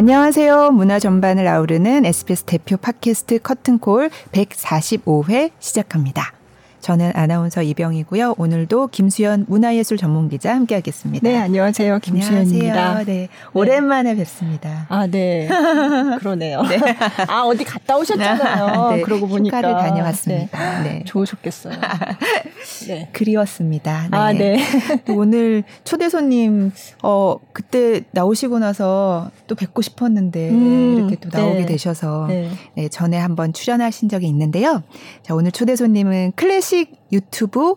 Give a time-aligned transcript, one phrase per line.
[0.00, 0.70] 안녕하세요.
[0.70, 6.39] 문화 전반을 아우르는 SBS 대표 팟캐스트 커튼콜 145회 시작합니다.
[6.80, 8.34] 저는 아나운서 이병이고요.
[8.38, 11.28] 오늘도 김수현 문화예술 전문 기자 함께 하겠습니다.
[11.28, 11.98] 네, 안녕하세요.
[11.98, 12.72] 김수현입니다.
[12.72, 13.04] 안녕하세요.
[13.04, 14.86] 네, 오랜만에 뵙습니다.
[14.88, 15.48] 아, 네.
[16.20, 16.62] 그러네요.
[16.62, 16.78] 네.
[17.28, 18.96] 아, 어디 갔다 오셨잖아요.
[18.96, 19.58] 네, 그러고 보니까.
[19.58, 20.82] 휴가를 다녀왔습니다.
[20.82, 20.90] 네.
[20.90, 21.04] 네.
[21.04, 21.74] 좋으셨겠어요.
[22.88, 23.08] 네.
[23.12, 24.08] 그리웠습니다.
[24.10, 24.16] 네.
[24.16, 24.58] 아, 네.
[25.14, 31.66] 오늘 초대 손님, 어, 그때 나오시고 나서 또 뵙고 싶었는데, 음, 이렇게 또 나오게 네.
[31.66, 32.48] 되셔서, 네.
[32.74, 34.82] 네, 전에 한번 출연하신 적이 있는데요.
[35.22, 37.74] 자, 오늘 초대 손님은 클래식 클래식 유튜브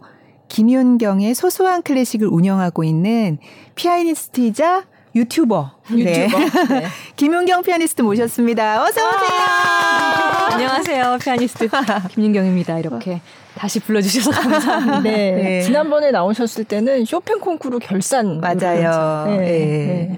[0.49, 3.39] 김윤경의 소소한 클래식을 운영하고 있는
[3.73, 4.85] 피아니스트이자
[5.15, 5.71] 유튜버.
[5.89, 5.97] 네.
[5.97, 6.39] 유튜버.
[6.39, 6.79] 네.
[6.79, 6.87] 네.
[7.17, 8.83] 김윤경 피아니스트 모셨습니다.
[8.83, 9.29] 어서 오세요.
[9.31, 11.17] 아~ 안녕하세요.
[11.21, 11.69] 피아니스트
[12.11, 12.77] 김윤경입니다.
[12.77, 13.21] 이렇게
[13.55, 15.01] 다시 불러주셔서 감사합니다.
[15.01, 15.31] 네.
[15.31, 15.61] 네.
[15.61, 19.25] 지난번에 나오셨을 때는 쇼팽 콩쿠르 결산 맞아요.
[19.27, 19.37] 네.
[19.37, 20.17] 네.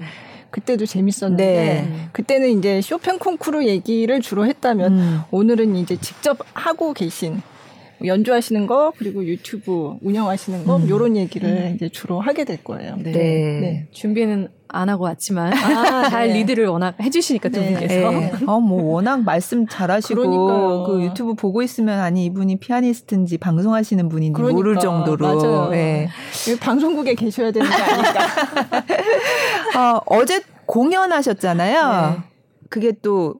[0.50, 2.08] 그때도 재밌었는데 네.
[2.12, 5.20] 그때는 이제 쇼팽 콩쿠르 얘기를 주로 했다면 음.
[5.30, 7.40] 오늘은 이제 직접 하고 계신
[8.04, 10.88] 연주하시는 거 그리고 유튜브 운영하시는 거 음.
[10.88, 11.72] 요런 얘기를 음.
[11.74, 12.96] 이제 주로 하게 될 거예요.
[12.96, 13.12] 네.
[13.12, 13.60] 네.
[13.60, 13.86] 네.
[13.92, 16.34] 준비는 안 하고 왔지만 아, 잘 네.
[16.34, 17.70] 리드를 워낙 해주시니까 두 네.
[17.72, 18.32] 분께서 네.
[18.46, 20.84] 어뭐 워낙 말씀 잘하시고 그러니까요.
[20.86, 24.56] 그 유튜브 보고 있으면 아니 이분이 피아니스트인지 방송하시는 분인지 그러니까.
[24.56, 25.68] 모를 정도로 맞아요.
[25.70, 26.08] 네.
[26.60, 28.20] 방송국에 계셔야 되는 게 아닐까.
[29.78, 32.16] 어, 어제 공연하셨잖아요.
[32.16, 32.22] 네.
[32.68, 33.36] 그게 또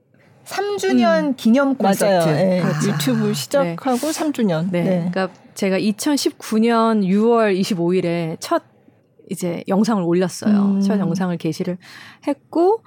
[0.47, 1.35] 3주년 음.
[1.37, 2.29] 기념 콘서트.
[2.31, 2.63] 네.
[2.63, 2.89] 그렇죠.
[2.89, 4.11] 유튜브 시작하고 네.
[4.11, 4.71] 3주년.
[4.71, 4.83] 네.
[4.83, 5.11] 네.
[5.11, 8.63] 그러니까 제가 2019년 6월 25일에 첫
[9.29, 10.77] 이제 영상을 올렸어요.
[10.77, 10.81] 음.
[10.81, 11.79] 첫 영상을 게시를
[12.27, 12.83] 했고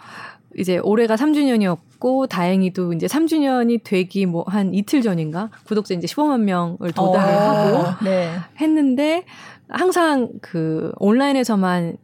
[0.58, 6.92] 이제 올해가 3주년이었고 다행히도 이제 3주년이 되기 뭐 한 이틀 전인가 구독자 이제 15만 명을
[6.96, 7.40] 도달을 어.
[7.40, 8.32] 하고 네.
[8.60, 9.26] 했는데
[9.68, 11.98] 항상 그 온라인에서만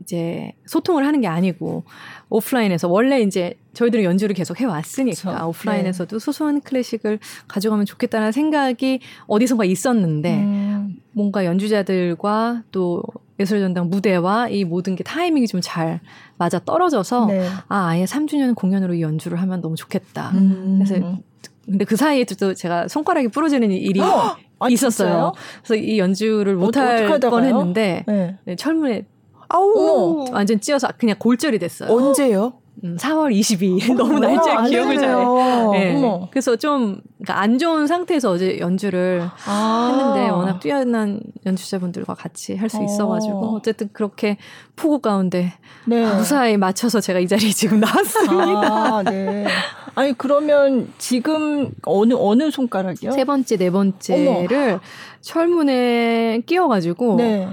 [0.00, 1.84] 이제 소통을 하는 게 아니고
[2.32, 5.48] 오프라인에서 원래 이제 저희들은 연주를 계속 해왔으니까 그렇죠.
[5.48, 6.24] 오프라인에서도 네.
[6.24, 10.96] 소소한 클래식을 가져가면 좋겠다는 생각이 어디선가 있었는데 음.
[11.12, 13.02] 뭔가 연주자들과 또
[13.38, 16.00] 예술전당 무대와 이 모든 게 타이밍이 좀 잘
[16.38, 17.46] 맞아 떨어져서 네.
[17.68, 20.30] 아 아예 3주년 공연으로 이 연주를 하면 너무 좋겠다.
[20.34, 20.82] 음.
[20.82, 21.18] 그래서
[21.64, 24.00] 근데 그 사이에도 제가 손가락이 부러지는 일이
[24.58, 25.32] 아, 있었어요.
[25.62, 28.36] 그래서 이 연주를 못할 뻔했는데 네.
[28.44, 29.04] 네, 철문에
[29.52, 31.90] 아우 완전 찧어서 그냥 골절이 됐어요.
[31.90, 32.54] 언제요?
[32.84, 35.24] 음, 4월 22일 너무 날짜 기억을 잘해.
[35.72, 36.28] 네.
[36.30, 42.68] 그래서 좀 그러니까 안 좋은 상태에서 어제 연주를 아~ 했는데 워낙 뛰어난 연주자분들과 같이 할
[42.70, 43.54] 수 있어가지고 어.
[43.56, 44.38] 어쨌든 그렇게
[44.74, 45.52] 폭우 가운데
[45.84, 46.06] 네.
[46.14, 48.72] 무사히 맞춰서 제가 이 자리에 지금 나왔습니다.
[48.72, 49.46] 아, 네.
[49.94, 53.12] 아니 그러면 지금 어느 어느 손가락이요?
[53.12, 54.80] 세 번째, 네 번째를 어머.
[55.20, 57.16] 철문에 끼워가지고.
[57.16, 57.48] 네.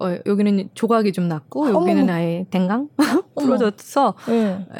[0.00, 2.08] 어, 여기는 조각이 좀 났고 여기는.
[2.08, 2.88] 아예 댕강
[3.36, 4.14] 부러져서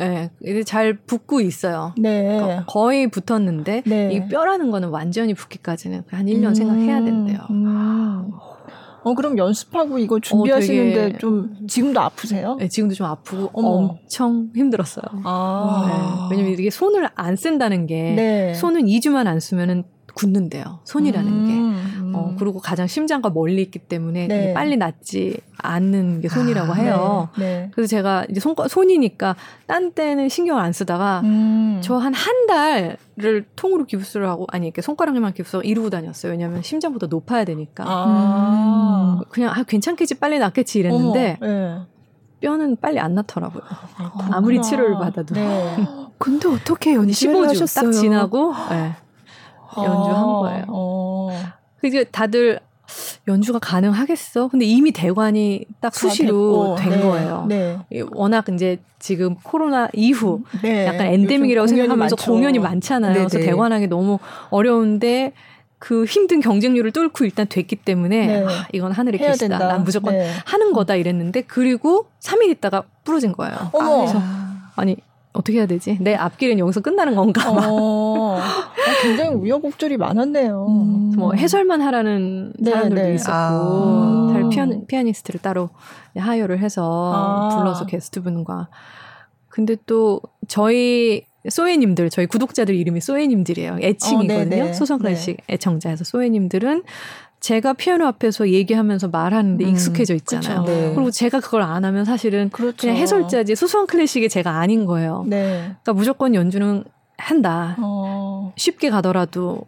[0.00, 1.94] 예, 네, 잘 붙고 있어요.
[1.98, 2.38] 네.
[2.38, 4.12] 그러니까 거의 붙었는데 네.
[4.12, 6.54] 이 뼈라는 거는 완전히 붙기까지는 한 1년 음.
[6.54, 7.38] 생각해야 된대요.
[7.50, 8.30] 음.
[9.02, 12.56] 어 그럼 연습하고 이거 어, 준비하시는데 어, 좀 지금도 아프세요?
[12.56, 13.68] 네, 지금도 좀 아프고 어머.
[13.68, 15.04] 엄청 힘들었어요.
[15.24, 16.28] 아.
[16.30, 18.54] 네, 왜냐면 이게 손을 안 쓴다는 게 네.
[18.54, 19.84] 손은 2주만 안 쓰면은
[20.14, 20.80] 굳는데요.
[20.84, 21.52] 손이라는 음, 게.
[21.52, 22.12] 음.
[22.14, 24.54] 어, 그리고 가장 심장과 멀리 있기 때문에 네.
[24.54, 27.28] 빨리 낫지 않는 게 손이라고 아, 해요.
[27.38, 27.70] 네, 네.
[27.72, 31.80] 그래서 제가 이제 손, 손이니까 딴 때는 신경을 안 쓰다가 음.
[31.82, 36.32] 저한 한 달을 통으로 기부스를 하고 아니 이렇게 손가락에만 기부스 이루고 다녔어요.
[36.32, 37.84] 왜냐하면 심장보다 높아야 되니까.
[37.86, 39.20] 아.
[39.28, 41.78] 그냥 아, 괜찮겠지 빨리 낫겠지 이랬는데 어머, 네.
[42.40, 43.62] 뼈는 빨리 안 낫더라고요.
[44.32, 45.34] 아, 무리 치료를 받아도.
[45.34, 45.76] 네.
[46.18, 47.86] 근데 어떻게 연습을 하셨어요?
[47.86, 48.94] 딱 지나고 네.
[49.76, 50.64] 연주한 어, 거예요.
[50.68, 51.30] 어.
[51.80, 52.60] 그게 다들
[53.28, 54.48] 연주가 가능하겠어?
[54.48, 57.46] 근데 이미 대관이 딱 수시로 된 네, 거예요.
[57.48, 57.78] 네.
[58.12, 62.30] 워낙 이제 지금 코로나 이후 네, 약간 엔데믹이라고 생각하면서 많죠.
[62.30, 63.14] 공연이 많잖아요.
[63.14, 63.38] 그래서.
[63.38, 64.18] 대관하기 너무
[64.50, 65.32] 어려운데
[65.78, 68.44] 그 힘든 경쟁률을 뚫고 일단 됐기 때문에 네.
[68.44, 69.58] 아, 이건 하늘의 계시다.
[69.58, 70.30] 난 무조건 네.
[70.44, 73.70] 하는 거다 이랬는데 그리고 3일 있다가 부러진 거예요.
[73.72, 73.98] 어머.
[73.98, 74.20] 그래서
[74.76, 74.96] 아니
[75.32, 75.98] 어떻게 해야 되지?
[76.00, 77.50] 내 앞길은 여기서 끝나는 건가?
[77.50, 78.72] 어, 아,
[79.02, 80.66] 굉장히 우여곡절이 많았네요.
[80.68, 81.12] 음.
[81.16, 83.14] 뭐 해설만 하라는 네, 사람들도 네.
[83.14, 84.48] 있었고, 아.
[84.50, 85.70] 피아니, 피아니스트를 따로
[86.16, 87.56] 하여를 해서 아.
[87.56, 88.68] 불러서 게스트분과.
[89.48, 93.78] 근데 또 저희 소혜님들, 저희 구독자들 이름이 소혜님들이에요.
[93.80, 94.64] 애칭이거든요.
[94.64, 95.54] 어, 소성 클래식 네.
[95.54, 96.82] 애청자에서 소혜님들은
[97.40, 100.64] 제가 피아노 앞에서 얘기하면서 말하는데 음, 익숙해져 있잖아요.
[100.64, 100.92] 네.
[100.94, 102.76] 그리고 제가 그걸 안 하면 사실은 그렇죠.
[102.76, 105.24] 그냥 해설자지 소소한 클래식이 제가 아닌 거예요.
[105.26, 105.60] 네.
[105.82, 106.84] 그러니까 무조건 연주는
[107.16, 107.76] 한다.
[107.80, 108.52] 어.
[108.56, 109.62] 쉽게 가더라도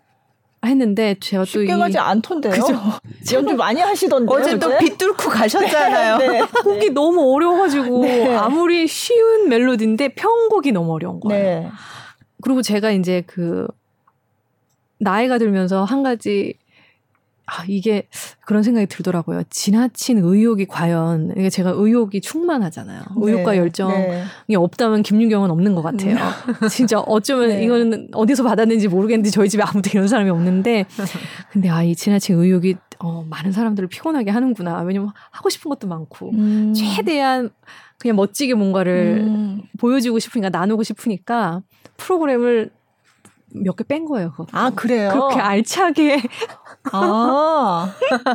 [0.65, 2.53] 했는데 제가 또 쉽게 가지 않던데요.
[2.53, 2.79] 그죠?
[3.35, 6.19] 연주 많이 하시던데 어제 또 빗뚫고 가셨잖아요.
[6.19, 6.47] 네, 네.
[6.63, 8.37] 곡이 너무 어려워가지고 네.
[8.37, 11.43] 아무리 쉬운 멜로디인데 편곡이 너무 어려운 거예요.
[11.43, 11.71] 네.
[12.43, 13.67] 그리고 제가 이제 그
[14.99, 16.55] 나이가 들면서 한 가지
[17.47, 18.09] 아, 이게
[18.47, 19.43] 그런 생각이 들더라고요.
[19.51, 23.03] 지나친 의욕이 과연 이게 제가 의욕이 충만하잖아요.
[23.17, 23.95] 의욕과 네, 열정이
[24.49, 24.55] 네.
[24.57, 26.17] 없다면 김윤경은 없는 것 같아요.
[26.17, 26.69] 음.
[26.71, 27.65] 진짜 어쩌면 네.
[27.65, 30.87] 이거는 어디서 받았는지 모르겠는데 저희 집에 아무도 이런 사람이 없는데
[31.53, 34.81] 근데 아 이 지나친 의욕이 어, 많은 사람들을 피곤하게 하는구나.
[34.83, 36.73] 왜냐면 하고 싶은 것도 많고 음.
[36.75, 37.51] 최대한
[37.99, 39.63] 그냥 멋지게 뭔가를 음.
[39.79, 41.63] 보여주고 싶으니까 나누고 싶으니까
[41.97, 42.71] 프로그램을
[43.55, 44.31] 몇 개 뺀 거예요.
[44.31, 44.47] 그거.
[44.53, 45.11] 아 그래요?
[45.13, 46.23] 그렇게 알차게
[46.93, 47.93] 아.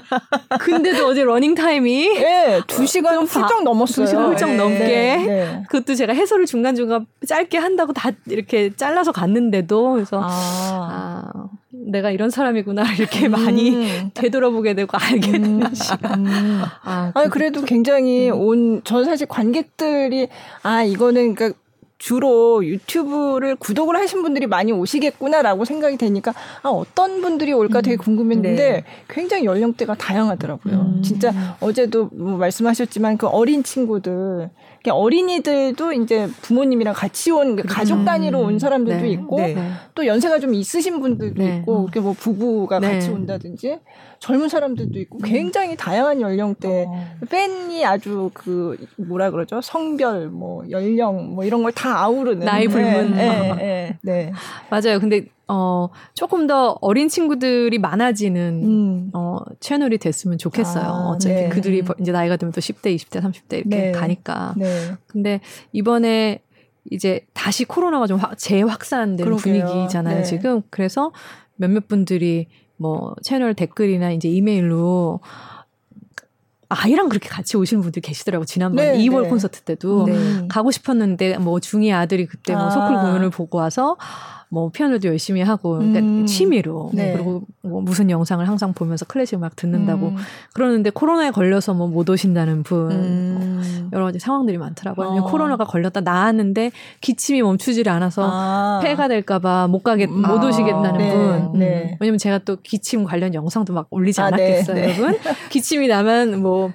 [0.59, 4.05] 근데도 어제 러닝 타임이 네, 2시간 훌쩍 넘었어요.
[4.05, 4.77] 2시간 훌쩍 네, 넘게.
[4.77, 5.63] 네, 네.
[5.69, 12.29] 그것도 제가 해설을 중간중간 짧게 한다고 다 이렇게 잘라서 갔는데도 그래서 아, 아 내가 이런
[12.29, 13.31] 사람이구나 이렇게 음.
[13.31, 15.73] 많이 되돌아보게 되고 알게 되는 음.
[15.73, 16.25] 시간.
[16.25, 16.61] 음.
[16.83, 20.27] 아, 아니, 그래도 굉장히 온, 전 사실 관객들이
[20.63, 21.59] 아, 이거는 그러니까
[21.97, 27.97] 주로 유튜브를 구독을 하신 분들이 많이 오시겠구나라고 생각이 되니까 아 어떤 분들이 올까 되게 음.
[27.97, 28.83] 궁금했는데 네.
[29.07, 30.75] 굉장히 연령대가 다양하더라고요.
[30.75, 31.01] 음.
[31.03, 34.49] 진짜 어제도 뭐 말씀하셨지만 그 어린 친구들
[34.89, 37.73] 어린이들도 이제 부모님이랑 같이 온 그렇죠.
[37.73, 39.09] 가족 단위로 온 사람들도 네.
[39.11, 39.57] 있고 네.
[39.95, 41.57] 또 연세가 좀 있으신 분들도 네.
[41.57, 42.93] 있고 이렇게 뭐 부부가 네.
[42.93, 43.79] 같이 온다든지
[44.19, 45.21] 젊은 사람들도 있고 음.
[45.23, 47.07] 굉장히 다양한 연령대 어.
[47.29, 53.13] 팬이 아주 그 뭐라 그러죠 성별 뭐 연령 뭐 이런 걸 다 아우르는 나이 불문
[53.13, 54.31] 네, 네, 네,
[54.69, 59.09] 맞아요 근데 어 조금 더 어린 친구들이 많아지는 음.
[59.13, 61.49] 어 채널이 됐으면 좋겠어요 아, 어차피 네.
[61.49, 63.91] 그들이 이제 나이가 들면 또 10대 20대 30대 이렇게 네.
[63.91, 64.95] 가니까 네.
[65.07, 65.39] 근데
[65.71, 66.41] 이번에
[66.91, 71.11] 이제 다시 코로나가 좀 재확산되는 분위기잖아요 지금 그래서
[71.55, 75.21] 몇몇 분들이 뭐 채널 댓글이나 이제 이메일로
[76.69, 79.29] 아이랑 그렇게 같이 오시는 분들 계시더라고 지난번 네, 2월 네.
[79.29, 80.47] 콘서트 때도 네.
[80.49, 82.69] 가고 싶었는데 뭐 중2 아들이 그때 뭐 아.
[82.69, 83.95] 소쿨 공연을 보고 와서
[84.49, 86.25] 뭐 피아노도 열심히 하고 그러니까 음.
[86.25, 87.11] 취미로 네.
[87.13, 90.15] 그리고 뭐 무슨 영상을 항상 보면서 클래식 음악 듣는다고 음.
[90.53, 93.89] 그러는데 코로나에 걸려서 뭐 못 오신다는 분 음.
[93.91, 95.07] 여러 가지 상황들이 많더라고요.
[95.07, 95.23] 어.
[95.25, 96.71] 코로나가 걸렸다 나았는데
[97.01, 98.79] 기침이 멈추질 않아서 아.
[98.83, 100.47] 폐가 될까봐 못 가겠 못 아.
[100.47, 101.11] 오시겠다는 네.
[101.11, 101.59] 분.
[101.59, 101.97] 네.
[101.99, 104.43] 왜냐면 제가 또 기침 관련 영상도 막 올리지 아, 네.
[104.43, 104.83] 않았겠어요, 네.
[104.83, 105.17] 여러분.
[105.49, 106.71] 기침이 나면 뭐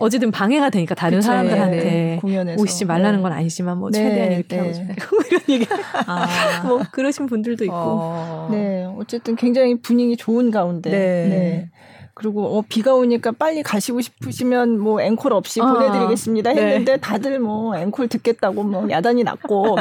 [0.00, 2.62] 어쨌든 방해가 되니까 다른 그쵸, 사람들한테 네, 공연에서.
[2.62, 3.22] 오시지 말라는 네.
[3.22, 4.96] 건 아니지만 뭐 최대한 네, 이렇게 하고 네.
[5.10, 5.66] 뭐 이런 얘기
[6.06, 6.26] 아.
[6.66, 8.48] 뭐 그러신 분들도 있고 어.
[8.50, 10.98] 네 어쨌든 굉장히 분위기 좋은 가운데 네.
[11.28, 11.70] 네.
[12.14, 16.60] 그리고 어, 비가 오니까 빨리 가시고 싶으시면 뭐 앵콜 없이 아, 보내드리겠습니다 네.
[16.60, 17.00] 했는데 네.
[17.00, 19.76] 다들 뭐 앵콜 듣겠다고 뭐 야단이 났고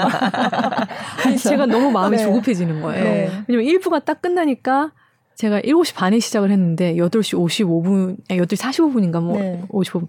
[1.43, 2.23] 제가 너무 마음이 네.
[2.23, 3.03] 조급해지는 거예요.
[3.03, 3.29] 네.
[3.47, 4.91] 왜냐면 1부가 딱 끝나니까
[5.39, 9.63] 제가 7시 반에 시작을 했는데 8시 55분, 아니 8시 45분인가 뭐 네.
[9.69, 10.07] 55분.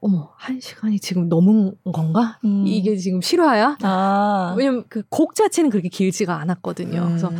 [0.00, 2.40] 어머, 한 시간이 지금 넘은 건가?
[2.44, 2.64] 음.
[2.66, 3.78] 이게 지금 실화야?
[3.82, 4.54] 아.
[4.58, 7.00] 왜냐면 그 곡 자체는 그렇게 길지가 않았거든요.
[7.02, 7.06] 음.
[7.10, 7.30] 그래서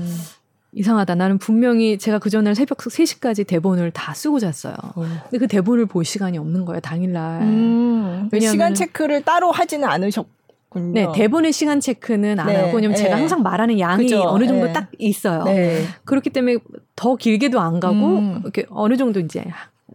[0.72, 1.16] 이상하다.
[1.16, 4.74] 나는 분명히 제가 그 전날 새벽 3시까지 대본을 다 쓰고 잤어요.
[4.94, 5.02] 어.
[5.24, 7.42] 근데 그 대본을 볼 시간이 없는 거예요, 당일날.
[7.42, 8.28] 음.
[8.30, 10.24] 왜냐면 시간 체크를 따로 하지는 않으셨
[10.68, 10.92] 그렇군요.
[10.92, 13.02] 네, 대본의 시간 체크는 안 네, 하고 왜냐면 네.
[13.02, 14.72] 제가 항상 말하는 양이 그죠, 어느 정도 네.
[14.72, 15.44] 딱 있어요.
[15.44, 15.84] 네.
[16.04, 16.58] 그렇기 때문에
[16.96, 18.40] 더 길게도 안 가고 음.
[18.42, 19.44] 이렇게 어느 정도 이제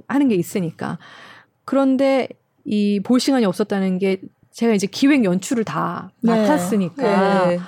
[0.07, 0.97] 하는 게 있으니까.
[1.65, 2.27] 그런데
[2.65, 6.31] 이 볼 시간이 없었다는 게 제가 이제 기획 연출을 다 네.
[6.31, 7.59] 맡았으니까 네.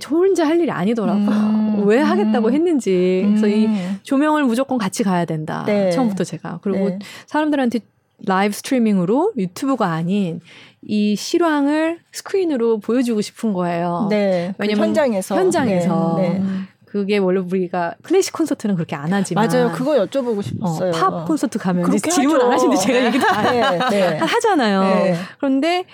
[0.00, 1.28] 저 혼자 할 일이 아니더라고요.
[1.30, 1.82] 음.
[1.88, 3.22] 왜 하겠다고 했는지.
[3.26, 3.98] 그래서 이 음.
[4.02, 5.64] 조명을 무조건 같이 가야 된다.
[5.92, 6.60] 처음부터 제가.
[6.62, 7.80] 그리고 사람들한테
[8.26, 10.40] 라이브 스트리밍으로 유튜브가 아닌
[10.82, 14.06] 이 실황을 스크린으로 보여주고 싶은 거예요.
[14.10, 14.52] 네.
[14.56, 16.44] 그 왜냐면 그 현장에서 현장에서 네, 네.
[16.94, 19.72] 그게 원래 우리가 클래식 콘서트는 그렇게 안 하지만 맞아요.
[19.72, 20.90] 그거 여쭤보고 싶었어요.
[20.90, 24.18] 어, 팝 콘서트 가면 질문 안 하시는데 제가 얘기 다 네, 네.
[24.18, 24.80] 하잖아요.
[24.82, 25.16] 네.
[25.38, 25.86] 그런데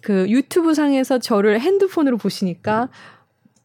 [0.00, 2.88] 그 유튜브 상에서 저를 핸드폰으로 보시니까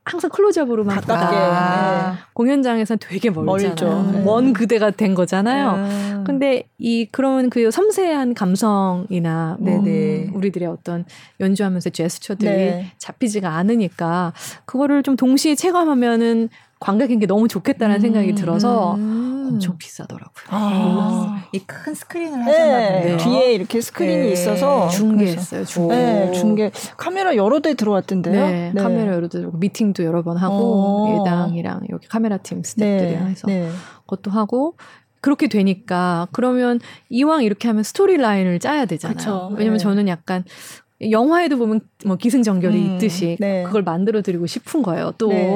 [0.06, 2.18] 항상 클로즈업으로만 가깝게 아, 네.
[2.34, 4.04] 공연장에서는 되게 멀잖아요.
[4.04, 4.22] 멀죠.
[4.24, 5.72] 먼 그대가 된 거잖아요.
[5.72, 6.24] 음.
[6.26, 9.84] 근데 이 그런 그 섬세한 감성이나 뭐
[10.34, 11.06] 우리들의 어떤
[11.40, 12.92] 연주하면서 제스처들이 네.
[12.98, 14.34] 잡히지가 않으니까
[14.66, 18.02] 그거를 좀 동시에 체감하면은 관객에게 너무 좋겠다는 음.
[18.02, 19.50] 생각이 들어서 음.
[19.50, 20.46] 엄청 비싸더라고요.
[20.50, 21.44] 아.
[21.52, 23.18] 이큰 스크린을 하셨나 네.
[23.18, 24.32] 뒤에 이렇게 스크린이 네.
[24.34, 25.66] 있어서 중계했어요.
[25.66, 25.96] 중계.
[25.96, 26.72] 네, 중계.
[26.98, 28.34] 카메라 여러 대 들어왔던데요.
[28.34, 28.82] 네, 네.
[28.82, 31.22] 카메라 여러 대 들어오고 미팅도 여러 번 하고 어.
[31.22, 33.32] 예당이랑 여기 카메라 팀 스태프들이랑 네.
[33.32, 33.70] 해서 네.
[34.02, 34.76] 그것도 하고
[35.22, 36.80] 그렇게 되니까 그러면
[37.10, 39.18] 이왕 이렇게 하면 스토리 라인을 짜야 되잖아요.
[39.18, 39.52] 그쵸.
[39.58, 40.44] 왜냐면 저는 약간
[41.00, 43.62] 영화에도 보면 뭐 기승전결이 음, 있듯이 네.
[43.64, 45.14] 그걸 만들어 드리고 싶은 거예요.
[45.20, 45.48] 또 네.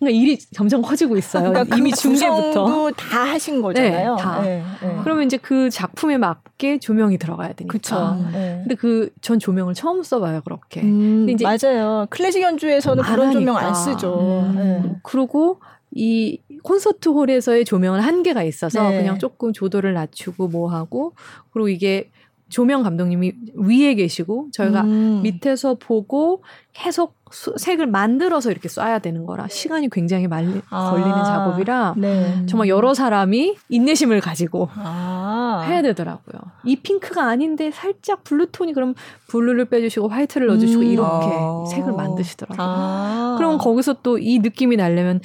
[0.00, 1.50] 그러니까 일이 점점 커지고 있어요.
[1.50, 4.16] 그러니까 이미 그 중계부터 다 하신 거잖아요.
[4.16, 4.42] 네, 다.
[4.42, 4.96] 네, 네.
[5.04, 7.70] 그러면 이제 그 작품에 맞게 조명이 들어가야 되니까.
[7.72, 8.18] 그쵸.
[8.32, 8.58] 네.
[8.62, 10.80] 근데 그 전 조명을 처음 써봐요 그렇게.
[10.82, 12.06] 음, 근데 이제 맞아요.
[12.10, 13.32] 클래식 연주에서는 그런 하니까.
[13.32, 14.40] 조명 안 쓰죠.
[14.54, 15.60] 음, 그리고
[15.92, 21.12] 이 콘서트 홀에서의 조명은 한계가 있어서 그냥 조금 조도를 낮추고 뭐 하고
[21.52, 22.10] 그리고 이게
[22.54, 25.22] 조명 감독님이 위에 계시고 저희가 음.
[25.24, 30.90] 밑에서 보고 계속 수, 색을 만들어서 이렇게 쏴야 되는 거라 시간이 굉장히 말리, 아.
[30.92, 32.46] 걸리는 작업이라 네.
[32.46, 35.64] 정말 여러 사람이 인내심을 가지고 아.
[35.66, 36.40] 해야 되더라고요.
[36.64, 38.94] 이 핑크가 아닌데 살짝 blue tone이 그럼
[39.26, 40.86] blue를 빼주시고 white를 넣어주시고 음.
[40.86, 41.64] 이렇게 아.
[41.68, 42.58] 색을 만드시더라고요.
[42.60, 43.34] 아.
[43.36, 45.20] 그럼 거기서 또 이 느낌이 나려면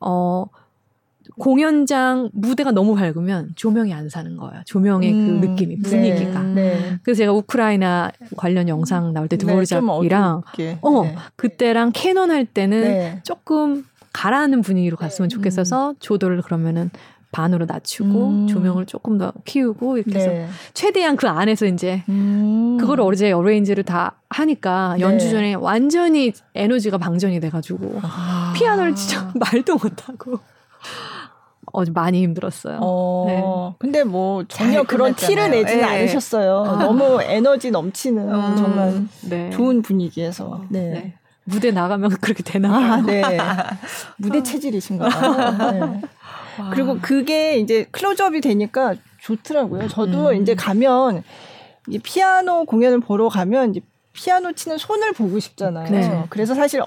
[0.00, 0.46] 어
[1.38, 4.62] 공연장 무대가 너무 밝으면 조명이 안 사는 거예요.
[4.66, 6.42] 조명의 그 음, 그 느낌이 분위기가.
[6.42, 6.98] 네, 네.
[7.02, 11.16] 그래서 제가 우크라이나 관련 영상 나올 때 드보르작이랑 네, 어 네.
[11.36, 13.20] 그때랑 캐논 할 때는 네.
[13.24, 15.34] 조금 가라앉는 분위기로 갔으면 네.
[15.34, 15.94] 좋겠어서 음.
[15.98, 16.90] 조도를 그러면은
[17.32, 18.46] 반으로 낮추고 음.
[18.46, 22.76] 조명을 조금 더 키우고 이렇게 해서 최대한 그 안에서 이제 음.
[22.78, 28.52] 그걸 어제 arrange를 다 하니까 연주 전에 완전히 에너지가 방전이 돼가지고 아.
[28.56, 30.38] 피아노를 진짜 말도 못하고
[31.74, 32.78] 어, 많이 힘들었어요.
[32.80, 33.42] 어, 네.
[33.80, 35.84] 근데 뭐 전혀 그런 티를 내지는 네.
[35.84, 36.64] 않으셨어요.
[36.64, 36.76] 아.
[36.76, 39.50] 너무 에너지 넘치는 음, 정말 네.
[39.50, 40.62] 좋은 분위기에서.
[40.68, 40.90] 네.
[40.90, 41.14] 네.
[41.42, 43.22] 무대 나가면 그렇게 되나 아, 네.
[44.16, 45.72] 무대 체질이신가 봐요.
[45.72, 46.00] 네.
[46.72, 49.88] 그리고 그게 이제 클로즈업이 되니까 좋더라고요.
[49.88, 50.40] 저도 음.
[50.40, 51.24] 이제 가면
[51.88, 53.80] 이 피아노 공연을 보러 가면 이제
[54.12, 55.90] 피아노 치는 손을 보고 싶잖아요.
[55.90, 56.24] 네.
[56.30, 56.80] 그래서 사실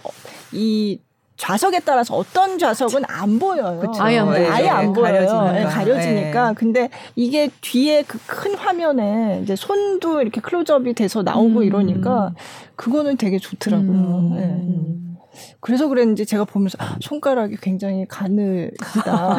[0.53, 0.99] 이
[1.37, 3.79] 좌석에 따라서 어떤 좌석은 안 보여요.
[3.79, 4.03] 그쵸.
[4.03, 4.51] 아예 안 보여요.
[4.51, 5.05] 아예 안 보여요.
[5.13, 5.51] 가려지니까.
[5.53, 6.47] 네, 가려지니까.
[6.49, 6.53] 네.
[6.55, 11.63] 근데 이게 뒤에 그 큰 화면에 이제 손도 이렇게 클로즈업이 돼서 나오고 음.
[11.63, 12.33] 이러니까
[12.75, 13.89] 그거는 되게 좋더라고요.
[13.89, 14.35] 음.
[14.35, 14.77] 네.
[15.59, 19.37] 그래서 그랬는지 제가 보면서 손가락이 굉장히 가늘다.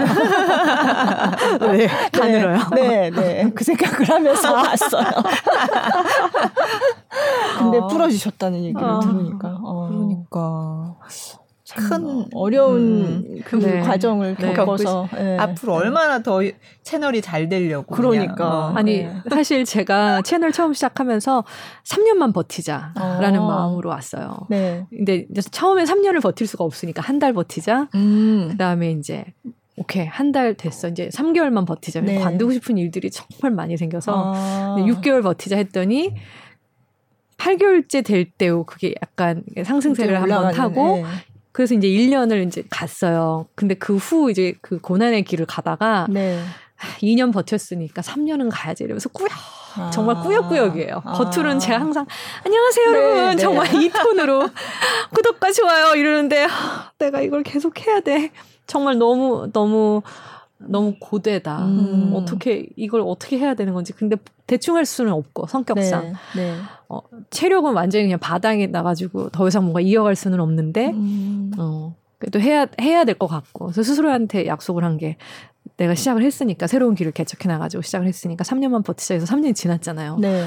[1.72, 2.58] 네, 가늘어요.
[2.74, 3.50] 네, 네, 네.
[3.54, 5.04] 그 생각을 하면서 봤어요.
[7.58, 7.86] 근데 어.
[7.88, 9.00] 부러지셨다는 얘기를 어.
[9.00, 9.58] 들으니까.
[9.62, 9.88] 어.
[9.88, 10.96] 그러니까.
[11.76, 12.80] 큰 어려운
[13.26, 13.80] 음, 그 네.
[13.80, 14.54] 과정을 네.
[14.54, 15.36] 겪어서 네.
[15.38, 16.40] 앞으로 얼마나 더
[16.82, 18.72] 채널이 잘 되려고 그러니까 어.
[18.74, 19.14] 아니 네.
[19.28, 21.44] 사실 제가 채널 처음 시작하면서
[21.84, 23.46] 3년만 버티자라는 어.
[23.46, 24.46] 마음으로 왔어요.
[24.48, 24.86] 네.
[24.90, 27.88] 근데 처음에 3년을 버틸 수가 없으니까 한 달 버티자.
[27.94, 28.48] 음.
[28.50, 29.24] 그다음에 이제
[29.76, 32.00] 오케이 한 달 됐어 이제 3개월만 버티자.
[32.00, 32.18] 네.
[32.20, 34.76] 관두고 싶은 일들이 정말 많이 생겨서 아.
[34.78, 36.14] 6개월 버티자 했더니
[37.36, 38.64] 8개월째 될 때요.
[38.64, 41.04] 그게 약간 상승세를 한번 타고 네.
[41.58, 43.48] 그래서 이제 1년을 이제 갔어요.
[43.56, 46.40] 근데 그 후 이제 그 고난의 길을 가다가 네.
[47.02, 49.32] 2년 버텼으니까 3년은 가야지 이러면서 꾸역
[49.76, 49.90] 아.
[49.90, 51.02] 정말 꾸역꾸역이에요.
[51.04, 51.12] 아.
[51.14, 52.06] 겉으로는 제가 항상
[52.46, 53.42] 안녕하세요 네, 여러분 네.
[53.42, 54.48] 정말 이 톤으로
[55.12, 58.30] 구독과 좋아요 이러는데 아, 내가 이걸 계속 해야 돼.
[58.68, 60.02] 정말 너무 너무
[60.58, 61.64] 너무 고되다.
[61.66, 62.12] 음.
[62.14, 63.92] 어떻게 이걸 어떻게 해야 되는 건지.
[63.92, 66.56] 근데 대충 할 수는 없고 성격상 네, 네.
[66.88, 67.00] 어,
[67.30, 71.52] 체력은 완전히 그냥 바닥에 나가지고 더 이상 뭔가 이어갈 수는 없는데 음.
[71.58, 75.16] 어, 그래도 해야 해야 될 것 같고 그래서 스스로한테 약속을 한 게
[75.76, 80.16] 내가 시작을 했으니까 새로운 길을 개척해 나가지고 시작을 했으니까 3년만 버티자 해서 3년이 지났잖아요.
[80.18, 80.44] 네.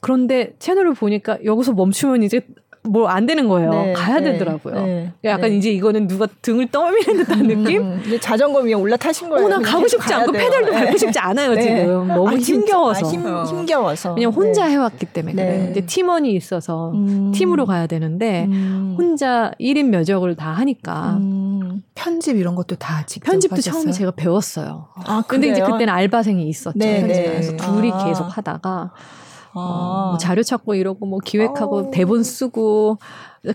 [0.00, 2.40] 그런데 채널을 보니까 여기서 멈추면 이제
[2.84, 3.70] 뭐안 되는 거예요.
[3.70, 4.74] 네, 가야 네, 되더라고요.
[4.74, 5.56] 네, 약간 네.
[5.56, 7.82] 이제 이거는 누가 등을 떠미는 듯한 음, 느낌?
[7.82, 9.46] 음, 자전거 위에 올라타신 거예요.
[9.46, 10.42] 어, 나 가고 싶지 않고 돼요.
[10.42, 11.62] 페달도 밟고 싶지 않아요, 네.
[11.62, 12.08] 지금.
[12.08, 13.06] 너무 아, 힘겨워서.
[13.06, 14.14] 아, 힘, 힘겨워서.
[14.14, 17.30] 왜냐면 혼자 해왔기 때문에 그래 이제 팀원이 있어서 음.
[17.32, 18.96] 팀으로 가야 되는데 음.
[18.98, 21.18] 혼자 1인 몇역을 다 하니까.
[21.18, 21.82] 음.
[21.94, 23.72] 편집 이런 것도 다 직접 편집도 하셨어요?
[23.82, 24.88] 처음에 제가 배웠어요.
[25.06, 26.78] 아, 근데 이제 그때는 알바생이 있었죠.
[26.78, 28.04] 네, 그래서 둘이 아.
[28.04, 28.90] 계속 하다가 어,
[29.54, 30.08] 아.
[30.10, 31.90] 뭐 자료 찾고 이러고 뭐 기획하고 아.
[31.90, 32.98] 대본 쓰고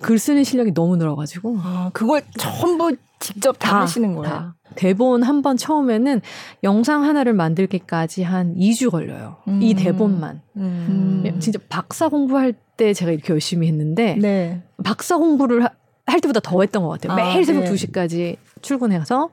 [0.01, 4.29] 글 쓰는 실력이 너무 늘어가지고 아, 그걸 전부 직접 다, 다 하시는 거예요.
[4.29, 4.55] 다.
[4.75, 6.21] 대본 한 번 처음에는
[6.63, 9.37] 영상 하나를 만들기까지 한 2주 걸려요.
[9.47, 9.59] 음.
[9.61, 10.41] 이 대본만.
[10.57, 11.23] 음.
[11.25, 11.39] 음.
[11.39, 14.61] 진짜 박사 공부할 때 제가 이렇게 열심히 했는데 네.
[14.83, 15.69] 박사 공부를 하,
[16.05, 17.13] 할 때보다 더 했던 것 같아요.
[17.13, 17.71] 아, 매일 새벽 네.
[17.71, 19.29] 2시까지 출근해서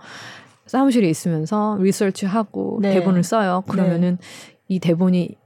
[0.66, 2.94] 사무실에 있으면서 리서치하고 네.
[2.94, 3.64] 대본을 써요.
[3.68, 4.26] 그러면은 네.
[4.68, 5.36] 이 대본이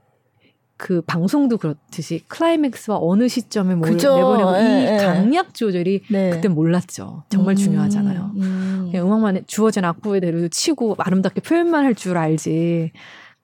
[0.79, 4.97] 그 방송도 그렇듯이 클라이맥스와 어느 시점에 뭘 내보내고 예, 이 예.
[4.97, 6.29] 강약 조절이 네.
[6.29, 7.23] 그때 몰랐죠.
[7.27, 8.31] 정말 음, 중요하잖아요.
[8.37, 8.87] 음.
[8.89, 12.93] 그냥 음악만 주어진 악보에 대로 치고 아름답게 표현만 할 줄 알지.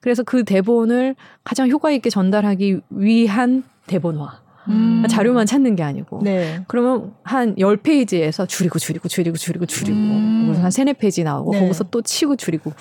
[0.00, 1.14] 그래서 그 대본을
[1.44, 4.40] 가장 효과 있게 전달하기 위한 대본화.
[4.68, 5.04] 음.
[5.06, 6.20] 자료만 찾는 게 아니고.
[6.24, 6.62] 네.
[6.68, 9.94] 그러면 한 10페이지에서 줄이고 줄이고 줄이고 줄이고 줄이고.
[9.96, 10.58] 음.
[10.62, 11.60] 한 3, 4페이지 나오고 네.
[11.60, 12.72] 거기서 또 치고 줄이고.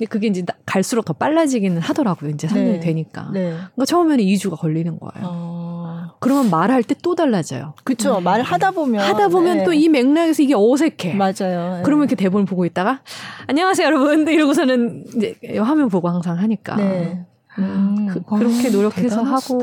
[0.00, 2.30] 근데 그게 이제 갈수록 더 빨라지기는 하더라고요.
[2.30, 2.80] 이제 3년이 네.
[2.80, 3.28] 되니까.
[3.34, 3.50] 네.
[3.50, 5.28] 그러니까 처음에는 2주가 걸리는 거예요.
[5.28, 6.12] 어...
[6.20, 7.74] 그러면 말할 때 또 달라져요.
[7.84, 8.18] 그렇죠.
[8.18, 8.24] 음.
[8.24, 9.64] 말하다 보면 하다 보면 네.
[9.64, 11.14] 또이 맥락에서 이게 어색해.
[11.14, 11.76] 맞아요.
[11.76, 11.82] 네.
[11.84, 13.00] 그러면 이렇게 대본을 보고 있다가
[13.46, 16.76] 안녕하세요 여러분 이러고서는 이제 화면 보고 항상 하니까.
[16.76, 17.26] 네.
[17.58, 19.58] 음, 그, 렇게 아, 노력해서 하고.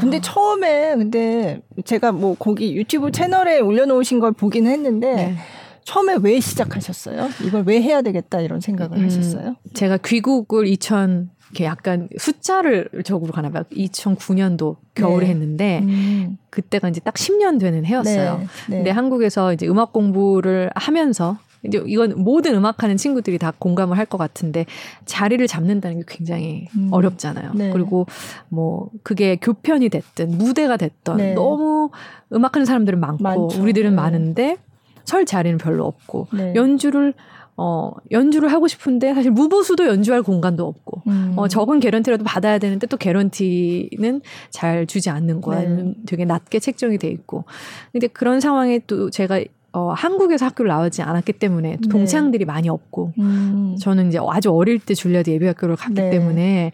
[0.00, 5.36] 근데 처음에 근데 제가 뭐 거기 유튜브 채널에 올려놓으신 걸 보긴 했는데 네.
[5.84, 7.28] 처음에 왜 시작하셨어요?
[7.44, 9.56] 이걸 왜 해야 되겠다 이런 생각을 음, 하셨어요?
[9.74, 13.64] 제가 귀국을 2000 이렇게 약간 숫자를 적으로 가나 봐요.
[13.72, 15.30] 2009년도 겨울에 네.
[15.32, 16.38] 했는데 음.
[16.50, 18.38] 그때가 이제 딱 10년 되는 해였어요.
[18.38, 18.46] 네.
[18.68, 18.76] 네.
[18.76, 24.18] 근데 한국에서 이제 음악 공부를 하면서 이제 이건 모든 음악하는 친구들이 다 공감을 할 것
[24.18, 24.66] 같은데
[25.04, 26.88] 자리를 잡는다는 게 굉장히 음.
[26.90, 27.52] 어렵잖아요.
[27.54, 27.70] 네.
[27.70, 28.06] 그리고
[28.48, 31.34] 뭐 그게 교편이 됐든 무대가 됐던 네.
[31.34, 31.90] 너무
[32.32, 33.62] 음악하는 사람들은 많고 많죠.
[33.62, 33.96] 우리들은 네.
[33.96, 34.56] 많은데
[35.04, 36.54] 설 자리는 별로 없고 네.
[36.54, 37.14] 연주를
[37.56, 41.34] 어, 연주를 하고 싶은데 사실 무보수도 연주할 공간도 없고, 음.
[41.36, 45.60] 어, 적은 개런티라도 받아야 되는데 또 개런티는 잘 주지 않는 거야.
[45.60, 45.94] 네.
[46.06, 47.44] 되게 낮게 책정이 돼 있고.
[47.92, 49.44] 근데 그런 상황에 또 제가
[49.74, 51.88] 어, 한국에서 학교를 나오지 않았기 때문에 네.
[51.88, 53.76] 동창들이 많이 없고, 음.
[53.78, 56.10] 저는 이제 아주 어릴 때 줄리아드 예비학교를 갔기 네.
[56.10, 56.72] 때문에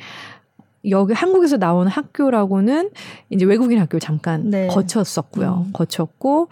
[0.89, 2.91] 여기 한국에서 나온 학교라고는
[3.31, 4.69] 이제 외국인 학교 잠깐 네.
[4.69, 5.65] 거쳤었고요.
[5.67, 5.73] 음.
[5.73, 6.49] 거쳤고,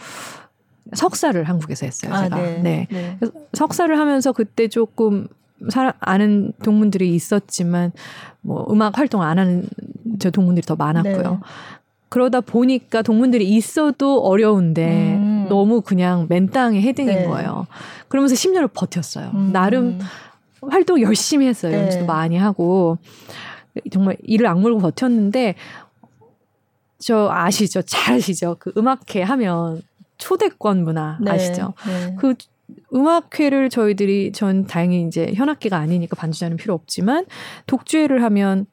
[0.94, 2.12] 석사를 한국에서 했어요.
[2.14, 2.36] 아, 제가.
[2.36, 2.58] 네.
[2.62, 2.88] 네.
[2.90, 3.18] 네.
[3.52, 5.26] 석사를 하면서 그때 조금
[5.70, 7.92] 사람 아는 동문들이 있었지만
[8.40, 9.66] 뭐 음악 활동 안 하는
[10.18, 11.30] 저 동문들이 더 많았고요.
[11.30, 11.38] 네.
[12.08, 15.46] 그러다 보니까 동문들이 있어도 어려운데 음.
[15.48, 17.26] 너무 그냥 맨 땅에 헤딩인 네.
[17.26, 17.66] 거예요.
[18.08, 19.30] 그러면서 10년을 버텼어요.
[19.34, 19.50] 음.
[19.52, 19.98] 나름
[20.60, 21.72] 활동 열심히 했어요.
[21.72, 21.82] 네.
[21.82, 22.98] 연주도 많이 하고
[23.92, 25.54] 정말 이를 악물고 버텼는데
[26.98, 27.82] 저 아시죠?
[27.82, 28.56] 잘 아시죠?
[28.58, 29.82] 그 음악회 하면
[30.18, 31.30] 초대권 문화 네.
[31.30, 31.74] 아시죠?
[31.86, 32.16] 네.
[32.18, 32.34] 그
[32.94, 37.26] 음악회를 저희들이 전 다행히 이제 현악기가 아니니까 반주자는 필요 없지만
[37.66, 38.66] 독주회를 하면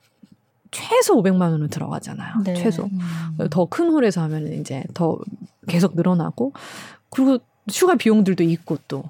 [0.72, 2.34] 최소 500만 원은 들어가잖아요.
[2.44, 2.56] 네.
[2.56, 2.86] 최소.
[2.86, 3.50] 음.
[3.50, 5.20] 더큰 홀에서 하면 이제 더
[5.68, 6.54] 계속 늘어나고
[7.10, 9.04] 그리고 추가 비용들도 있고 또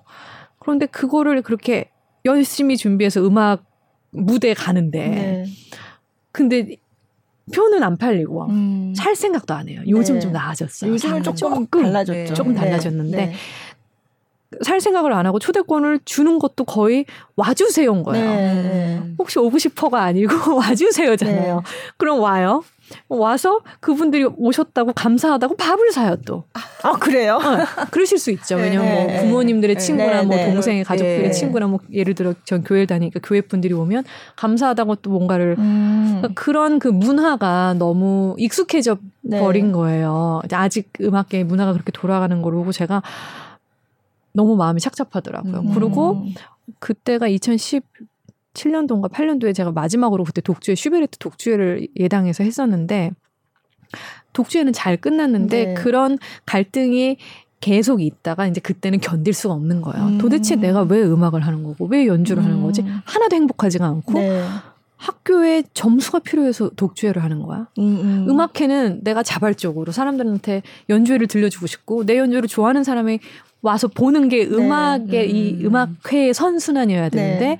[0.59, 1.89] 그런데 그거를 그렇게
[2.25, 3.63] 열심히 준비해서 음악
[4.11, 5.45] 무대에 가는데 네.
[6.31, 6.77] 근데
[7.53, 8.93] 표는 안 팔리고 음.
[8.95, 9.81] 살 생각도 안 해요.
[9.87, 10.21] 요즘 네.
[10.21, 10.91] 좀 나아졌어요.
[10.91, 12.33] 요즘은 조금, 조금 달라졌죠.
[12.33, 12.59] 조금 네.
[12.59, 13.33] 달라졌는데 네.
[14.61, 18.29] 살 생각을 안 하고 초대권을 주는 것도 거의 와주세요인 거예요.
[18.29, 19.01] 네.
[19.17, 21.55] 혹시 오고 싶어가 아니고 와주세요잖아요.
[21.55, 21.61] 네.
[21.97, 22.63] 그럼 와요.
[23.07, 26.43] 와서 그분들이 오셨다고 감사하다고 밥을 사요 또.
[26.83, 27.35] 아 그래요?
[27.35, 28.55] 어, 그러실 수 있죠.
[28.55, 29.21] 왜냐면 뭐 네.
[29.21, 30.25] 부모님들의 친구나 네.
[30.25, 30.51] 뭐 네.
[30.51, 31.31] 동생의 가족들의 네.
[31.31, 34.03] 친구나 뭐 예를 들어 전 교회를 다니니까 교회 분들이 오면
[34.35, 36.17] 감사하다고 또 뭔가를 음.
[36.19, 39.39] 그러니까 그런 그 문화가 너무 익숙해져 네.
[39.39, 40.41] 버린 거예요.
[40.51, 43.01] 아직 음악계 문화가 그렇게 돌아가는 걸 보고 제가
[44.33, 45.59] 너무 마음이 착잡하더라고요.
[45.59, 45.73] 음.
[45.73, 46.25] 그리고
[46.79, 47.83] 그때가 2010
[48.53, 53.11] 7년도인가 8년도에 제가 마지막으로 그때 독주회 슈베르트 독주회를 예당해서 했었는데
[54.33, 55.73] 독주회는 잘 끝났는데 네.
[55.73, 57.17] 그런 갈등이
[57.61, 60.07] 계속 있다가 이제 그때는 견딜 수가 없는 거예요.
[60.07, 60.17] 음.
[60.17, 62.45] 도대체 내가 왜 음악을 하는 거고 왜 연주를 음.
[62.45, 62.83] 하는 거지?
[63.05, 64.43] 하나도 행복하지가 않고 네.
[64.97, 67.67] 학교에 점수가 필요해서 독주회를 하는 거야.
[67.77, 68.39] 음, 음.
[68.39, 73.19] 악회는 내가 자발적으로 사람들한테 연주회를 들려주고 싶고 내 연주를 좋아하는 사람이
[73.61, 74.55] 와서 보는 게 네.
[74.55, 75.25] 음악의 네.
[75.25, 75.67] 이 음.
[75.67, 77.57] 음악회의 선순환이어야 되는데 네.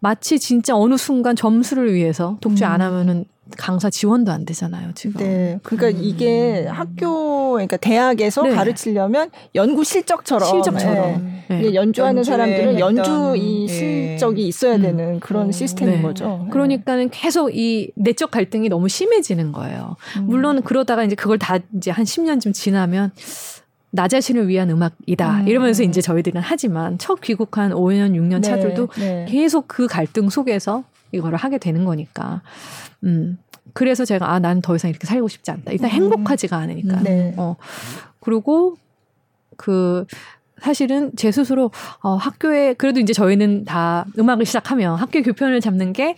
[0.00, 2.70] 마치 진짜 어느 순간 점수를 위해서 독주 음.
[2.70, 3.24] 안 하면은
[3.56, 5.18] 강사 지원도 안 되잖아요, 지금.
[5.18, 5.58] 네.
[5.62, 6.04] 그러니까 음.
[6.04, 8.50] 이게 학교, 그러니까 대학에서 네.
[8.50, 10.48] 가르치려면 연구 실적처럼.
[10.48, 11.44] 실적처럼.
[11.48, 11.60] 네.
[11.62, 11.74] 네.
[11.74, 13.72] 연주하는 사람들은 연주 이 네.
[13.72, 14.82] 실적이 있어야 음.
[14.82, 15.52] 되는 그런 음.
[15.52, 16.02] 시스템인 네.
[16.02, 16.42] 거죠.
[16.44, 16.50] 네.
[16.50, 19.96] 그러니까는 계속 이 내적 갈등이 너무 심해지는 거예요.
[20.18, 20.26] 음.
[20.26, 23.12] 물론 그러다가 이제 그걸 다 이제 한 10년쯤 지나면
[23.90, 25.40] 나 자신을 위한 음악이다.
[25.40, 25.48] 음.
[25.48, 29.26] 이러면서 이제 저희들은 하지만 첫 귀국한 5년, 6년 네, 차들도 네.
[29.28, 32.42] 계속 그 갈등 속에서 이거를 하게 되는 거니까.
[33.04, 33.38] 음.
[33.72, 35.72] 그래서 제가 아, 난 더 이상 이렇게 살고 싶지 않다.
[35.72, 35.94] 일단 음.
[35.94, 37.00] 행복하지가 않으니까.
[37.02, 37.34] 네.
[37.36, 37.56] 어.
[38.20, 38.76] 그리고
[39.56, 40.04] 그
[40.60, 41.70] 사실은 제 스스로
[42.02, 46.16] 어, 학교에 그래도 이제 저희는 다 음악을 시작하면 학교 교편을 잡는 게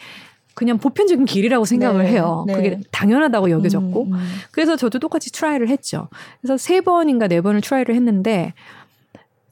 [0.61, 2.45] 그냥 보편적인 길이라고 생각을 네, 해요.
[2.47, 2.53] 네.
[2.53, 4.05] 그게 당연하다고 여겨졌고.
[4.05, 4.29] 음, 음.
[4.51, 6.09] 그래서 저도 똑같이 try를 했죠.
[6.43, 8.53] 그래서 세 번인가 네 번을 try를 했는데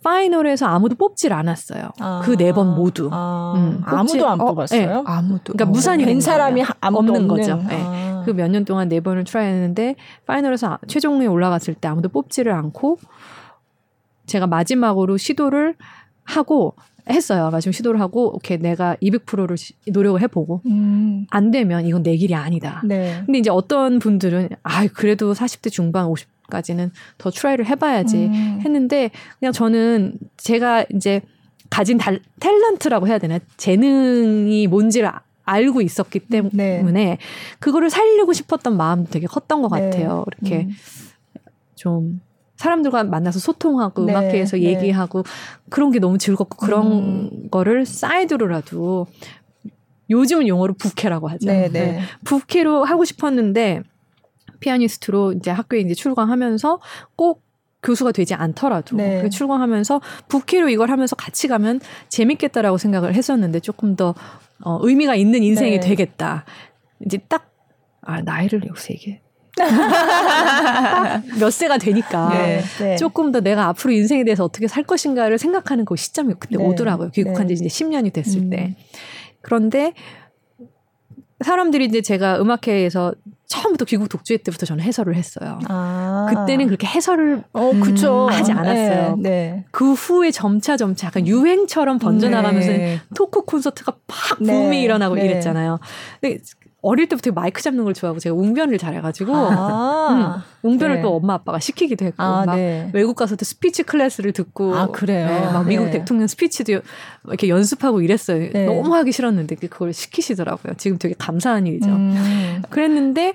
[0.05, 1.93] final에서 아무도 뽑질 않았어요.
[1.99, 3.09] 아, 그네 번 모두.
[3.11, 4.87] 아, 음, 아무도 안 어, 뽑았어요?
[4.87, 5.55] 네, 아무도.
[5.55, 7.57] 그러니까 어, 무산이 된 사람이 없는, 없는 거죠.
[7.67, 7.81] 네.
[7.83, 8.25] 아.
[8.27, 9.97] 그몇 년 동안 네 번을 try했는데
[10.27, 12.99] final에서 최종에 올라갔을 때 아무도 뽑지를 않고
[14.27, 15.75] 제가 마지막으로 시도를
[16.25, 16.75] 하고
[17.09, 17.51] 했어요.
[17.51, 19.57] 마지막 시도를 하고 오케이 내가 200%를
[19.93, 21.27] 노력을 해보고 음.
[21.31, 22.83] 안 되면 이건 내 길이 아니다.
[22.85, 23.23] 네.
[23.25, 28.61] 근데 이제 어떤 분들은 아 그래도 40대 중반 50까지는 더 try를 해봐야지 음.
[28.65, 31.21] 했는데 그냥 저는 제가 이제
[31.71, 35.11] 가진 달, 탤런트라고 해야 되나 재능이 뭔지를
[35.45, 37.19] 알고 있었기 때문에 네.
[37.59, 39.81] 그거를 살리고 싶었던 마음도 되게 컸던 것 네.
[39.81, 40.25] 같아요.
[40.41, 40.71] 이렇게 음.
[41.75, 42.21] 좀
[42.59, 44.65] 사람들과 만나서 소통하고 네, 음악회에서 네.
[44.65, 45.25] 얘기하고
[45.71, 47.49] 그런 게 너무 즐겁고 그런 음.
[47.51, 49.07] 거를 side로라도
[50.11, 51.47] 요즘은 용어로 부캐라고 하죠.
[51.47, 51.93] 네, 네.
[51.93, 52.01] 네.
[52.25, 53.83] 부캐로 하고 싶었는데
[54.61, 56.81] 피아니스트로 이제 학교에 이제 출강하면서
[57.17, 57.43] 꼭
[57.83, 59.29] 교수가 되지 않더라도 네.
[59.29, 64.15] 출강하면서 부캐로 이걸 하면서 같이 가면 재밌겠다라고 생각을 했었는데 조금 더
[64.65, 65.81] 어, 의미가 있는 인생이 네.
[65.81, 66.45] 되겠다.
[67.07, 67.53] 이제 딱
[68.03, 69.23] 아, 나이를 여기서 얘기해.
[71.39, 72.97] 몇 세가 되니까 네, 네.
[72.97, 77.11] 조금 더 내가 앞으로 인생에 대해서 어떻게 살 것인가를 생각하는 그 시점이 그때 네, 오더라고요.
[77.11, 78.51] 귀국한 지 이제 10년이 됐을 음.
[78.51, 78.77] 때.
[79.43, 79.95] 그런데
[81.41, 83.15] 사람들이 이제 제가 음악회에서
[83.47, 85.59] 처음부터 귀국 독주회 때부터 저는 해설을 했어요.
[85.69, 86.27] 아.
[86.29, 88.27] 그때는 그렇게 해설을 어, 그쵸.
[88.27, 89.17] 음, 하지 않았어요.
[89.17, 89.65] 네, 네.
[89.71, 93.01] 그 후에 점차 점차 약간 유행처럼 번져나가면서 네.
[93.15, 94.83] 토크 콘서트가 팍 붐이 네.
[94.83, 95.25] 일어나고 네.
[95.25, 95.79] 이랬잖아요.
[96.21, 96.39] 근데
[96.81, 100.71] 어릴 때부터 마이크 잡는 걸 좋아하고 제가 웅변을 잘해가지고 아~ 응.
[100.71, 101.03] 웅변을 네.
[101.03, 102.89] 또 엄마 아빠가 시키기도 했고 아, 막 네.
[102.93, 105.27] 외국 가서도 speech class를 듣고 아 그래요.
[105.27, 105.91] 네, 막 미국 네.
[105.93, 106.81] 대통령 speech도
[107.27, 108.51] 이렇게 연습하고 이랬어요.
[108.53, 108.67] 네.
[108.67, 110.75] 너무 하기 싫었는데 그걸 시키시더라고요.
[110.77, 111.89] 지금 되게 감사한 일이죠.
[111.89, 112.63] 음.
[112.71, 113.35] 그랬는데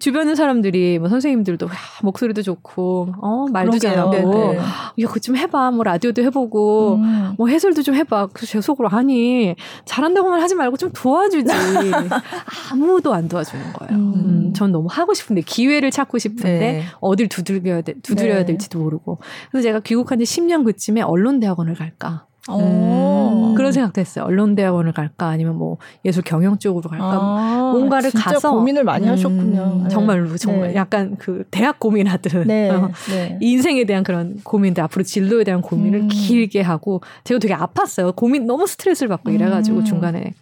[0.00, 1.70] 주변의 사람들이 뭐 선생님들도 야,
[2.02, 4.56] 목소리도 좋고 어 말도 잘하고 네, 네.
[4.56, 7.34] 야 그거 좀 해봐 뭐 라디오도 해보고 음.
[7.36, 11.52] 뭐 해설도 좀 해봐 그래서 제 속으로 아니 잘한다고만 하지 말고 좀 도와주지
[12.72, 13.92] 아무도 안 도와주는 거예요.
[13.92, 14.12] 음.
[14.14, 16.84] 음, 전 너무 하고 싶은데 기회를 찾고 싶은데 네.
[17.00, 18.44] 어딜 두들겨야 돼 두드려야 네.
[18.46, 19.18] 될지도 모르고
[19.50, 23.54] 그래서 제가 귀국한 지 10년 그쯤에 언론 대학원을 갈까 음.
[23.54, 24.24] 그런 생각도 했어요.
[24.24, 29.80] 언론대학원을 갈까 아니면 뭐 예술 경영 쪽으로 갈까 아, 뭔가를 가서 고민을 많이 음, 하셨군요.
[29.84, 29.88] 네.
[29.90, 30.74] 정말로 정말 네.
[30.76, 32.70] 약간 그 대학 고민하듯 네.
[32.70, 33.38] 어, 네.
[33.40, 36.08] 인생에 대한 그런 고민들 앞으로 진로에 대한 고민을 음.
[36.08, 38.16] 길게 하고 제가 되게 아팠어요.
[38.16, 39.84] 고민 너무 스트레스를 받고 이래가지고 음.
[39.84, 40.32] 중간에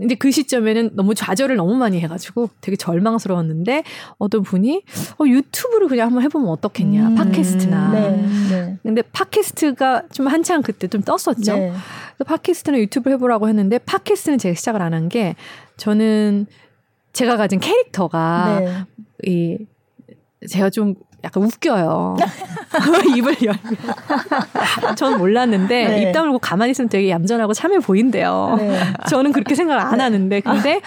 [0.00, 3.84] 근데 그 시점에는 너무 좌절을 너무 많이 해가지고 되게 절망스러웠는데
[4.18, 4.82] 어떤 분이
[5.18, 8.78] 어, 유튜브를 그냥 한번 해보면 어떻겠냐 음, 팟캐스트나 네, 네.
[8.82, 11.72] 근데 팟캐스트가 좀 한창 그때 좀 떴었죠 네.
[12.16, 15.34] 그래서 팟캐스트나 유튜브 해보라고 했는데 팟캐스트는 제가 시작을 안 한 게
[15.76, 16.46] 저는
[17.12, 18.84] 제가 가진 캐릭터가 네.
[19.30, 19.58] 이
[20.48, 22.16] 제가 좀 약간 웃겨요.
[23.16, 23.58] 입을 열면.
[24.96, 26.02] 전 몰랐는데 네.
[26.02, 28.56] 입 다물고 가만히 있으면 되게 얌전하고 참해 보인대요.
[28.58, 28.80] 네.
[29.08, 30.02] 저는 그렇게 생각을 안 네.
[30.04, 30.80] 하는데 근데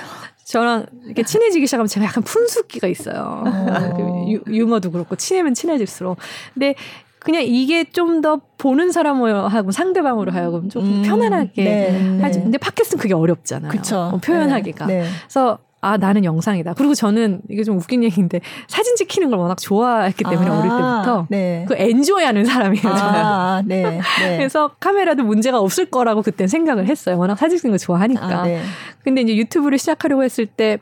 [0.45, 3.43] 저랑 이렇게 친해지기 시작하면 제가 약간 푼숙기가 있어요.
[3.45, 4.27] 어.
[4.47, 6.17] 유, 머도 그렇고 친해면 친해질수록.
[6.53, 6.75] 근데
[7.19, 12.39] 그냥 이게 좀 더 보는 사람하고 상대방으로 하여금 좀 음, 편안하게 네, 하지.
[12.39, 12.43] 네.
[12.43, 13.71] 근데 팟캐스트는 그게 어렵잖아요.
[13.71, 14.11] 그쵸.
[14.13, 14.85] 어, 표현하기가.
[14.85, 15.07] 네, 네.
[15.23, 16.73] 그래서 아 나는 영상이다.
[16.75, 21.27] 그리고 저는 이게 좀 웃긴 얘기인데 사진 찍히는 걸 워낙 좋아했기 때문에 아, 어릴 때부터
[21.29, 21.65] 네.
[21.67, 22.87] 그 엔조이하는 사람이에요.
[22.87, 23.19] 아, 저는.
[23.25, 23.83] 아, 네,
[24.21, 24.37] 네.
[24.37, 27.17] 그래서 카메라도 문제가 없을 거라고 그때 생각을 했어요.
[27.17, 28.25] 워낙 사진 찍는 거 좋아하니까.
[28.25, 28.61] 아, 네.
[29.03, 30.77] 근데 이제 유튜브를 시작하려고 했을 때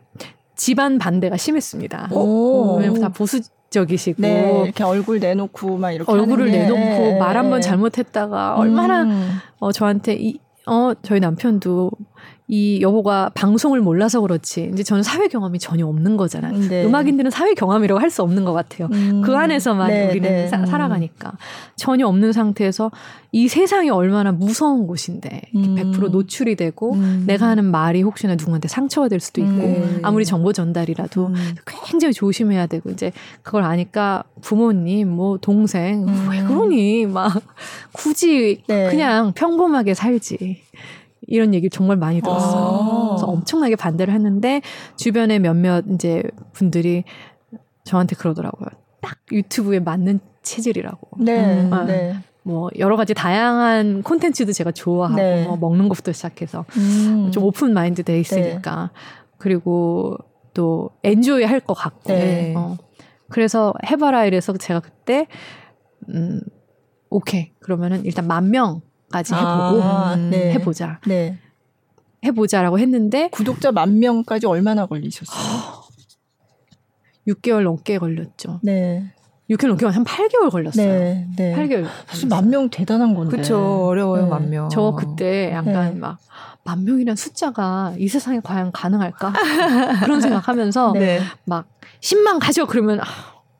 [0.55, 2.09] 집안 반대가 심했습니다.
[2.11, 2.77] 오.
[2.77, 7.61] 왜냐면 다 보수 적이시고 네, 이렇게 얼굴 내놓고 막 이렇게 얼굴을 내놓고 말 한 번
[7.61, 9.37] 잘못했다가 얼마나 음.
[9.59, 11.89] 어 저한테 이 어, 저희 남편도
[12.53, 16.59] 이 여보가 방송을 몰라서 그렇지 이제 저는 사회 경험이 전혀 없는 거잖아요.
[16.67, 16.83] 네.
[16.85, 18.89] 음악인들은 사회 경험이라고 할 수 없는 것 같아요.
[18.91, 19.21] 음.
[19.21, 20.47] 그 안에서만 네, 우리는 네.
[20.49, 21.31] 사, 살아가니까
[21.77, 22.91] 전혀 없는 상태에서
[23.31, 25.75] 이 세상이 얼마나 무서운 곳인데 음.
[25.93, 27.23] 100% 노출이 되고 음.
[27.25, 29.99] 내가 하는 말이 혹시나 누구한테 상처가 될 수도 있고 음.
[30.03, 31.55] 아무리 정보 전달이라도 음.
[31.65, 36.47] 굉장히 조심해야 되고 이제 그걸 아니까 부모님 뭐 동생 왜 음.
[36.49, 37.41] 그러니 막
[37.93, 38.89] 굳이 네.
[38.89, 40.63] 그냥 평범하게 살지.
[41.27, 42.61] 이런 얘기 정말 많이 들었어요.
[42.61, 43.07] 아.
[43.09, 44.61] 그래서 엄청나게 반대를 했는데
[44.97, 47.03] 주변에 몇몇 이제 분들이
[47.83, 48.69] 저한테 그러더라고요.
[49.01, 51.07] 딱 유튜브에 맞는 체질이라고.
[51.19, 51.61] 네.
[51.69, 51.85] 음.
[51.87, 52.15] 네.
[52.43, 55.45] 뭐 여러 가지 다양한 콘텐츠도 제가 좋아하고 네.
[55.45, 57.29] 뭐 먹는 것부터 시작해서 음.
[57.31, 58.99] 좀 오픈 마인드 돼 있으니까 네.
[59.37, 60.17] 그리고
[60.53, 62.53] 또 엔조이 할 것 같고 네.
[62.57, 62.77] 어.
[63.29, 65.27] 그래서 해봐라 이래서 제가 그때
[66.09, 66.41] 음
[67.11, 70.53] 오케이 그러면은 일단 만 명 까지 해보고 아, 네.
[70.53, 70.99] 해보자.
[71.05, 71.37] 네.
[72.23, 75.81] 해보자라고 했는데 구독자 만 명까지 얼마나 걸리셨어요?
[77.27, 78.59] 6개월 넘게 걸렸죠.
[78.63, 79.13] 네.
[79.49, 80.87] 6개월 넘게 한 8개월 걸렸어요.
[80.87, 81.55] 네, 네.
[81.55, 81.87] 8개월.
[82.07, 83.31] 사실 만명 대단한 건데.
[83.31, 83.85] 그렇죠.
[83.87, 84.29] 어려워요, 네.
[84.29, 84.69] 만 명.
[84.69, 85.99] 저 그때 약간 네.
[85.99, 89.33] 막만 명이란 숫자가 이 세상에 과연 가능할까?
[90.03, 91.19] 그런 생각하면서 네.
[91.45, 91.67] 막
[91.99, 93.05] 10만 가죠 그러면 아,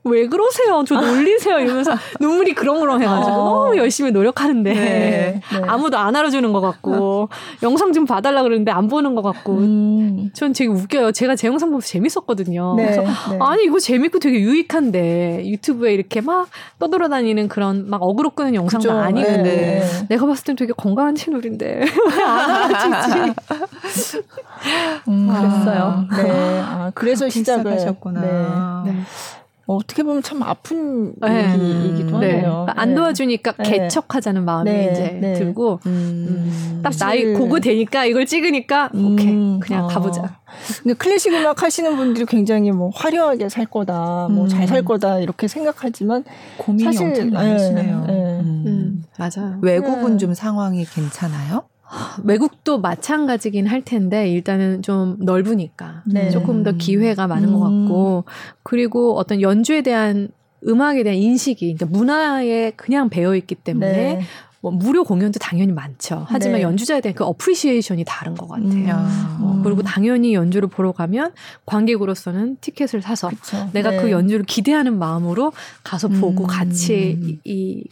[0.04, 0.84] 왜 그러세요?
[0.88, 1.60] 저 놀리세요?
[1.60, 3.66] 이러면서 눈물이 그렁그렁 해가지고 어.
[3.66, 5.62] 너무 열심히 노력하는데 네, 네.
[5.68, 7.30] 아무도 안 알아주는 것 같고
[7.62, 10.32] 영상 좀 봐달라 그러는데 안 보는 것 같고 음.
[10.34, 11.12] 전 되게 웃겨요.
[11.12, 12.76] 제가 제 영상 보면서 재밌었거든요.
[12.78, 13.40] 네, 그래서 네.
[13.40, 19.00] 아니 이거 재밌고 되게 유익한데 유튜브에 이렇게 막 떠돌아다니는 그런 막 어그로 끄는 영상도 그죠.
[19.00, 19.84] 아니고 네.
[20.10, 21.86] 내가 봤을 땐 되게 건강한 채널인데
[22.18, 23.34] 왜안 알아주지?
[25.08, 26.06] 음, 그랬어요.
[26.16, 26.62] 네.
[26.64, 28.84] 아, 그래서 시작을 하셨구나.
[28.86, 28.94] 네.
[29.68, 31.54] 어떻게 보면 참 아픈 네.
[31.54, 32.32] 얘기이기도 네.
[32.32, 32.66] 하네요.
[32.70, 32.96] 안 네.
[32.96, 33.64] 도와주니까 네.
[33.64, 34.90] 개척하자는 마음이 네.
[34.92, 35.34] 이제 네.
[35.34, 35.92] 들고 음.
[35.92, 36.82] 음.
[36.84, 39.14] 딱 나이 고거 되니까 이걸 찍으니까 음.
[39.14, 39.88] 오케이 그냥 어.
[39.88, 40.40] 가보자.
[40.84, 44.86] 근데 클래식 음악 하시는 분들이 굉장히 뭐 화려하게 살 거다, 뭐 잘살 음.
[44.86, 46.24] 거다 이렇게 생각하지만
[46.58, 48.06] 고민이 사실, 엄청 많으시네요.
[48.10, 48.64] 음.
[48.68, 49.04] 음.
[49.18, 49.60] 맞아요.
[49.62, 51.64] 외국은 좀 상황이 괜찮아요?
[52.24, 56.30] 외국도 마찬가지긴 할 텐데 일단은 좀 넓으니까 네.
[56.30, 57.54] 조금 더 기회가 많은 음.
[57.54, 58.24] 것 같고
[58.64, 60.30] 그리고 어떤 연주에 대한
[60.68, 64.22] 음악에 대한 인식이 그러니까 문화에 그냥 배어 있기 때문에 네.
[64.62, 66.26] 뭐 무료 공연도 당연히 많죠.
[66.30, 66.62] 하지만 네.
[66.62, 68.70] 연주자에 대한 그 appreciation이 다른 것 같아요.
[68.70, 69.38] 음.
[69.42, 71.34] 어, 그리고 당연히 연주를 보러 가면
[71.66, 73.70] 관객으로서는 티켓을 사서 그쵸.
[73.74, 74.02] 내가 그 네.
[74.04, 75.52] 그 연주를 기대하는 마음으로
[75.84, 76.48] 가서 보고 음.
[76.48, 77.84] 같이 이, 이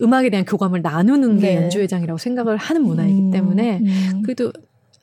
[0.00, 1.62] 음악에 대한 교감을 나누는 게 네.
[1.62, 4.22] 연주회장이라고 생각을 하는 문화이기 음, 때문에 음.
[4.22, 4.52] 그래도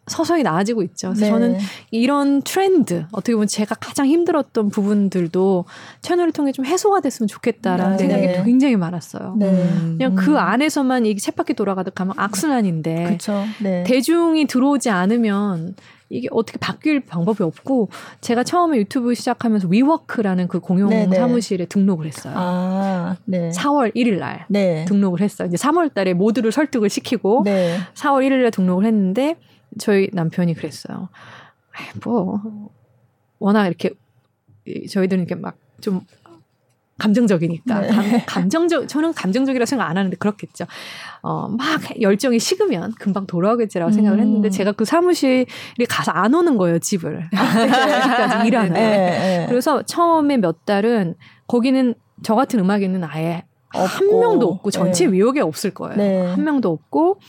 [0.08, 1.14] 서서히 나아지고 있죠.
[1.14, 1.32] 그래서 네.
[1.32, 1.58] 저는
[1.90, 5.66] 이런 트렌드 어떻게 보면 제가 가장 힘들었던 부분들도
[6.02, 8.08] 채널을 통해 좀 해소가 됐으면 좋겠다라는 네.
[8.08, 9.36] 생각이 굉장히 많았어요.
[9.38, 9.68] 네.
[9.98, 10.38] 그냥 그 음.
[10.38, 13.06] 안에서만 이 쳇바퀴 돌아가듯 가면 악순환인데.
[13.64, 13.84] 네.
[13.84, 15.76] 대중이 들어오지 않으면
[16.10, 17.90] 이게 어떻게 바뀔 방법이 없고
[18.22, 21.08] 제가 처음에 유튜브 시작하면서 위워크라는 그 공용 네네.
[21.08, 21.16] 네.
[21.16, 22.34] 사무실에 등록을 했어요.
[22.38, 23.50] 아, 네.
[23.50, 24.86] 4월 1일 날 네.
[24.86, 25.48] 등록을 했어요.
[25.48, 27.78] 이제 3월 달에 모두를 설득을 시키고 네.
[27.96, 29.36] 4월 1일 날 등록을 했는데
[29.80, 31.10] 저희 남편이 그랬어요.
[32.04, 32.70] 뭐
[33.40, 33.90] 워낙 이렇게
[34.88, 36.02] 저희들은 이렇게 막 좀
[36.98, 37.88] 감정적이니까 네.
[37.90, 40.66] 감, 감정적 저는 감정적이라 생각 안 하는데 그렇겠죠.
[41.22, 43.94] 어, 막 열정이 식으면 금방 돌아오겠지라고 음.
[43.94, 45.46] 생각을 했는데 제가 그 사무실에
[45.90, 48.74] 가서 안 오는 거예요 집을 여기까지 일하는.
[48.74, 49.46] 네, 네.
[49.50, 51.16] 그래서 처음에 몇 달은
[51.48, 53.86] 거기는 저 같은 음악인은 아예 없고.
[53.86, 55.14] 한 명도 없고 전체 네.
[55.14, 55.98] 위역에 없을 거예요.
[55.98, 56.26] 네.
[56.28, 57.20] 한 명도 없고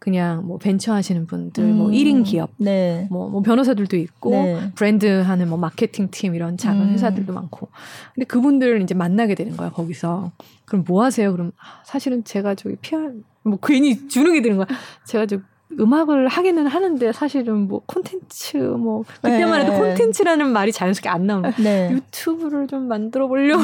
[0.00, 1.76] 그냥 뭐 벤처 하시는 분들, 뭐 음.
[1.76, 3.06] 뭐 1인 기업, 네.
[3.10, 4.72] 뭐, 뭐 변호사들도 있고, 네.
[4.74, 6.92] 브랜드 하는 뭐 마케팅 팀 이런 작은 음.
[6.94, 7.68] 회사들도 많고.
[8.14, 10.32] 근데 그분들을 이제 만나게 되는 거야, 거기서.
[10.64, 11.30] 그럼 뭐 하세요?
[11.30, 13.10] 그럼 아, 사실은 제가 저기 PR,
[13.42, 14.66] 뭐 괜히 주눅이 드는 거야.
[15.04, 15.38] 제가 저
[15.78, 19.78] 음악을 하기는 하는데 사실은 뭐 콘텐츠 뭐 그때만 해도 네.
[19.78, 21.90] 콘텐츠라는 말이 자연스럽게 안 나오는 네.
[21.92, 23.62] 유튜브를 좀 만들어 보려고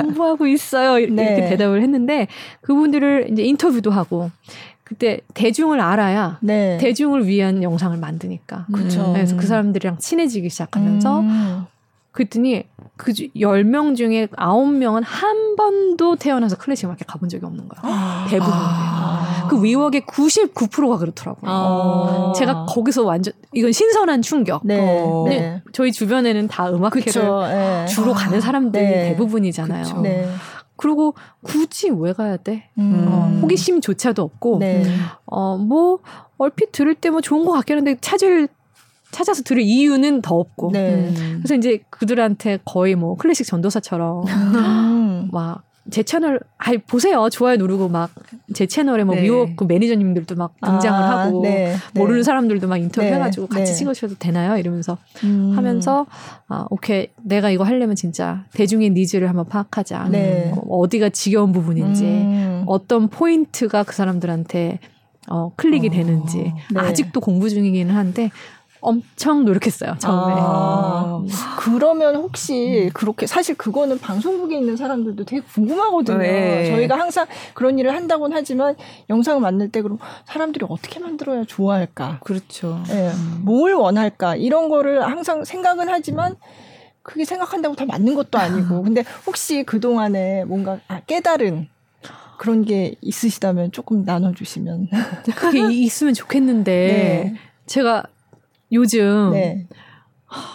[0.00, 1.48] 공부하고 있어요 이렇게 네.
[1.50, 2.26] 대답을 했는데
[2.62, 4.30] 그분들을 이제 인터뷰도 하고
[4.90, 6.76] 그때 대중을 알아야 네.
[6.78, 8.66] 대중을 위한 영상을 만드니까.
[8.72, 9.12] 그렇죠.
[9.12, 11.66] 그래서 그 사람들이랑 친해지기 시작하면서 음.
[12.10, 12.64] 그랬더니
[12.96, 17.80] 그 10명 중에 9명은 한 번도 태어나서 클래식 음악회 가본 적이 없는 거야.
[17.84, 18.26] 아.
[18.28, 18.52] 대부분.
[18.52, 19.46] 아.
[19.48, 21.50] 그 위웍의 99%가 그렇더라고요.
[21.50, 22.32] 아.
[22.34, 24.62] 제가 거기서 완전 이건 신선한 충격.
[24.64, 24.76] 네.
[24.80, 25.24] 어.
[25.28, 25.62] 네.
[25.72, 27.86] 저희 주변에는 다 음악회를 네.
[27.86, 29.08] 주로 가는 사람들이 네.
[29.10, 29.84] 대부분이잖아요.
[29.84, 30.02] 그쵸.
[30.80, 30.82] 네.
[30.82, 32.70] 그리고 굳이 왜 가야 돼?
[32.78, 33.06] 음.
[33.08, 34.84] 어, 호기심조차도 없고, 네.
[35.26, 35.98] 어, 뭐,
[36.38, 38.48] 얼핏 들을 때 뭐 좋은 것 같긴 한데, 찾을,
[39.10, 40.70] 찾아서 들을 이유는 더 없고.
[40.72, 41.12] 네.
[41.38, 45.28] 그래서 이제 그들한테 거의 뭐 클래식 전도사처럼, 음.
[45.32, 48.10] 막, 제 채널 아 보세요 좋아요 누르고 막
[48.52, 49.22] 제 채널에 뭐 네.
[49.22, 52.00] 미국 그 매니저님들도 막 등장을 아, 하고 네, 네.
[52.00, 53.78] 모르는 사람들도 막 인터뷰 네, 해가지고 같이 네.
[53.78, 55.52] 찍으셔도 되나요 이러면서 음.
[55.54, 56.06] 하면서
[56.48, 60.52] 아 오케이 내가 이거 하려면 진짜 대중의 needs를 한번 파악하자 네.
[60.54, 62.64] 어, 어디가 지겨운 부분인지 음.
[62.66, 64.80] 어떤 포인트가 그 사람들한테
[65.28, 68.30] 어 클릭이 어, 되는지 아직도 공부 중이기는 한데
[68.80, 70.34] 엄청 노력했어요 처음에.
[70.36, 71.22] 아,
[71.58, 72.90] 그러면 혹시 음.
[72.92, 76.18] 그렇게 사실 그거는 방송국에 있는 사람들도 되게 궁금하거든요.
[76.18, 76.70] 네.
[76.70, 78.74] 저희가 항상 그런 일을 한다고는 하지만
[79.08, 82.20] 영상을 만들 때 그럼 사람들이 어떻게 만들어야 좋아할까?
[82.24, 82.82] 그렇죠.
[82.88, 83.10] 네.
[83.10, 83.42] 음.
[83.44, 84.36] 뭘 원할까?
[84.36, 86.36] 이런 거를 항상 생각은 하지만
[87.02, 88.82] 그게 생각한다고 다 맞는 것도 아니고.
[88.84, 91.68] 근데 혹시 그 동안에 뭔가 아, 깨달은
[92.38, 94.88] 그런 게 있으시다면 조금 나눠주시면.
[95.36, 96.70] 그게 있으면 좋겠는데
[97.34, 97.34] 네.
[97.66, 98.04] 제가
[98.72, 99.66] 요즘 네.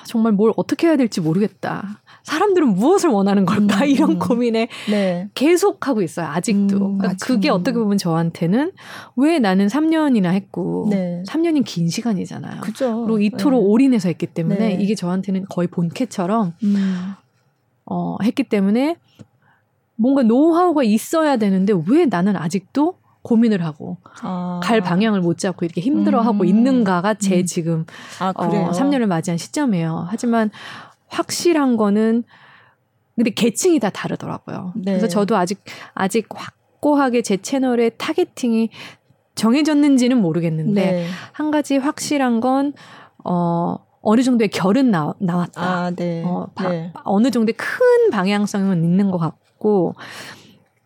[0.05, 2.01] 정말 뭘 어떻게 해야 될지 모르겠다.
[2.23, 3.83] 사람들은 무엇을 원하는 걸까?
[3.83, 4.19] 음, 이런 음.
[4.19, 5.29] 고민에 네.
[5.35, 6.27] 계속 하고 있어요.
[6.27, 6.77] 아직도.
[6.77, 8.71] 음, 그러니까 그게 어떻게 보면 저한테는
[9.15, 11.21] 왜 나는 3년이나 했고 네.
[11.27, 12.61] 3년이 긴 시간이잖아요.
[12.61, 13.03] 그죠.
[13.05, 13.67] 그리고 이토록 네.
[13.67, 14.77] 올인해서 했기 때문에 네.
[14.81, 17.13] 이게 저한테는 거의 본캐처럼 음.
[17.85, 18.97] 어, 했기 때문에
[19.95, 24.59] 뭔가 노하우가 있어야 되는데 왜 나는 아직도 고민을 하고 아.
[24.63, 26.45] 갈 방향을 못 잡고 이렇게 힘들어하고 음.
[26.45, 27.45] 있는가가 제 음.
[27.45, 27.85] 지금
[28.19, 30.05] 아, 어, 3년을 맞이한 시점이에요.
[30.07, 30.51] 하지만
[31.07, 32.23] 확실한 거는
[33.15, 34.73] 근데 계층이 다 다르더라고요.
[34.75, 34.91] 네.
[34.91, 35.63] 그래서 저도 아직
[35.95, 38.69] 아직 확고하게 제 채널의 타겟팅이
[39.33, 41.07] 정해졌는지는 모르겠는데 네.
[41.31, 42.73] 한 가지 확실한 건
[43.23, 43.77] 어.
[44.07, 45.61] 어느 정도의 결은 나, 나왔다.
[45.63, 46.21] 아, 네.
[46.23, 46.93] 어, 바, 네.
[47.05, 49.95] 어느 정도의 큰 방향성은 있는 것 같고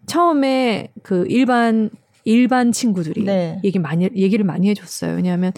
[0.05, 1.89] 처음에 그 일반
[2.23, 3.59] 일반 친구들이 네.
[3.63, 5.15] 얘기 많이 얘기를 많이 해줬어요.
[5.15, 5.51] 왜냐하면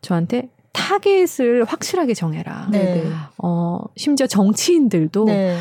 [0.00, 2.68] 저한테 타겟을 확실하게 정해라.
[2.70, 3.04] 네.
[3.38, 5.58] 어 심지어 정치인들도 네.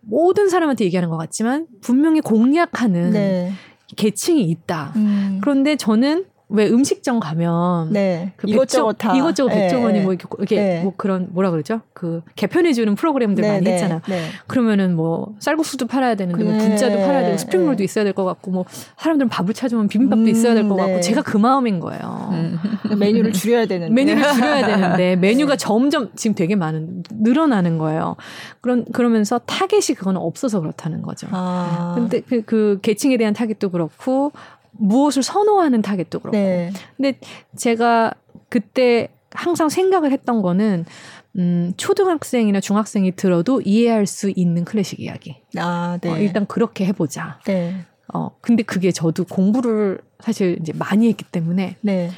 [0.00, 3.52] 모든 사람한테 얘기하는 것 같지만 분명히 공략하는 네.
[3.96, 4.92] 계층이 있다.
[4.96, 5.38] 음.
[5.42, 8.32] 그런데 저는 왜 음식점 가면 네.
[8.36, 9.60] 그 이것저것 다 이것저것 네.
[9.60, 10.82] 백종원이 뭐 이렇게, 네.
[10.82, 11.82] 뭐 그런 뭐라 그러죠?
[11.92, 13.48] 그 개편해 주는 프로그램들 네.
[13.48, 13.74] 많이 네.
[13.74, 14.00] 했잖아요.
[14.08, 14.22] 네.
[14.46, 18.64] 그러면은 뭐 쌀국수도 팔아야 되는데 뭐 분짜도 팔아야 되고 스프링롤도 있어야 될 것 같고 뭐
[18.96, 22.30] 사람들은 밥을 찾으면 비빔밥도 음, 있어야 될 것 같고 제가 그 마음인 거예요.
[22.32, 22.58] 음.
[22.98, 28.16] 메뉴를 줄여야 되는데 메뉴를 줄여야 되는데 메뉴가 점점 지금 되게 많이 늘어나는 거예요.
[28.62, 31.26] 그런 그러면서 타겟이 그거는 없어서 그렇다는 거죠.
[31.30, 31.92] 아.
[31.94, 34.32] 근데 그, 그 계층에 대한 타겟도 그렇고
[34.72, 36.36] 무엇을 선호하는 타겟도 그렇고.
[36.36, 36.70] 네.
[36.96, 37.18] 근데
[37.56, 38.12] 제가
[38.48, 40.84] 그때 항상 생각을 했던 거는
[41.36, 45.42] 음, 초등학생이나 중학생이 들어도 이해할 수 있는 클래식 이야기.
[45.56, 46.10] 아, 네.
[46.10, 47.38] 어, 일단 그렇게 해보자.
[47.44, 47.84] 네.
[48.12, 52.10] 어, 근데 그게 저도 공부를 사실 이제 많이 했기 때문에 네.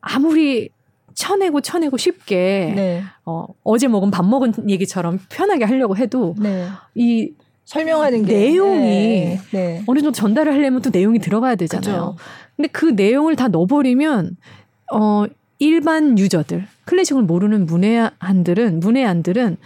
[0.00, 0.70] 아무리
[1.14, 3.02] 쳐내고 쳐내고 쉽게 네.
[3.24, 6.68] 어, 어제 먹은 밥 먹은 얘기처럼 편하게 하려고 해도 네.
[6.94, 7.32] 이
[7.66, 9.82] 설명하는 게 내용이 네, 네.
[9.86, 12.14] 어느 정도 전달을 하려면 또 내용이 들어가야 되잖아요.
[12.16, 12.16] 그쵸.
[12.56, 14.36] 근데 그 내용을 다 넣어버리면
[14.92, 15.24] 어
[15.58, 19.56] 일반 유저들 클래식을 모르는 문외한들은 문외한들은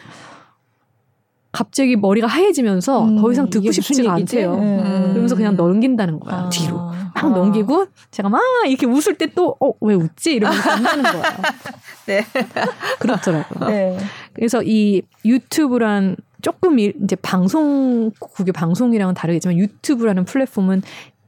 [1.53, 4.55] 갑자기 머리가 하얘지면서 음, 더 이상 듣고 싶지가 않대요.
[4.55, 5.09] 음.
[5.11, 6.49] 그러면서 그냥 넘긴다는 거야 아.
[6.49, 7.29] 뒤로 막 아.
[7.29, 11.23] 넘기고 제가 막 이렇게 웃을 때 또 어 왜 웃지 이러면서 안다는 거예요.
[12.07, 12.25] 네
[13.01, 13.69] 그렇더라고요.
[13.69, 13.99] 네.
[14.33, 20.83] 그래서 이 유튜브란 조금 이제 방송국의 방송이랑은 다르겠지만 유튜브라는 플랫폼은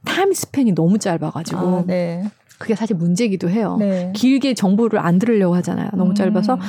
[0.05, 2.23] 타임 스팬이 너무 짧아가지고 아, 네.
[2.57, 3.77] 그게 사실 문제기도 해요.
[3.79, 4.11] 네.
[4.15, 5.89] 길게 정보를 안 들으려고 하잖아요.
[5.93, 6.15] 너무 음.
[6.15, 6.59] 짧아서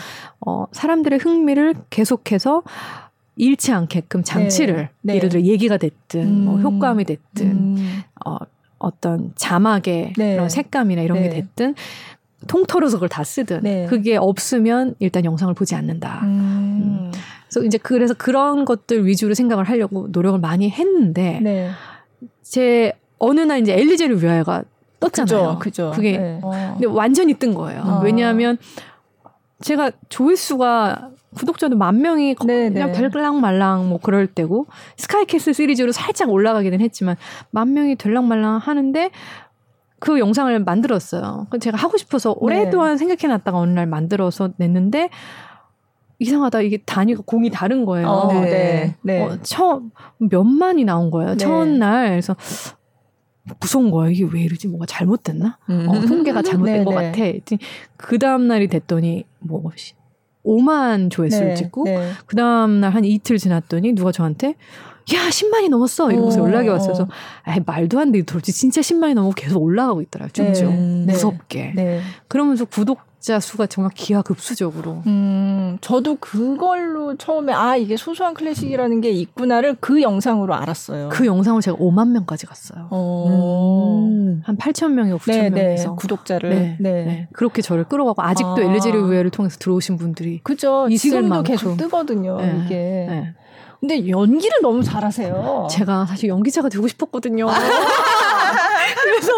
[0.40, 2.62] 어 사람들의 흥미를 계속해서
[3.36, 5.16] 잃지 않게끔 장치를 네.
[5.16, 6.62] 예를 들어 얘기가 됐든 뭐 음.
[6.62, 8.02] 뭐 효과음이 됐든 음.
[8.24, 8.38] 어
[8.78, 10.34] 어떤 자막의 네.
[10.34, 11.40] 그런 색감이나 이런 게 네.
[11.40, 11.74] 됐든
[12.46, 13.86] 통틀어서 그걸 다 쓰든 네.
[13.86, 16.22] 그게 없으면 일단 영상을 보지 않는다.
[17.54, 21.70] 그래서 이제 그래서 그런 것들 위주로 생각을 하려고 노력을 많이 했는데 네.
[22.42, 24.64] 제 어느 날 이제 엘리제를 위하여가
[25.00, 25.58] 떴잖아요.
[25.60, 25.92] 그죠.
[25.94, 26.40] 그 게 네.
[26.42, 27.82] 근데 완전히 뜬 거예요.
[27.82, 28.00] 어.
[28.02, 28.58] 왜냐하면
[29.60, 33.08] 제가 조회수가 구독자도 만 명이 네, 그냥 네.
[33.10, 37.16] 될랑 말랑 뭐 그럴 때고 스카이캐슬 시리즈로 살짝 올라가기는 했지만
[37.50, 39.10] 만 명이 될랑 말랑 하는데
[40.00, 41.46] 그 영상을 만들었어요.
[41.60, 42.96] 제가 하고 싶어서 오랫동안 네.
[42.98, 45.08] 생각해놨다가 어느 날 만들어서 냈는데
[46.18, 48.08] 이상하다 이게 단위가 공이 다른 거예요.
[48.08, 48.94] 어, 네.
[49.02, 49.20] 네.
[49.22, 51.32] 어, 처음 몇만이 나온 거예요.
[51.32, 51.36] 네.
[51.36, 52.36] 첫날 그래서
[53.60, 54.10] 무서운 거예요.
[54.10, 54.68] 이게 왜 이러지?
[54.68, 55.58] 뭔가 잘못됐나?
[55.70, 55.86] 음.
[55.88, 57.40] 어, 통계가 잘못된 네, 것 네.
[57.42, 57.56] 같아.
[57.96, 59.62] 그 다음 날이 됐더니 뭐
[60.44, 62.10] 5만 조회수를 네, 찍고 네.
[62.26, 64.54] 그 다음 날 한 이틀 지났더니 누가 저한테
[65.14, 67.08] 야 10만이 넘었어 이러면서 오, 연락이 왔어서
[67.42, 68.22] 아 말도 안 돼.
[68.22, 70.32] 도대체 진짜 10만이 넘고 계속 올라가고 있더라고요.
[70.32, 72.00] 쭉쭉 네, 무섭게.
[72.28, 75.02] 그러면서 구독 구 독자 수가 정말 기하급수적으로.
[75.06, 81.08] 음, 저도 그걸로 처음에 아 이게 소소한 클래식이라는 게 있구나를 그 영상으로 알았어요.
[81.08, 82.88] 그 영상을 제가 5만 명까지 갔어요.
[82.90, 84.04] 어...
[84.06, 87.04] 음, 한 8천 명이 9천 네, 명에서 네, 구독자를 네, 네.
[87.04, 88.60] 네, 그렇게 저를 끌어가고 아직도 아...
[88.60, 90.86] 엘리제리 우회를 통해서 들어오신 분들이 그죠.
[90.90, 91.54] 지금도 만큼.
[91.54, 92.36] 계속 뜨거든요.
[92.36, 93.34] 네, 이게.
[93.84, 93.96] 네.
[93.96, 95.68] 근데 연기를 너무 잘하세요.
[95.70, 97.46] 제가 사실 연기자가 되고 싶었거든요.
[99.02, 99.32] 그래서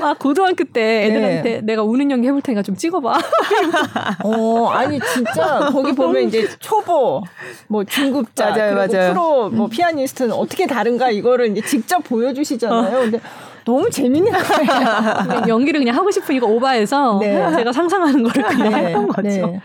[0.00, 1.60] 막 고등학교 때 애들한테 네.
[1.62, 3.18] 내가 우는 연기 해볼 테니까 좀 찍어봐.
[4.24, 7.22] 어, 아니 진짜 거기 보면 이제 초보,
[7.66, 9.12] 뭐 중급자, 맞아요, 맞아요.
[9.12, 12.96] 프로, 뭐 피아니스트는 어떻게 다른가 이거를 이제 직접 보여주시잖아요.
[12.96, 13.00] 어.
[13.00, 13.20] 근데
[13.64, 15.44] 너무 재밌는 거예요.
[15.48, 17.34] 연기를 그냥 하고 싶으니까 오바해서 네.
[17.56, 18.86] 제가 상상하는 거를 그냥 네.
[18.86, 19.28] 했던 거죠.
[19.28, 19.42] 네.
[19.44, 19.60] 어.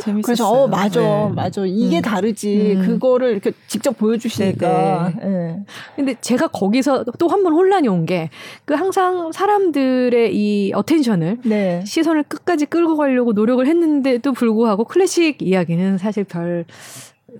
[0.00, 0.22] 재밌었어요.
[0.22, 1.28] 그래서 어 맞아, 네.
[1.34, 1.62] 맞아.
[1.66, 2.02] 이게 음.
[2.02, 2.74] 다르지.
[2.76, 2.86] 음.
[2.86, 5.12] 그거를 이렇게 직접 보여주시니까.
[5.22, 5.28] 네.
[5.28, 5.60] 네.
[5.96, 8.30] 근데 제가 거기서 또 한 번 혼란이 온 게
[8.64, 11.82] 그 항상 사람들의 이 attention을 네.
[11.84, 16.64] 시선을 끝까지 끌고 가려고 노력을 했는데도 불구하고 클래식 이야기는 사실 별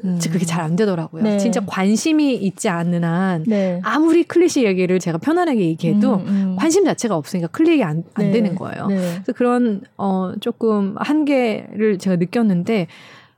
[0.05, 0.19] 음.
[0.31, 1.23] 그게 잘 안 되더라고요.
[1.23, 1.39] 네.
[1.39, 3.81] 진짜 관심이 있지 않는 한 네.
[3.83, 6.57] 아무리 클래식 얘기를 제가 편안하게 얘기해도 음, 음.
[6.59, 8.31] 관심 자체가 없으니까 클릭이 안, 안 네.
[8.31, 8.87] 되는 거예요.
[8.89, 8.97] 네.
[8.97, 12.89] 그래서 그런 어 조금 한계를 제가 느꼈는데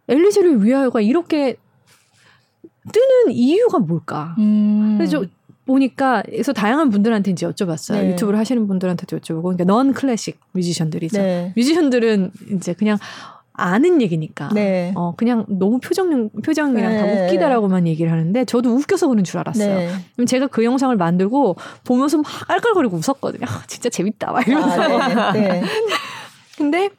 [0.08, 1.56] 엘리제를 위하여가 이렇게
[2.92, 4.34] 뜨는 이유가 뭘까?
[4.38, 4.96] 음.
[4.98, 5.24] 그래서
[5.64, 8.00] 보니까 그래서 다양한 분들한테 이제 여쭤봤어요.
[8.00, 8.10] 네.
[8.10, 11.22] 유튜브를 하시는 분들한테도 여쭤보고 그러니까 넌 클래식 뮤지션들이죠.
[11.22, 11.52] 네.
[11.56, 12.98] 뮤지션들은 이제 그냥
[13.54, 14.48] 아는 얘기니까.
[14.54, 14.92] 네.
[14.94, 16.98] 어, 그냥 너무 표정, 표정이랑 네.
[16.98, 19.78] 다 웃기다라고만 얘기를 하는데 저도 웃겨서 그런 줄 알았어요.
[19.78, 19.90] 네.
[20.14, 23.44] 그럼 제가 그 영상을 만들고 보면서 막 깔깔거리고 웃었거든요.
[23.46, 24.32] 아, 진짜 재밌다.
[24.32, 24.82] 막 이러면서.
[24.82, 25.48] 아, 네.
[25.48, 25.62] 네.
[26.56, 26.90] 근데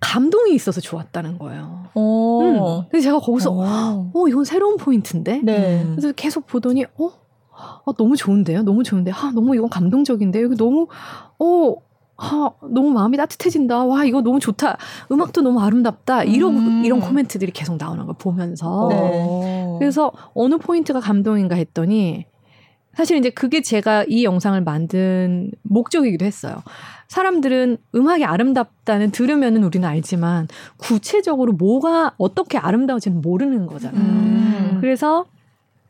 [0.00, 1.86] 감동이 있어서 좋았다는 거예요.
[1.94, 2.42] 오.
[2.42, 2.86] 음.
[2.90, 3.62] 그래서 제가 거기서, 오.
[3.62, 5.40] 어, 이건 새로운 포인트인데?
[5.42, 5.86] 네.
[5.90, 7.10] 그래서 계속 보더니, 어?
[7.54, 8.62] 아, 너무 좋은데요?
[8.62, 9.12] 너무 좋은데?
[9.12, 10.42] 아, 너무 이건 감동적인데?
[10.42, 10.88] 여기 너무,
[11.38, 11.74] 어,
[12.22, 13.84] 아, 너무 마음이 따뜻해진다.
[13.84, 14.76] 와, 이거 너무 좋다.
[15.10, 16.22] 음악도 너무 아름답다.
[16.22, 16.84] 이런, 음.
[16.84, 18.88] 이런 코멘트들이 계속 나오는 걸 보면서.
[18.90, 19.76] 네.
[19.80, 22.26] 그래서 어느 포인트가 감동인가 했더니
[22.94, 26.62] 사실 이제 그게 제가 이 영상을 만든 목적이기도 했어요.
[27.08, 30.46] 사람들은 음악이 아름답다는 들으면은 우리는 알지만
[30.76, 34.00] 구체적으로 뭐가 어떻게 아름다운지는 모르는 거잖아요.
[34.00, 34.78] 음.
[34.80, 35.24] 그래서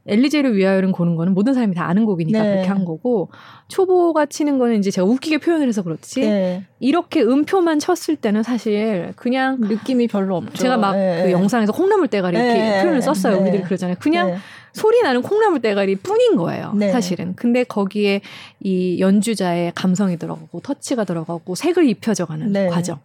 [0.07, 2.50] 엘리제를 위하여는 고른 거는 모든 사람이 다 아는 곡이니까 네.
[2.53, 3.30] 그렇게 한 거고
[3.68, 6.64] 초보가 치는 거는 이제 제가 웃기게 표현을 해서 그렇지 네.
[6.80, 10.55] 이렇게 음표만 쳤을 때는 사실 그냥 느낌이 별로 없죠.
[10.55, 11.32] 제가 막그 네.
[11.32, 12.82] 영상에서 콩나물 대가리 이렇게 네.
[12.82, 13.36] 표현을 썼어요.
[13.36, 13.42] 네.
[13.42, 13.96] 우리들이 그러잖아요.
[14.00, 14.36] 그냥 네.
[14.72, 16.74] 소리 나는 콩나물 대가리 뿐인 거예요.
[16.90, 17.34] 사실은.
[17.36, 18.22] 근데 거기에
[18.61, 22.98] 이 연주자의 감성이 들어가고 터치가 들어가고 색을 입혀져가는 과정.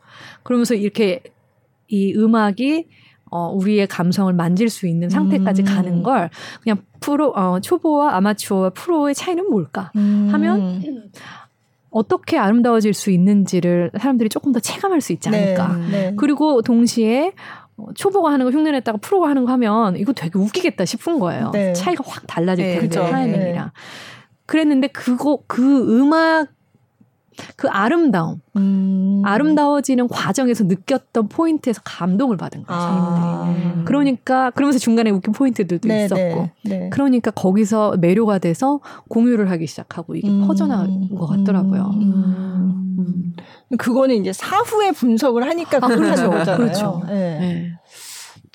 [0.43, 1.21] 그러면서 이렇게
[1.89, 2.87] 이 음악이
[3.29, 5.65] 어, 우리의 감성을 만질 수 있는 상태까지 음.
[5.65, 6.29] 가는 걸
[6.61, 10.29] 그냥 프로, 어, 초보와 아마추어와 프로의 차이는 뭘까 음.
[10.31, 10.81] 하면
[11.89, 15.75] 어떻게 아름다워질 수 있는지를 사람들이 조금 더 체감할 수 있지 않을까.
[15.77, 16.13] 네, 네.
[16.17, 17.33] 그리고 동시에
[17.77, 21.51] 어, 초보가 하는 거 흉내냈다가 프로가 하는 거 하면 이거 되게 웃기겠다 싶은 거예요.
[21.53, 21.73] 네.
[21.73, 23.65] 차이가 확 달라질 네, 텐데 타이밍이랑.
[23.65, 23.71] 네.
[24.45, 26.47] 그랬는데 그거 그 음악
[27.55, 29.21] 그 아름다움, 음.
[29.25, 32.81] 아름다워지는 과정에서 느꼈던 포인트에서 감동을 받은 거예요.
[32.81, 33.83] 아.
[33.85, 36.89] 그러니까 그러면서 중간에 웃긴 포인트들도 네, 있었고, 네, 네.
[36.89, 38.79] 그러니까 거기서 매료가 돼서
[39.09, 40.45] 공유를 하기 시작하고 이게 음.
[40.47, 41.91] 퍼져나간 것 같더라고요.
[41.95, 42.95] 음.
[42.99, 43.33] 음.
[43.77, 46.29] 그거는 이제 사후에 분석을 하니까 아, 그렇죠.
[46.29, 47.03] 그렇죠.
[47.07, 47.73] 네.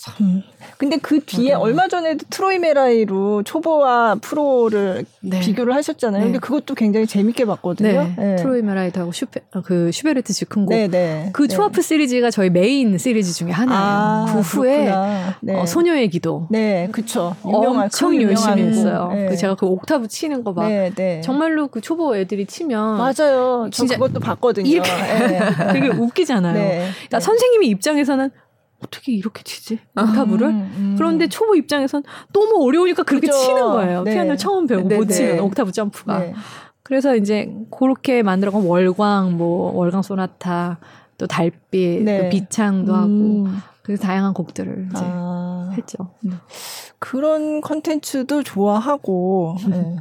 [0.03, 0.13] 네.
[0.19, 0.43] 참.
[0.79, 1.65] 근데 그 뒤에 맞아요.
[1.65, 5.41] 얼마 전에도 트로이메라이로 초보와 프로를 네.
[5.41, 6.21] 비교를 하셨잖아요.
[6.21, 6.27] 네.
[6.27, 7.89] 근데 그것도 굉장히 재밌게 봤거든요.
[7.89, 8.15] 네.
[8.19, 8.37] 네.
[8.37, 11.31] 트로이 메라이트하고 슈페 어, 그 슈베르트 즉흥곡 네, 네.
[11.33, 13.83] 그 초와프 시리즈가 저희 메인 시리즈 중에 하나예요.
[13.83, 16.47] 아, 그 후에 어, 소녀의 기도.
[16.51, 17.37] 네, 그렇죠.
[17.43, 19.13] 엄청 열심히 했어요.
[19.29, 20.69] 그 제가 그 옥타브 치는 거 막
[21.23, 23.69] 정말로 그 초보 애들이 치면 맞아요.
[23.73, 24.69] 진짜 그것도 봤거든요.
[24.69, 24.91] 이렇게
[25.73, 26.55] 되게 웃기잖아요.
[26.55, 28.31] 그러니까 선생님이 입장에서는
[28.83, 29.79] 어떻게 이렇게 치지?
[29.97, 30.47] 옥타브를?
[30.49, 30.95] 음, 음.
[30.97, 32.03] 그런데 초보 입장에선
[32.33, 33.39] 너무 어려우니까 그렇게 그죠.
[33.39, 34.03] 치는 거예요.
[34.03, 34.15] 네.
[34.15, 35.15] 피아노를 처음 배우고 네, 못 네.
[35.15, 36.19] 치면 옥타브 점프가.
[36.19, 36.35] 네.
[36.83, 40.79] 그래서 이제 그렇게 만들어간 월광, 뭐 월광 소나타,
[41.17, 42.23] 또 달빛, 네.
[42.25, 43.47] 또 비창도 음.
[43.47, 45.71] 하고 그래서 다양한 곡들을 이제 아.
[45.73, 46.11] 했죠.
[46.21, 46.33] 네.
[46.99, 49.57] 그런 컨텐츠도 좋아하고.
[49.69, 49.97] 네.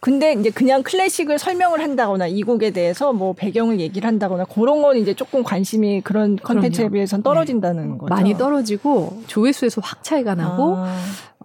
[0.00, 4.96] 근데 이제 그냥 클래식을 설명을 한다거나 이 곡에 대해서 뭐 배경을 얘기를 한다거나 그런 건
[4.96, 7.98] 이제 조금 관심이 그런 컨텐츠에 비해서는 떨어진다는 네.
[7.98, 8.14] 거죠.
[8.14, 10.96] 많이 떨어지고 조회수에서 확 차이가 나고 아.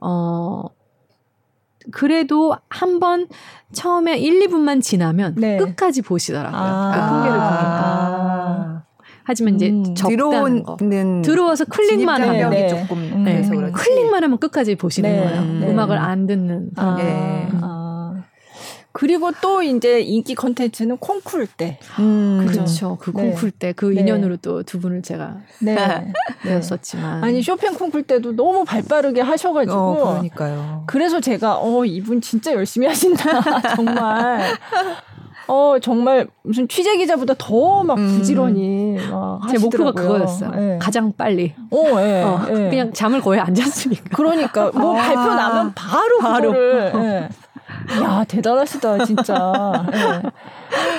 [0.01, 0.63] 어
[1.91, 3.27] 그래도 한 번
[3.73, 5.57] 처음에 1, 2분만 지나면 네.
[5.57, 6.59] 끝까지 보시더라고요.
[6.61, 6.91] 아.
[6.93, 8.83] 그 통계를 보니까.
[9.23, 9.93] 하지만 이제 음,
[10.63, 10.77] 거.
[11.23, 12.67] 들어와서 클릭만 하면 네.
[12.67, 13.41] 조금 네.
[13.41, 13.71] 네.
[13.71, 15.23] 클릭만 하면 끝까지 보시는 네.
[15.23, 15.41] 거예요.
[15.41, 15.71] 네.
[15.71, 16.69] 음악을 안 듣는.
[16.75, 16.95] 아.
[16.97, 17.47] 네.
[17.61, 17.80] 아.
[18.93, 21.79] 그리고 또 이제 인기 컨텐츠는 콩쿨 때.
[21.99, 22.97] 음, 그렇죠.
[22.99, 23.29] 그 네.
[23.29, 26.11] 콩쿨 때 그 인연으로 또 두 분을 제가 네.
[26.43, 27.23] 배웠었지만.
[27.23, 29.75] 아니 쇼팽 콩쿨 때도 너무 발빠르게 하셔가지고.
[29.77, 30.83] 어, 그러니까요.
[30.87, 34.41] 그래서 제가 어 이분 진짜 열심히 하신다 정말.
[35.47, 38.07] 어 정말 무슨 취재 기자보다 더막 음.
[38.17, 39.09] 부지런히 음.
[39.11, 40.51] 막 제 목표가 그거였어요.
[40.51, 40.77] 네.
[40.79, 41.53] 가장 빨리.
[41.71, 42.69] 어, 네, 어 네.
[42.69, 44.15] 그냥 잠을 거의 안 잤으니까.
[44.15, 45.01] 그러니까 뭐 아.
[45.01, 46.51] 발표 나면 바로 바로.
[46.51, 47.29] 그거를.
[48.03, 49.85] 야 대단하시다 진짜.
[49.91, 50.29] 네.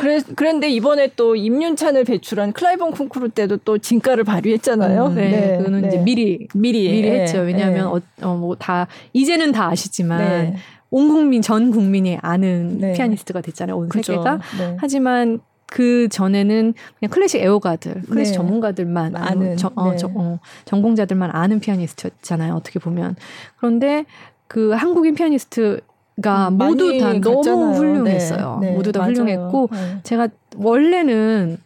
[0.01, 5.07] 그래, 그런데 이번에 또 임윤찬을 배출한 클라이번 콩쿠르 때도 또 진가를 발휘했잖아요.
[5.07, 5.89] 음, 네, 네, 그거는 네.
[5.89, 7.39] 이제 미리 미리 미리 네, 했죠.
[7.41, 8.25] 왜냐하면 네.
[8.25, 10.19] 어, 어, 뭐 다 이제는 다 아시지만.
[10.19, 10.57] 네.
[10.95, 12.93] 온 국민 전 국민이 아는 네.
[12.93, 13.75] 피아니스트가 됐잖아요.
[13.75, 14.13] 온 그죠.
[14.13, 14.41] 세계가.
[14.77, 18.37] 하지만 그 전에는 그냥 클래식 애호가들, 클래식 네.
[18.37, 19.97] 전문가들만 아는 저, 어, 네.
[19.97, 22.53] 저, 어, 전공자들만 아는 피아니스트였잖아요.
[22.53, 23.17] 어떻게 보면
[23.57, 24.05] 그런데
[24.49, 25.81] 그 한국인 피아니스트
[26.21, 28.59] 가 음, 모두 다 너무 훌륭했어요.
[28.61, 29.13] 네, 네, 모두 다 맞아요.
[29.13, 29.99] 훌륭했고 네.
[30.03, 31.59] 제가 원래는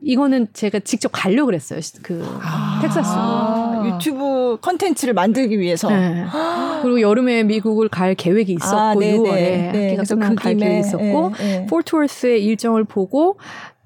[0.00, 1.78] 이거는 제가 직접 가려고 그랬어요.
[2.02, 5.88] 그 아, 텍사스 아, 유튜브 컨텐츠를 만들기 위해서.
[5.90, 6.24] 네.
[6.82, 11.32] 그리고 여름에 미국을 갈 계획이 있었고 아, 6월에 네, 학기가 끝나면 갈 계획이 있었고
[11.68, 13.38] 포트워스의 일정을 보고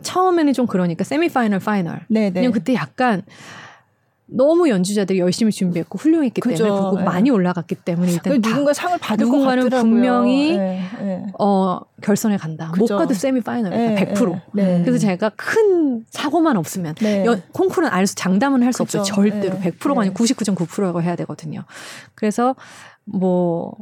[0.02, 2.00] 처음에는 좀 그러니까 세미 파이널 파이널.
[2.08, 3.22] 그냥 그때 약간
[4.28, 6.64] 너무 연주자들이 열심히 준비했고 훌륭했기 그죠.
[6.64, 7.04] 때문에 그리고 네.
[7.04, 10.82] 많이 올라갔기 때문에 일단 누군가 상을 받을 누군가는 분명히 네.
[11.00, 11.26] 네.
[11.38, 12.70] 어 결선에 간다.
[12.72, 12.94] 그죠.
[12.94, 13.94] 못 가도 세미 파이널 네.
[14.14, 14.40] 100%.
[14.52, 14.82] 네.
[14.84, 17.24] 그래서 제가 큰 사고만 없으면 네.
[17.24, 19.04] 연, 콩쿠르는 알수 장담은 할 수 없어요.
[19.04, 21.62] 절대로 100%가 아니고 99.9%라고 해야 되거든요.
[22.14, 22.54] 그래서
[23.04, 23.74] 뭐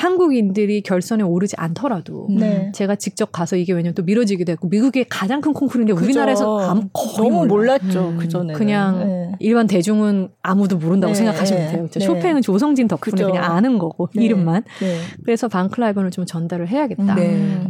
[0.00, 2.72] 한국인들이 결선에 오르지 않더라도 네.
[2.74, 6.04] 제가 직접 가서 이게 왜냐면 또 미뤄지기도 했고 미국의 가장 큰 콩쿠르인데 그죠.
[6.04, 6.74] 우리나라에서
[7.16, 8.16] 너무 몰랐죠 음.
[8.18, 9.32] 그 전에 그냥 네.
[9.40, 11.16] 일반 대중은 아무도 모른다고 네.
[11.16, 11.88] 생각하시면 돼요.
[11.90, 12.00] 네.
[12.00, 13.26] 쇼팽은 조성진 덕분에 그죠.
[13.26, 14.24] 그냥 아는 거고 네.
[14.24, 14.62] 이름만.
[14.80, 14.98] 네.
[15.24, 17.14] 그래서 방클라이번을 좀 전달을 해야겠다.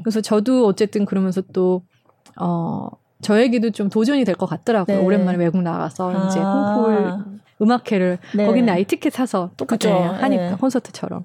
[0.02, 1.82] 그래서 저도 어쨌든 그러면서 또
[2.38, 2.88] 어
[3.22, 4.98] 저에게도 좀 도전이 될 것 같더라고요.
[4.98, 5.04] 네.
[5.04, 6.26] 오랜만에 외국 나가서 아.
[6.28, 8.46] 이제 콩쿨 음악회를 네.
[8.46, 10.56] 거기는 아예 티켓 사서 똑같이 하니까 네.
[10.58, 11.24] 콘서트처럼.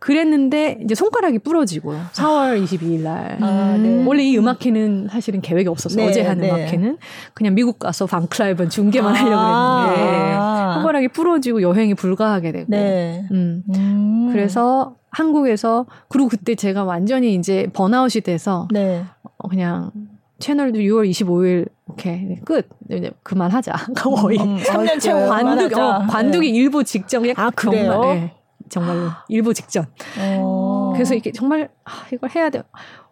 [0.00, 4.02] 그랬는데 이제 손가락이 부러지고 4월 22일 날 아, 네.
[4.06, 6.48] 원래 이 음악회는 사실은 계획이 없었어 네, 어제 하는 네.
[6.48, 6.96] 음악회는
[7.34, 10.72] 그냥 미국 가서 방클라이브 중계만 아, 하려고 했는데 아.
[10.74, 13.26] 손가락이 부러지고 여행이 불가하게 되고 네.
[13.30, 13.62] 음.
[13.74, 14.30] 음.
[14.32, 19.04] 그래서 한국에서 그리고 그때 제가 완전히 이제 번아웃이 돼서 네.
[19.36, 19.90] 어, 그냥
[20.38, 26.58] 채널도 6월 25일 오케이 끝 이제 그만하자 거의 음, 3년 채워 관두기 어, 관두기 네.
[26.58, 28.00] 일부 직전 그냥 아 그래요?
[28.00, 28.32] 네,
[28.70, 29.86] 정말로 일부 직전
[30.18, 30.92] 어.
[30.94, 32.62] 그래서 이게 정말 아, 이걸 해야 돼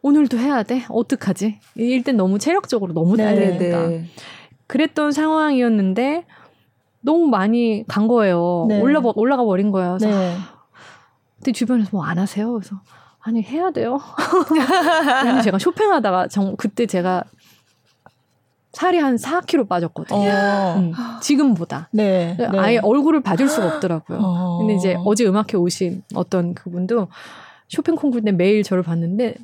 [0.03, 4.05] 오늘도 해야 돼 어떡하지 일단 너무 체력적으로 너무 딸리니까 네, 네.
[4.67, 6.25] 그랬던 상황이었는데
[7.01, 8.81] 너무 많이 간 거예요 네.
[8.81, 10.37] 올라 올라가 버린 거예요 그래서 네.
[11.37, 12.81] 근데 주변에서 뭐 안 하세요 그래서
[13.21, 14.01] 아니 해야 돼요.
[15.45, 17.25] 제가 쇼핑하다가 정 그때 제가
[18.73, 20.19] 살이 한 4kg 빠졌거든요.
[20.19, 20.75] 어.
[20.79, 20.93] 음,
[21.23, 21.89] 지금보다.
[21.93, 24.19] 네, 네, 아예 얼굴을 봐줄 수가 없더라고요.
[24.21, 24.59] 어.
[24.59, 27.09] 근데 이제 어제 음악회 오신 어떤 그분도
[27.69, 29.37] 쇼팽 콩쿠르 때 매일 저를 봤는데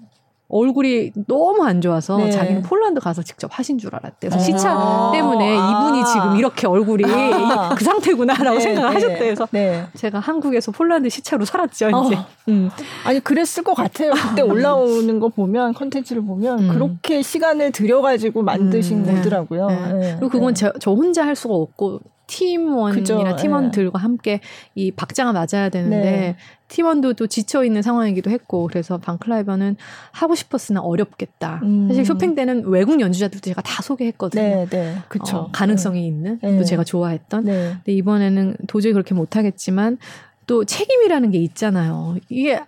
[0.49, 2.31] 얼굴이 너무 안 좋아서 네.
[2.31, 4.29] 자기는 폴란드 가서 직접 하신 줄 알았대.
[4.29, 9.19] 그래서 시차 아~ 때문에 이분이 지금 이렇게 얼굴이 아~ 그 상태구나라고 네, 생각을 네, 하셨대.
[9.19, 9.87] 그래서 네.
[9.95, 12.17] 제가 한국에서 폴란드 시차로 살았죠, 이제.
[12.17, 12.27] 어.
[12.49, 12.71] 음.
[13.05, 14.13] 아니, 그랬을 것 같아요.
[14.13, 16.69] 그때 올라오는 거 보면, 컨텐츠를 보면, 음.
[16.69, 19.15] 그렇게 시간을 들여가지고 만드신 음, 네.
[19.15, 19.67] 거더라고요.
[19.69, 20.17] 네.
[20.19, 24.03] 그리고 그건 저, 저 혼자 할 수가 없고, 팀원이나 팀원들과 네.
[24.03, 24.41] 함께
[24.75, 26.37] 이 박자가 맞아야 되는데 네.
[26.69, 29.77] 팀원도 또 지쳐 있는 상황이기도 했고 그래서 방클라이버는
[30.13, 31.61] 하고 싶었으나 어렵겠다.
[31.63, 31.89] 음.
[31.89, 34.43] 사실 쇼핑 때는 외국 연주자들도 제가 다 소개했거든요.
[34.43, 34.97] 네, 네.
[35.09, 35.37] 그쵸.
[35.37, 36.07] 어, 가능성이 네.
[36.07, 36.65] 있는 또 네.
[36.65, 37.45] 제가 좋아했던.
[37.45, 37.73] 네.
[37.85, 39.99] 근데 이번에는 도저히 그렇게 못하겠지만
[40.47, 42.17] 또 책임이라는 게 있잖아요.
[42.29, 42.61] 이게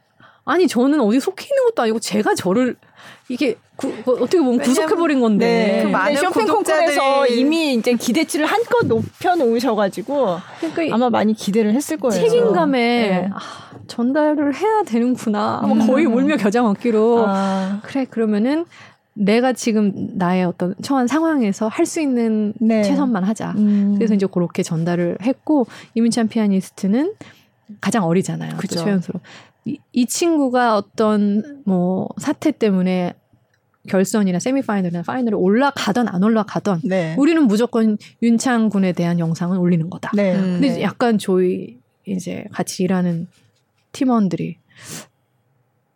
[0.45, 2.77] 아니 저는 어디 속해 있는 것도 아니고 제가 저를
[3.29, 5.47] 이게 구, 그 어떻게 보면 구속해버린 건데.
[5.47, 5.83] 네.
[5.85, 12.20] 그 많은 쇼핑 콩쿠르에서 이미 이제 기대치를 한껏 높여놓으셔가지고 그러니까 아마 많이 기대를 했을 거예요.
[12.20, 13.31] 책임감에 네.
[13.33, 13.39] 아,
[13.87, 15.61] 전달을 해야 되는구나.
[15.64, 15.87] 음.
[15.87, 17.24] 거의 울며 겨자 먹기로.
[17.29, 17.81] 아.
[17.83, 18.64] 그래 그러면은
[19.12, 22.83] 내가 지금 나의 어떤 처한 상황에서 할 수 있는 네.
[22.83, 23.53] 최선만 하자.
[23.57, 23.95] 음.
[23.97, 27.14] 그래서 이제 그렇게 전달을 했고 이민찬 피아니스트는
[27.81, 28.57] 가장 어리잖아요.
[28.57, 28.79] 그죠.
[28.81, 29.20] 최연소로.
[29.64, 33.14] 이, 이 친구가 어떤 뭐 사태 때문에
[33.87, 37.14] 결선이나 세미파이널이나 파이널에 올라가던 안 올라가던 네.
[37.18, 40.12] 우리는 무조건 윤창 군에 대한 영상은 올리는 거다.
[40.14, 40.34] 네.
[40.34, 40.82] 근데 네.
[40.82, 43.26] 약간 저희 이제 같이 일하는
[43.93, 44.59] 팀원들이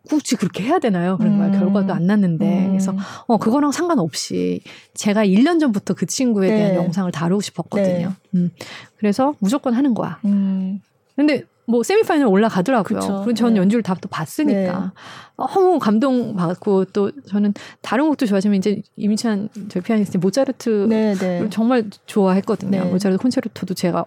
[0.09, 1.17] 굳이 그렇게 해야 되나요?
[1.17, 1.47] 그런 거야.
[1.47, 1.51] 음.
[1.53, 2.65] 결과도 안 났는데.
[2.65, 2.67] 음.
[2.69, 2.93] 그래서,
[3.27, 4.61] 어, 그거랑 상관없이
[4.93, 6.75] 제가 1년 전부터 그 친구에 대한 네.
[6.77, 8.13] 영상을 다루고 싶었거든요.
[8.31, 8.39] 네.
[8.39, 8.51] 음.
[8.97, 10.19] 그래서 무조건 하는 거야.
[10.25, 10.81] 음.
[11.15, 12.99] 근데 뭐 세미파이널 올라가더라고요.
[13.23, 13.59] 그리고 전 네.
[13.59, 14.89] 연주를 다 또 봤으니까 네.
[15.37, 21.47] 너무 감동 받고 또 저는 다른 곡도 좋아하지만 이제 임윤찬 저희 피아니스트 모차르트 네, 네.
[21.49, 22.83] 정말 좋아했거든요.
[22.83, 22.89] 네.
[22.89, 24.05] 모차르트 콘체르토도 제가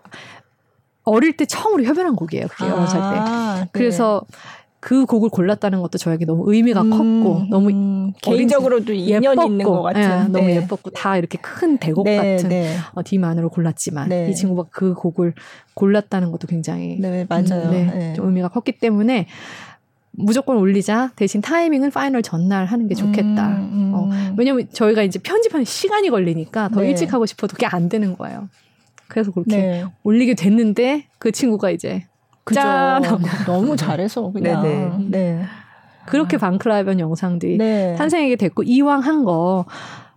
[1.05, 2.47] 어릴 때 처음으로 협연한 곡이에요.
[2.49, 3.19] 그게 여덟 살 때.
[3.21, 4.23] 아, 그래서
[4.85, 9.81] 그 곡을 골랐다는 것도 저에게 너무 의미가 음, 컸고 너무 음, 개인적으로도 인연이 있는 것
[9.81, 10.57] 같은 네, 너무 네.
[10.57, 12.77] 예뻤고 다 이렇게 큰 대곡 네, 같은 네.
[12.93, 14.29] 어, 디만으로 골랐지만 네.
[14.29, 15.33] 이 친구가 그 곡을
[15.73, 17.71] 골랐다는 것도 굉장히 네, 맞아요.
[17.71, 19.27] 음, 네, 좀 의미가 컸기 때문에
[20.11, 23.57] 무조건 올리자 대신 타이밍은 파이널 전날 하는 게 좋겠다.
[23.57, 23.93] 음, 음.
[23.95, 28.51] 어, 왜냐면 저희가 이제 편집하는 시간이 걸리니까 더 일찍 하고 싶어도 그게 안 되는 거예요.
[29.09, 32.05] 그래서 그렇게 올리게 됐는데 그 친구가 이제
[32.45, 32.61] 그죠.
[32.61, 33.03] 짠!
[33.47, 34.63] 너무 잘해서 그냥.
[34.63, 34.93] 네네.
[35.11, 35.45] 네.
[36.07, 37.95] 그렇게 반클라이번 영상들이 네.
[37.97, 39.65] 탄생하게 됐고 이왕 한 거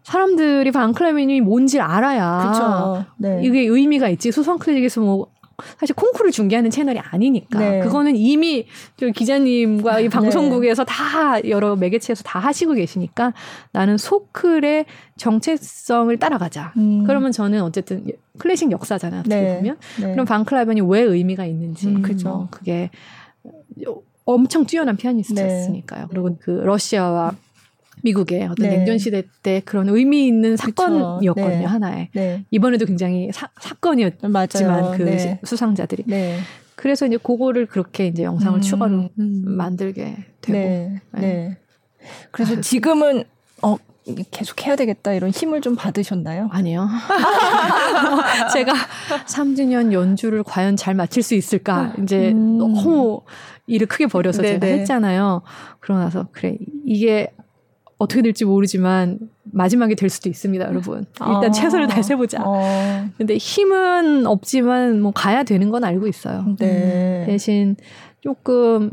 [0.04, 3.06] 사람들이 반클라이번이 뭔지 알아야 그쵸.
[3.18, 3.42] 네.
[3.44, 5.28] 이게 의미가 있지 소소 클래식에서 뭐
[5.80, 7.80] 사실 콩쿠르 중계하는 채널이 아니니까 네.
[7.80, 10.10] 그거는 이미 저 기자님과 이 네.
[10.10, 10.94] 방송국에서 네.
[10.94, 13.34] 다 여러 매개체에서 다 하시고 계시니까
[13.72, 14.86] 나는 소클의
[15.18, 16.74] 정체성을 따라가자.
[16.78, 17.06] 음.
[17.06, 18.06] 그러면 저는 어쨌든
[18.38, 19.22] 클래식 역사잖아요.
[19.22, 19.56] 어떻게 네.
[19.58, 20.12] 보면 네.
[20.12, 22.30] 그럼 방클라이번이 왜 의미가 있는지 음, 그죠.
[22.30, 22.92] 뭐 그게
[24.26, 26.02] 엄청 뛰어난 피아니스트였으니까요.
[26.02, 26.08] 네.
[26.12, 27.34] 그리고 그 러시아와
[28.04, 28.78] 미국의 어떤 네.
[28.78, 31.66] 냉전 시대 때 그런 의미 있는 사건이었거든요 네.
[31.66, 32.46] 하나에 네.
[32.52, 34.94] 이번에도 굉장히 사, 사건이었지만 맞아요.
[34.96, 35.40] 그 네.
[35.44, 36.40] 수상자들이 네.
[36.76, 39.44] 그래서 이제 그거를 그렇게 이제 영상을 음, 추가로 음.
[39.46, 41.02] 만들게 되고 네.
[41.14, 41.58] 네.
[42.32, 43.24] 그래서 지금은
[43.64, 43.78] 어
[44.32, 46.50] 계속 해야 되겠다 이런 힘을 좀 받으셨나요?
[46.52, 46.88] 아니요.
[48.54, 48.74] 제가
[49.26, 51.94] 3주년 연주를 과연 잘 마칠 수 있을까?
[52.02, 52.58] 이제 음.
[52.58, 53.22] 너무
[53.66, 54.60] 일을 크게 벌여서 네네.
[54.60, 55.42] 제가 했잖아요.
[55.80, 57.34] 그러고 나서 그래 이게
[57.98, 61.06] 어떻게 될지 모르지만 마지막이 될 수도 있습니다, 여러분.
[61.20, 61.52] 일단 아.
[61.52, 62.44] 최선을 다해서 해보자.
[62.46, 63.10] 어.
[63.18, 66.56] 근데 힘은 없지만 뭐 가야 되는 건 알고 있어요.
[66.60, 67.24] 네.
[67.26, 67.76] 대신
[68.22, 68.92] 조금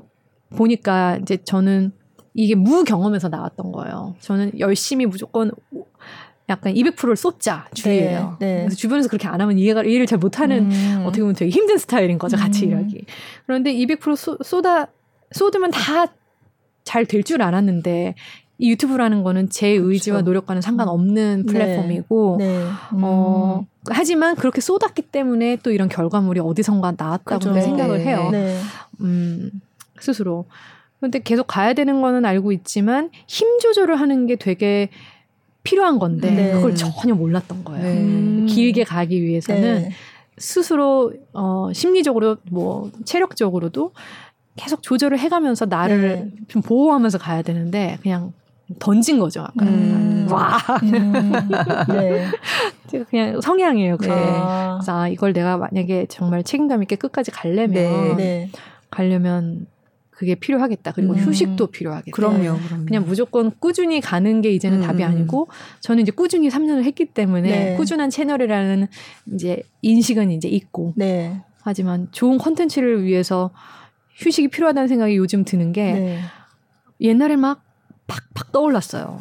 [0.56, 1.92] 보니까 이제 저는
[2.32, 4.16] 이게 무경험에서 나왔던 거예요.
[4.20, 5.50] 저는 열심히 무조건
[6.48, 8.36] 약간 200%를 쏟자 주의예요.
[8.40, 8.58] 네, 네.
[8.62, 11.02] 그래서 주변에서 그렇게 안 하면 이해가 이해를 잘 못하는 음.
[11.06, 12.36] 어떻게 보면 되게 힘든 스타일인 거죠.
[12.36, 12.70] 같이 음.
[12.70, 13.04] 일하기.
[13.46, 14.86] 그런데 200% 쏟, 쏟아
[15.32, 16.06] 쏟으면 다
[16.84, 18.14] 잘 될 줄 알았는데
[18.58, 19.90] 이 유튜브라는 거는 제 그렇죠.
[19.90, 21.52] 의지와 노력과는 상관없는 네.
[21.52, 22.58] 플랫폼이고 네.
[22.58, 22.68] 네.
[23.02, 23.66] 어 음.
[23.90, 27.60] 하지만 그렇게 쏟았기 때문에 또 이런 결과물이 어디선가 나왔다고 그렇죠.
[27.60, 28.04] 생각을 네.
[28.04, 28.28] 해요.
[28.30, 28.58] 네.
[29.00, 29.50] 음
[30.00, 30.46] 스스로.
[31.00, 34.88] 근데 계속 가야 되는 거는 알고 있지만 힘 조절을 하는 게 되게
[35.62, 36.52] 필요한 건데 네.
[36.52, 37.84] 그걸 전혀 몰랐던 거예요.
[37.84, 38.46] 음.
[38.48, 39.90] 길게 가기 위해서는
[40.38, 43.92] 스스로 어 심리적으로 뭐 체력적으로도
[44.56, 48.32] 계속 조절을 해가면서 나를 좀 보호하면서 가야 되는데 그냥
[48.78, 49.42] 던진 거죠.
[49.42, 49.66] 아까.
[49.66, 50.26] 음.
[50.30, 50.58] 와.
[50.82, 51.32] 음.
[51.88, 52.26] 네.
[52.88, 53.96] 제가 그냥 성향이에요.
[53.98, 54.14] 그게.
[54.14, 54.20] 네.
[54.22, 58.14] 그래서 아, 이걸 내가 만약에 정말 책임감 있게 끝까지 가려면 네.
[58.16, 58.50] 네.
[58.90, 59.66] 가려면
[60.10, 60.92] 그게 필요하겠다.
[60.92, 61.18] 그리고 음.
[61.18, 62.14] 휴식도 필요하겠다.
[62.14, 62.86] 그럼요, 그럼요.
[62.86, 64.82] 그냥 무조건 꾸준히 가는 게 이제는 음.
[64.82, 65.48] 답이 아니고
[65.80, 67.76] 저는 이제 꾸준히 3년을 했기 때문에 네.
[67.76, 68.86] 꾸준한 채널이라는
[69.34, 70.94] 이제 인식은 이제 있고.
[70.96, 71.42] 네.
[71.62, 73.50] 하지만 좋은 콘텐츠를 위해서
[74.16, 76.20] 휴식이 필요하다는 생각이 요즘 드는 게 네.
[77.00, 77.63] 옛날에 막
[78.06, 79.20] 팍팍 떠올랐어요.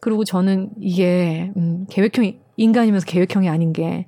[0.00, 4.06] 그리고 저는 이게 음, 계획형 인간이면서 계획형이 아닌 게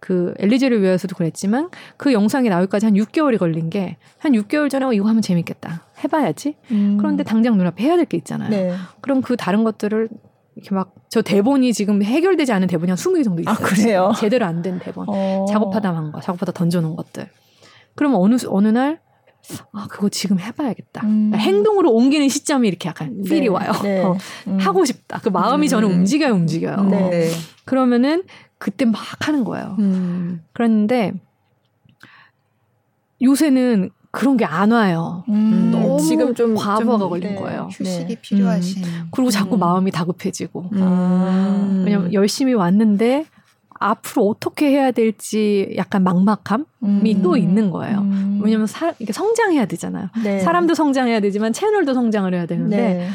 [0.00, 4.92] 그 엘리제를 위해서도 그랬지만 그 영상이 나올까지 한 6개월이 걸린 게 한 6개월 전에 어,
[4.92, 6.54] 이거 하면 재밌겠다 해봐야지.
[6.70, 6.98] 음.
[6.98, 8.48] 그런데 당장 눈앞에 해야 될 게 있잖아요.
[8.48, 8.74] 네.
[9.00, 10.08] 그럼 그 다른 것들을
[10.54, 13.54] 이렇게 막 저 대본이 지금 해결되지 않은 대본이 한 20개 정도 있어요.
[13.54, 14.12] 아, 그래요?
[14.16, 15.06] 제대로 안 된 대본.
[15.08, 15.46] 어.
[15.48, 17.28] 작업하다 만 거, 작업하다 던져놓은 것들.
[17.96, 19.00] 그러면 어느 어느 날
[19.72, 21.06] 아, 그거 지금 해봐야겠다.
[21.06, 21.32] 음.
[21.34, 23.48] 행동으로 옮기는 시점이 이렇게 약간 필이 네.
[23.48, 23.72] 와요.
[23.82, 24.02] 네.
[24.02, 24.58] 어, 음.
[24.58, 25.20] 하고 싶다.
[25.22, 25.68] 그 마음이 음.
[25.68, 26.82] 저는 움직여요, 움직여요.
[26.84, 27.10] 네.
[27.10, 27.30] 네.
[27.64, 28.24] 그러면은
[28.58, 29.76] 그때 막 하는 거예요.
[29.78, 30.42] 음.
[30.52, 31.12] 그런데
[33.22, 35.24] 요새는 그런 게 안 와요.
[35.28, 35.70] 음.
[35.70, 37.34] 너무 지금 좀 과부하가 좀, 걸린 네.
[37.36, 37.68] 거예요.
[37.72, 38.82] 휴식이 필요하신.
[39.12, 40.70] 그리고 자꾸 마음이 다급해지고.
[40.76, 41.82] 아.
[41.84, 43.26] 왜냐면 열심히 왔는데
[43.78, 47.22] 앞으로 어떻게 해야 될지 약간 막막함이 음.
[47.22, 47.98] 또 있는 거예요.
[47.98, 48.40] 음.
[48.42, 50.08] 왜냐면 사, 이게 성장해야 되잖아요.
[50.22, 50.40] 네.
[50.40, 53.08] 사람도 성장해야 되지만 채널도 성장을 해야 되는데 네.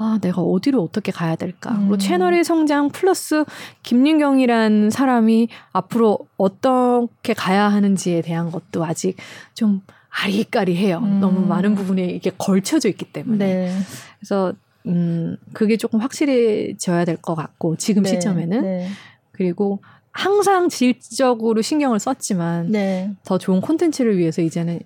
[0.00, 1.72] 아, 내가 어디로 어떻게 가야 될까?
[1.72, 1.78] 음.
[1.80, 3.44] 그리고 채널의 성장 플러스
[3.82, 9.16] 김윤경이란 사람이 앞으로 어떻게 가야 하는지에 대한 것도 아직
[9.54, 9.80] 좀
[10.10, 10.98] 아리까리해요.
[10.98, 11.20] 음.
[11.20, 13.44] 너무 많은 부분에 이게 걸쳐져 있기 때문에.
[13.44, 13.78] 네.
[14.18, 14.52] 그래서
[14.86, 18.10] 음, 그게 조금 확실해져야 될 것 같고 지금 네.
[18.10, 18.88] 시점에는 네.
[19.32, 19.80] 그리고
[20.18, 23.12] 항상 질적으로 신경을 썼지만 네.
[23.24, 24.80] 더 좋은 콘텐츠를 위해서 이제는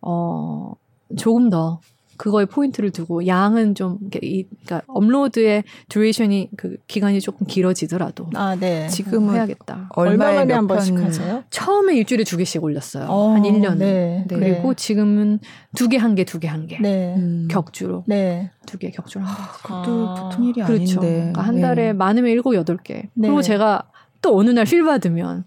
[0.00, 0.72] 어
[1.18, 1.80] 조금 더
[2.16, 8.86] 그거에 포인트를 두고 양은 좀 이, 그러니까 업로드의 duration이 그 기간이 조금 길어지더라도 아, 네.
[8.88, 9.88] 지금은 해야겠다.
[9.90, 11.42] 얼마 만에 한 번씩 하세요?
[11.50, 13.06] 처음에 일주일에 두 개씩 올렸어요.
[13.10, 13.76] 어, 한 1년.
[13.76, 14.24] 네.
[14.26, 14.36] 네.
[14.36, 14.74] 그리고 네.
[14.76, 15.40] 지금은
[15.76, 16.78] 두 개 한 개 두 개 한 개.
[16.80, 17.14] 네.
[17.16, 17.46] 음.
[17.50, 18.04] 격주로.
[18.06, 18.50] 네.
[18.66, 19.62] 두 개 격주로 한 개.
[19.64, 21.00] 그것도 아, 보통 일이 그렇죠.
[21.00, 21.12] 아닌데.
[21.18, 21.92] 그러니까 한 달에 네.
[21.92, 23.10] 많으면 일곱 여덟 개.
[23.20, 23.82] 그리고 제가
[24.22, 25.44] 또 어느 날 feel 받으면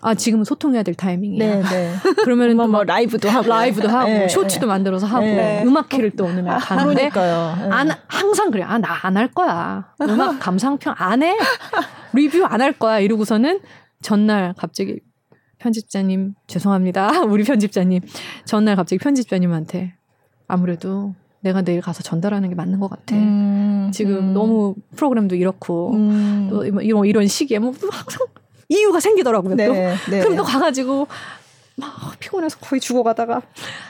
[0.00, 1.38] 아 지금은 소통해야 될 타이밍이야.
[1.44, 1.94] 네, 네.
[2.22, 4.66] 그러면은 뭐, 뭐 라이브도 하고 라이브도 하고 네, 쇼츠도 네.
[4.66, 5.62] 만들어서 하고 네.
[5.64, 7.72] 음악회를 또 어느 날 가는데 그러니까요.
[7.72, 8.62] 안 항상 그래.
[8.62, 9.92] 아 나 안 할 거야.
[10.02, 11.36] 음악 감상평 안 해.
[12.12, 13.00] 리뷰 안 할 거야.
[13.00, 13.60] 이러고서는
[14.00, 15.00] 전날 갑자기
[15.58, 17.22] 편집자님 죄송합니다.
[17.26, 18.00] 우리 편집자님
[18.44, 19.94] 전날 갑자기 편집자님한테
[20.46, 23.14] 아무래도 내가 내일 가서 전달하는 게 맞는 것 같아.
[23.14, 24.34] 음, 지금 음.
[24.34, 26.48] 너무 프로그램도 이렇고 음.
[26.50, 28.26] 또 이런 이런 시기에 뭐 항상
[28.68, 29.54] 이유가 생기더라고요.
[29.54, 29.72] 네, 또.
[30.10, 31.06] 네, 그럼 또 가가지고
[31.78, 33.40] 막 피곤해서 거의 죽어가다가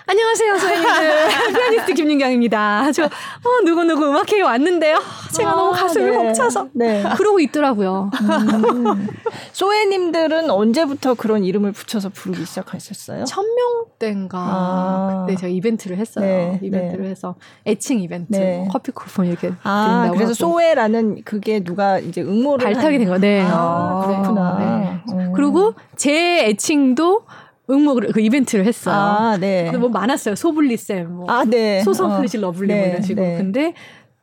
[0.06, 1.28] 안녕하세요 선생님들
[1.58, 2.92] 피아니스트 김윤경입니다.
[2.92, 4.98] 저 어, 누구누구 음악회에 왔는데요.
[5.34, 6.16] 제가 아, 너무 가슴이 네.
[6.16, 7.02] 벅차서 네.
[7.16, 8.10] 그러고 있더라고요.
[8.20, 9.08] 음.
[9.52, 13.24] 소혜님들은 언제부터 그런 이름을 붙여서 부르기 시작하셨어요?
[13.24, 15.24] 천명 때인가 아.
[15.26, 16.24] 그때 제가 이벤트를 했어요.
[16.26, 17.10] 네, 이벤트를 네.
[17.10, 17.36] 해서
[17.66, 18.58] 애칭 이벤트 네.
[18.58, 20.34] 뭐 커피 쿠폰 이렇게 아, 그래서 하고.
[20.34, 23.18] 소혜라는 그게 누가 이제 응모를 발탁이 된 거.
[23.18, 23.40] 네.
[23.42, 24.58] 아, 아 그렇구나.
[24.58, 25.14] 네.
[25.14, 25.32] 음.
[25.34, 27.24] 그리고 제 애칭도
[27.70, 28.94] 응모를 그 이벤트를 했어요.
[28.94, 29.70] 아, 네.
[29.76, 30.34] 뭐 많았어요.
[30.34, 31.82] 소블리 쌤, 뭐 아, 네.
[31.82, 32.16] 소소 어.
[32.16, 33.26] 클래식 lovely 뭐 네, 뭐 이런 식으로.
[33.26, 33.36] 네.
[33.36, 33.74] 근데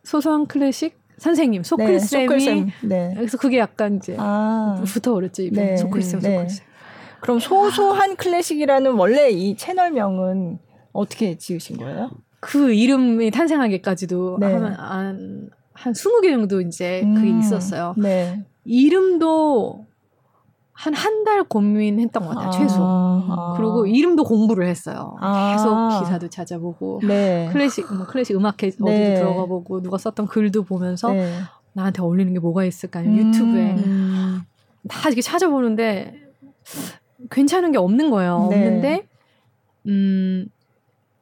[0.03, 3.13] 소소 클래식 선생님 소클 네, 쌤이 네.
[3.15, 4.81] 그래서 그게 약간 이제 아.
[4.85, 6.37] 붙어 버렸죠 이번 네, 소클 쌤, 네.
[6.37, 6.65] 소클 쌤.
[7.21, 10.59] 그럼 소소한 클래식이라는 원래 이 채널명은
[10.91, 12.11] 어떻게 지으신 거예요?
[12.39, 14.53] 그 이름이 탄생하기까지도 네.
[14.53, 17.95] 한, 한, 한 20개 정도 이제 음, 그게 있었어요.
[17.97, 18.43] 네.
[18.65, 19.84] 이름도
[20.77, 22.75] 한 한 달 고민했던 것 같아요, 아, 최소.
[22.81, 23.53] 아.
[23.57, 25.15] 그리고 이름도 공부를 했어요.
[25.21, 25.53] 아.
[25.55, 27.49] 계속 기사도 찾아보고, 네.
[27.51, 28.75] 클래식, 뭐 클래식 음악회 네.
[28.79, 31.39] 어디도 들어가 보고, 누가 썼던 글도 보면서 네.
[31.73, 33.15] 나한테 어울리는 게 뭐가 있을까, 음.
[33.17, 33.75] 유튜브에.
[34.89, 36.13] 다 이렇게 찾아보는데,
[37.31, 38.47] 괜찮은 게 없는 거예요.
[38.51, 38.55] 네.
[38.57, 39.07] 없는데,
[39.87, 40.47] 음,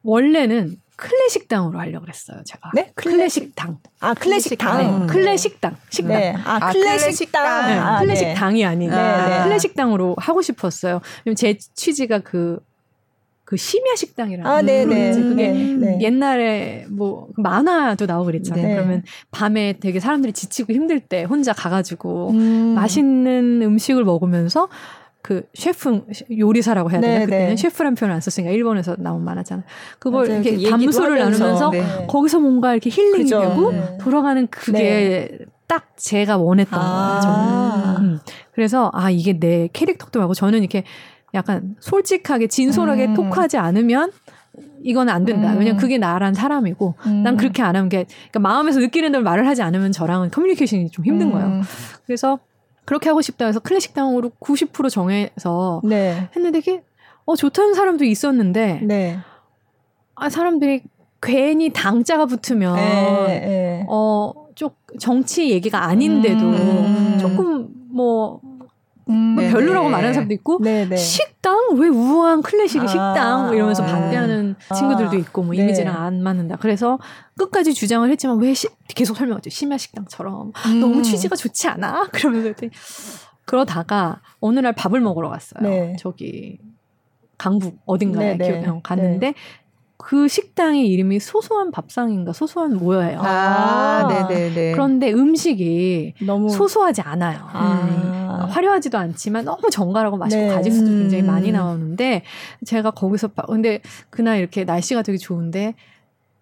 [0.02, 2.70] 원래는 클래식당으로 하려고 그랬어요, 제가.
[2.74, 2.92] 네?
[2.94, 3.78] 클래식당.
[4.00, 4.78] 아, 클래식당.
[4.78, 4.88] 네.
[4.88, 5.06] 음.
[5.06, 5.76] 클래식당.
[5.90, 6.18] 식당.
[6.18, 6.34] 네.
[6.44, 7.66] 아, 아 클래식당.
[7.66, 7.72] 네.
[7.74, 9.44] 아, 클래식당이 아닌 네, 네.
[9.44, 11.00] 클래식당으로 하고 싶었어요.
[11.36, 12.60] 제 취지가 그,
[13.44, 15.12] 그 심야 식당이라는 아, 네네.
[15.14, 15.98] 그게 네.
[16.00, 18.66] 옛날에 뭐 만화도 나오고 그랬잖아요.
[18.66, 18.74] 네.
[18.74, 22.74] 그러면 밤에 되게 사람들이 지치고 힘들 때 혼자 가가지고 음.
[22.74, 24.68] 맛있는 음식을 먹으면서
[25.24, 26.02] 그 셰프
[26.38, 27.56] 요리사라고 해야 되나 네, 그때는 네.
[27.56, 29.62] 셰프란 표현을 안 썼으니까 일본에서 나온 만화잖아.
[29.98, 30.42] 그걸 맞아요.
[30.42, 32.06] 이렇게 담소를 나누면서 네.
[32.06, 33.40] 거기서 뭔가 이렇게 힐링이 그죠.
[33.40, 33.98] 되고 네.
[34.02, 35.38] 돌아가는 그게 네.
[35.66, 37.20] 딱 제가 원했던 아~ 거예요.
[37.22, 38.04] 저는.
[38.04, 38.18] 음.
[38.52, 40.84] 그래서 아 이게 내 캐릭터도 하고 저는 이렇게
[41.32, 43.14] 약간 솔직하게 진솔하게 음.
[43.14, 44.12] 토크하지 않으면
[44.82, 45.54] 이건 안 된다.
[45.54, 45.58] 음.
[45.58, 47.22] 왜냐면 그게 나란 사람이고 음.
[47.22, 51.06] 난 그렇게 안 하면 게 그러니까 마음에서 느끼는 대로 말을 하지 않으면 저랑은 커뮤니케이션이 좀
[51.06, 51.32] 힘든 음.
[51.32, 51.62] 거예요.
[52.04, 52.40] 그래서
[52.84, 56.28] 그렇게 하고 싶다 해서 클래식당으로 90% 정해서 네.
[56.36, 56.82] 했는데 이게
[57.24, 59.18] 어 좋다는 사람도 있었는데 네.
[60.14, 60.82] 아 사람들이
[61.22, 63.86] 괜히 당자가 붙으면 네, 네.
[63.88, 67.18] 어좀 정치 얘기가 아닌데도 음.
[67.18, 68.40] 조금 뭐
[69.08, 70.96] 음, 뭐 별로라고 말하는 사람도 있고 네네.
[70.96, 75.62] 식당 왜 우아한 클래식 아, 식당 뭐 이러면서 반대하는 아, 친구들도 있고 뭐 네.
[75.62, 76.56] 이미지랑 안 맞는다.
[76.56, 76.98] 그래서
[77.36, 79.50] 끝까지 주장을 했지만 왜 시, 계속 설명하죠.
[79.50, 80.80] 심야 식당처럼 음.
[80.80, 82.08] 너무 취지가 좋지 않아?
[82.12, 82.52] 그러면서
[83.44, 85.68] 그러다가 어느 날 밥을 먹으러 갔어요.
[85.68, 85.96] 네.
[85.98, 86.58] 저기
[87.36, 88.38] 강북 어딘가에
[88.82, 89.34] 갔는데 네.
[90.04, 93.20] 그 식당의 이름이 소소한 밥상인가 소소한 모여예요.
[93.22, 94.72] 아, 네네네.
[94.72, 97.38] 그런데 음식이 너무 소소하지 않아요.
[97.50, 98.44] 아.
[98.44, 100.48] 음, 화려하지도 않지만 너무 정갈하고 맛있고 네.
[100.54, 101.54] 가짓수도 굉장히 많이 음.
[101.54, 102.22] 나오는데
[102.66, 103.80] 제가 거기서 근데
[104.10, 105.74] 그날 이렇게 날씨가 되게 좋은데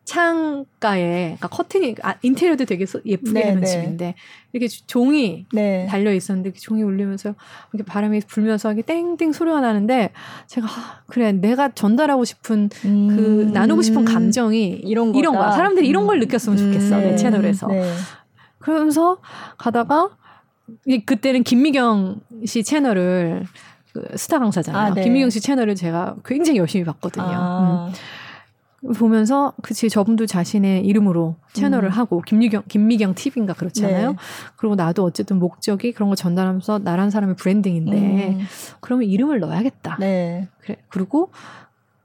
[0.05, 3.67] 창가에 그러니까 커튼이 아, 인테리어도 되게 예쁘게 네, 해놓은 네.
[3.67, 4.15] 집인데
[4.53, 5.87] 이렇게 종이 네.
[5.89, 7.35] 달려 있었는데 그 종이 울리면서
[7.73, 10.11] 이렇게 바람이 불면서 이게 땡땡 소리가 나는데
[10.49, 13.17] 제가 아, 그래 내가 전달하고 싶은 그 음.
[13.17, 17.01] 그 나누고 싶은 감정이 이런 이런 거야 사람들이 이런 걸 느꼈으면 좋겠어 음.
[17.01, 17.17] 내 네.
[17.17, 17.85] 채널에서 네.
[18.59, 19.19] 그러면서
[19.57, 20.11] 가다가
[21.07, 23.45] 그때는 김미경 씨 채널을
[23.93, 24.93] 그 스타 강사잖아요.
[24.93, 25.05] 아, 네.
[25.05, 27.25] 김미경 씨 채널을 제가 굉장히 열심히 봤거든요.
[27.29, 27.89] 아.
[27.89, 27.95] 음.
[28.97, 31.93] 보면서 그치 저분도 자신의 이름으로 채널을 음.
[31.93, 34.11] 하고 김미경 김미경 TV인가 그렇잖아요.
[34.13, 34.17] 네.
[34.57, 38.41] 그리고 나도 어쨌든 목적이 그런 거 전달하면서 나란 사람의 브랜딩인데 음.
[38.81, 39.99] 그러면 이름을 넣어야겠다.
[40.01, 40.49] 네.
[40.61, 41.31] 그래 그리고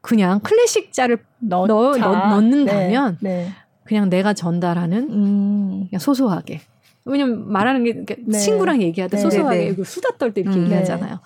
[0.02, 3.46] 그냥 클래식 자를 넣, 넣, 넣 는다면 네.
[3.46, 3.52] 네.
[3.84, 5.88] 그냥 내가 전달하는 음.
[5.90, 6.62] 그냥 소소하게
[7.06, 8.38] 왜냐면 말하는 게 네.
[8.38, 9.22] 친구랑 얘기하듯 네.
[9.22, 10.66] 소소하게 네, 수다 떨 때 이렇게 음.
[10.66, 11.20] 얘기하잖아요.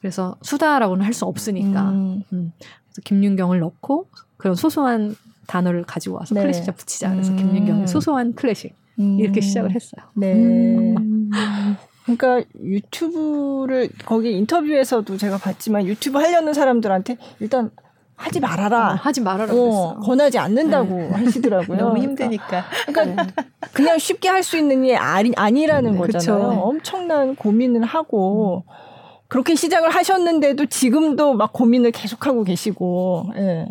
[0.00, 2.22] 그래서 수다라고는 할 수 없으니까 음.
[2.32, 2.52] 음.
[2.58, 4.08] 그래서 김윤경을 넣고
[4.40, 5.14] 그런 소소한
[5.46, 6.42] 단어를 가지고 와서 네.
[6.42, 7.10] 클래식자 붙이자.
[7.12, 7.36] 그래서 음.
[7.36, 9.18] 김윤경의 소소한 클래식 음.
[9.20, 10.02] 이렇게 시작을 했어요.
[10.14, 10.32] 네.
[10.34, 11.30] 음.
[12.04, 17.70] 그러니까 유튜브를 거기 인터뷰에서도 제가 봤지만 유튜브 하려는 사람들한테 일단
[18.16, 18.92] 하지 말아라.
[18.92, 19.52] 어, 하지 말아라.
[19.54, 21.10] 어, 권하지 않는다고 네.
[21.10, 21.78] 하시더라고요.
[21.78, 22.64] 너무 힘드니까.
[22.86, 23.32] 그러니까 네.
[23.72, 26.48] 그냥 쉽게 할 수 있는 게 아니, 아니라는 네, 거잖아요.
[26.48, 26.60] 그쵸.
[26.60, 28.64] 엄청난 고민을 하고
[29.28, 33.32] 그렇게 시작을 하셨는데도 지금도 막 고민을 계속하고 계시고.
[33.36, 33.66] 예.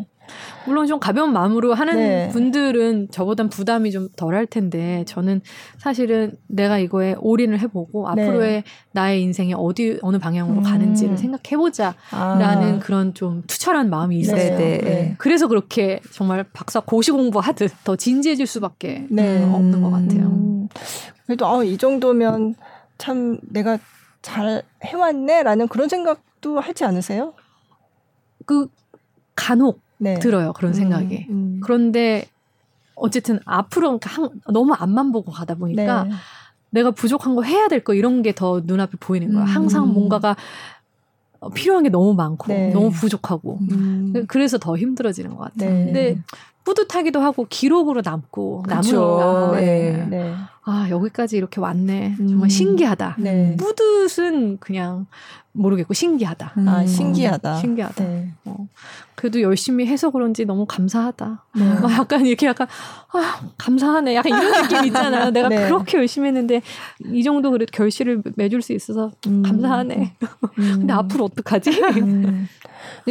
[0.65, 2.29] 물론 좀 가벼운 마음으로 하는 네.
[2.29, 5.41] 분들은 저보단 부담이 좀 덜할 텐데 저는
[5.77, 8.23] 사실은 내가 이거에 올인을 해보고 네.
[8.23, 10.63] 앞으로의 나의 인생이 어디 어느 방향으로 음.
[10.63, 12.79] 가는지를 생각해보자라는 아.
[12.81, 14.57] 그런 좀 투철한 마음이 네, 있었어요.
[14.57, 15.15] 네, 네.
[15.17, 19.43] 그래서 그렇게 정말 박사 고시 공부하듯 더 진지해질 수밖에 네.
[19.43, 20.27] 없는 것 같아요.
[20.27, 20.67] 음.
[21.25, 22.55] 그래도 어, 이 정도면
[22.97, 23.77] 참 내가
[24.21, 27.33] 잘 해왔네라는 그런 생각도 하지 않으세요?
[28.45, 28.67] 그
[29.35, 30.17] 간혹 네.
[30.19, 30.53] 들어요.
[30.53, 31.27] 그런 생각이.
[31.29, 31.59] 음, 음.
[31.63, 32.25] 그런데
[32.95, 36.09] 어쨌든 앞으로 한, 너무 앞만 보고 가다 보니까 네.
[36.71, 39.43] 내가 부족한 거 해야 될 거 이런 게 더 눈앞에 보이는 거야.
[39.43, 39.47] 음.
[39.47, 40.35] 항상 뭔가가
[41.53, 42.69] 필요한 게 너무 많고 네.
[42.73, 44.25] 너무 부족하고 음.
[44.27, 45.69] 그래서 더 힘들어지는 것 같아요.
[45.71, 45.85] 네.
[45.85, 46.17] 근데
[46.65, 50.05] 뿌듯하기도 하고 기록으로 남고 남으니까 네.
[50.09, 50.35] 네.
[50.65, 52.49] 아 여기까지 이렇게 왔네 정말 음.
[52.49, 53.15] 신기하다.
[53.19, 53.55] 네.
[53.57, 55.07] 뿌듯은 그냥
[55.53, 56.53] 모르겠고 신기하다.
[56.57, 56.67] 음.
[56.67, 57.55] 아 신기하다.
[57.55, 58.03] 신기하다.
[58.03, 58.31] 네.
[58.45, 58.67] 어.
[59.19, 61.43] 그래도 열심히 해서 그런지 너무 감사하다.
[61.57, 61.73] 네.
[61.81, 62.67] 막 약간 이렇게 약간
[63.11, 64.15] 아 감사하네.
[64.15, 65.31] 약간 이런 느낌 있잖아요.
[65.35, 65.65] 내가 네.
[65.65, 66.61] 그렇게 열심히 했는데
[67.11, 69.43] 이 정도 그래도 결실을 맺을 수 있어서 음.
[69.43, 70.13] 감사하네.
[70.21, 70.73] 음.
[70.79, 71.81] 근데 앞으로 어떡하지?
[71.97, 72.47] 음.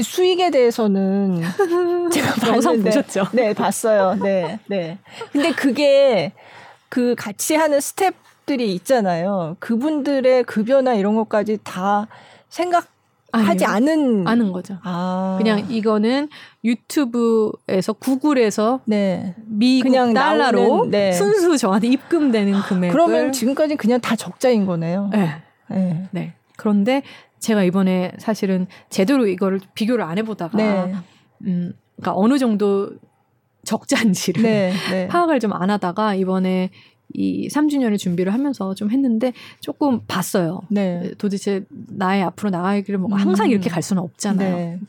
[0.02, 1.42] 수익에 대해서는
[2.10, 3.26] 제가 영상 보셨죠?
[3.32, 4.14] 네, 봤어요.
[4.22, 4.96] 네, 네.
[5.30, 6.32] 근데 그게
[6.88, 9.56] 그 같이 하는 스텝들이 있잖아요.
[9.58, 12.08] 그분들의 급여나 이런 것까지 다
[12.48, 12.86] 생각
[13.32, 14.78] 하지 않은 아는 거죠.
[14.82, 15.36] 아.
[15.38, 16.28] 그냥 이거는
[16.64, 19.34] 유튜브에서 구글에서 네.
[19.46, 21.12] 미국 그냥 달러로 나오는, 네.
[21.12, 22.90] 순수 저한테 입금되는 금액.
[22.90, 25.10] 그러면 지금까지 그냥 다 적자인 거네요.
[25.12, 25.42] 네.
[25.70, 26.08] 네.
[26.10, 26.34] 네.
[26.56, 27.02] 그런데
[27.38, 30.94] 제가 이번에 사실은 제대로 이거를 비교를 안 해보다가 네.
[31.46, 32.90] 음, 그러니까 어느 정도
[33.64, 35.06] 적자인지를 네, 네.
[35.08, 36.70] 파악을 좀 안 하다가 이번에
[37.14, 40.60] 이 3주년을 준비를 하면서 좀 했는데 조금 봤어요.
[40.68, 41.12] 네.
[41.18, 42.50] 도대체 나의 앞으로
[42.82, 43.50] 길을 뭐 항상 음.
[43.50, 44.56] 이렇게 갈 수는 없잖아요.
[44.56, 44.80] 네.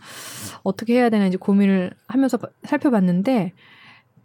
[0.63, 3.53] 어떻게 해야 되나 이제 고민을 하면서 살펴봤는데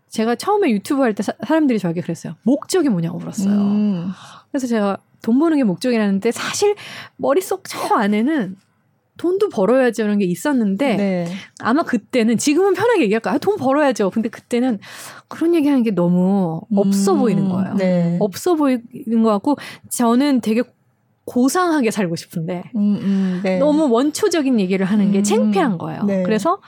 [0.09, 2.35] 제가 처음에 유튜브 할 때 사람들이 저에게 그랬어요.
[2.43, 3.53] 목적이 뭐냐고 물었어요.
[3.55, 4.11] 음.
[4.51, 6.75] 그래서 제가 돈 버는 게 목적이라는데 사실
[7.17, 8.57] 머릿속 저 안에는
[9.17, 11.27] 돈도 벌어야지 라는 게 있었는데 네.
[11.61, 14.11] 아마 그때는 지금은 편하게 얘기할까 아, 돈 벌어야죠.
[14.11, 14.79] 근데 그때는
[15.29, 17.75] 그런 얘기하는 게 너무 없어 음, 보이는 거예요.
[17.75, 18.17] 네.
[18.21, 19.57] 없어 보이는 것 같고
[19.91, 20.63] 저는 되게
[21.27, 23.59] 고상하게 살고 싶은데 음, 음, 네.
[23.59, 26.05] 너무 원초적인 얘기를 하는 게 음, 창피한 거예요.
[26.05, 26.23] 네.
[26.23, 26.59] 그래서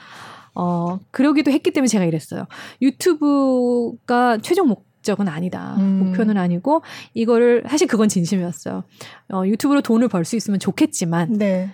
[0.55, 2.45] 어 그러기도 했기 때문에 제가 이랬어요.
[2.81, 5.75] 유튜브가 최종 목 목적은 아니다.
[5.77, 5.99] 음.
[6.07, 6.81] 목표는 아니고
[7.13, 8.83] 이거를 사실 그건 진심이었어요.
[9.31, 11.69] 어, 유튜브로 돈을 벌 수 있으면 좋겠지만 네.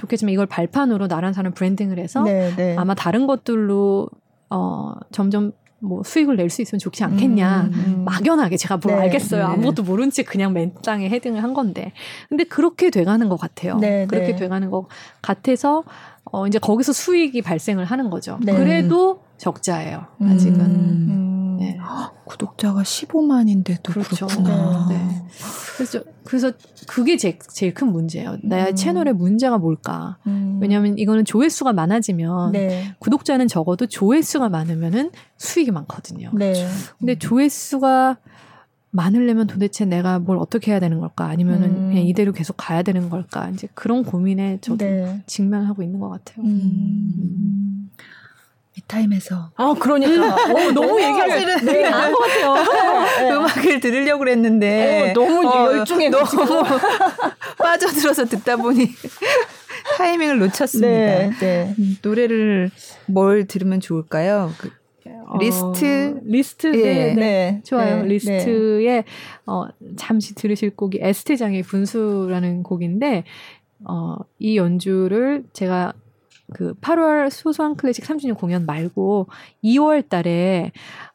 [0.00, 2.76] 좋겠지만 이걸 발판으로 나란 사람 브랜딩을 해서 네, 네.
[2.76, 4.08] 아마 다른 것들로
[4.48, 7.70] 어 점점 뭐 수익을 낼 수 있으면 좋지 않겠냐.
[7.72, 8.04] 음, 음.
[8.04, 9.46] 막연하게 제가 뭘 네, 알겠어요.
[9.46, 9.52] 네.
[9.54, 11.92] 아무것도 모른 채 그냥 맨땅에 헤딩을 한 건데.
[12.28, 13.78] 근데 그렇게 돼가는 것 같아요.
[13.78, 14.36] 네, 그렇게 네.
[14.36, 14.86] 돼가는 것
[15.22, 15.84] 같아서
[16.24, 18.38] 어 이제 거기서 수익이 발생을 하는 거죠.
[18.42, 18.54] 네.
[18.54, 20.06] 그래도 적자예요.
[20.22, 20.60] 아직은.
[20.60, 21.39] 음.
[21.60, 21.78] 네.
[22.24, 24.26] 구독자가 15만인데도 그렇죠.
[24.26, 24.86] 그렇구나.
[24.88, 24.96] 네.
[24.96, 25.24] 네.
[25.76, 26.52] 그래서 그래서
[26.86, 28.38] 그게 제, 제일 큰 문제예요.
[28.42, 28.74] 내 음.
[28.74, 30.18] 채널의 문제가 뭘까?
[30.26, 30.58] 음.
[30.60, 32.94] 왜냐하면 이거는 조회수가 많아지면 네.
[32.98, 36.30] 구독자는 적어도 조회수가 많으면은 수익이 많거든요.
[36.34, 36.66] 네.
[36.98, 38.16] 근데 조회수가
[38.92, 41.26] 많으려면 도대체 내가 뭘 어떻게 해야 되는 걸까?
[41.26, 41.88] 아니면은 음.
[41.90, 43.50] 그냥 이대로 계속 가야 되는 걸까?
[43.50, 45.22] 이제 그런 고민에 저도 네.
[45.26, 46.44] 직면하고 있는 것 같아요.
[48.90, 49.00] 음.
[49.04, 49.10] 음.
[49.10, 52.54] 미타임에서 아 그러니까 어, 너무 얘기를 네, 안것 같아요.
[52.54, 53.32] 네, 네.
[53.32, 56.24] 음악을 들으려고 그랬는데 어, 너무 어, 열중해 너무
[57.58, 58.88] 빠져들어서 듣다 보니
[59.96, 60.88] 타이밍을 놓쳤습니다.
[60.88, 61.74] 네, 네.
[61.78, 62.70] 음, 노래를
[63.06, 64.52] 뭘 들으면 좋을까요?
[64.58, 64.70] 그,
[65.26, 66.82] 어, 리스트 리스트 예.
[66.82, 68.02] 네, 네, 좋아요.
[68.02, 69.04] 네, 리스트에
[69.46, 69.66] 어,
[69.96, 73.24] 잠시 들으실 곡이 에스테장의 분수라는 곡인데
[73.84, 75.94] 어, 이 연주를 제가
[76.54, 79.28] 그 8월 소소한 클래식 3주년 공연 말고
[79.64, 80.72] 2월 달에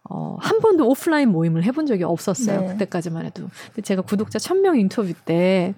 [0.10, 2.62] 어, 한 번도 오프라인 모임을 해본 적이 없었어요.
[2.62, 2.68] 네.
[2.68, 3.50] 그때까지만 해도.
[3.68, 5.74] 근데 제가 구독자 1000명 인터뷰 때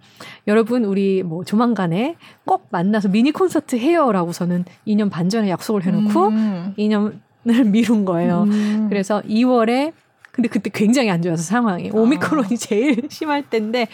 [0.48, 6.74] 여러분 우리 뭐 조만간에 꼭 만나서 미니 콘서트 해요라고서는 2년 반 전에 약속을 해놓고 음.
[6.78, 7.16] 2년을
[7.72, 8.44] 미룬 거예요.
[8.44, 8.88] 음.
[8.90, 9.94] 그래서 2월에
[10.38, 12.58] 근데 그때 굉장히 안 좋아서 상황이 오미크론이 아.
[12.58, 13.88] 제일 심할 때인데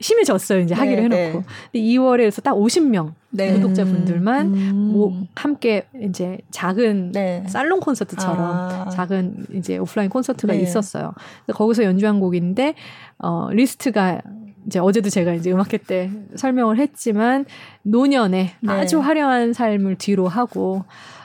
[0.00, 0.60] 심해졌어요.
[0.60, 1.38] 이제 하기로 네, 해놓고.
[1.38, 1.44] 네.
[1.72, 3.52] 근데 2월에서 딱 50명 네.
[3.52, 4.74] 구독자분들만 음.
[4.92, 7.44] 뭐 함께 이제 작은 네.
[7.48, 8.88] 살롱 콘서트처럼 아.
[8.90, 10.60] 작은 이제 오프라인 콘서트가 네.
[10.60, 11.12] 있었어요.
[11.52, 12.74] 거기서 연주한 곡인데
[13.18, 14.22] 어 리스트가
[14.66, 17.44] 이제 어제도 제가 이제 음악회 때 설명을 했지만
[17.82, 18.72] 노년에 네.
[18.72, 20.84] 아주 화려한 삶을 뒤로 하고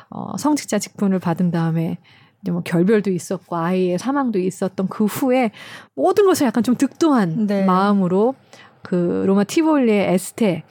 [0.09, 1.97] 어 성직자 직분을 받은 다음에
[2.41, 5.51] 이제 뭐 결별도 있었고 아이의 사망도 있었던 그 후에
[5.95, 7.65] 모든 것을 약간 좀 득도한 네.
[7.65, 8.35] 마음으로
[8.85, 10.63] 그 로마 티볼리의 에스테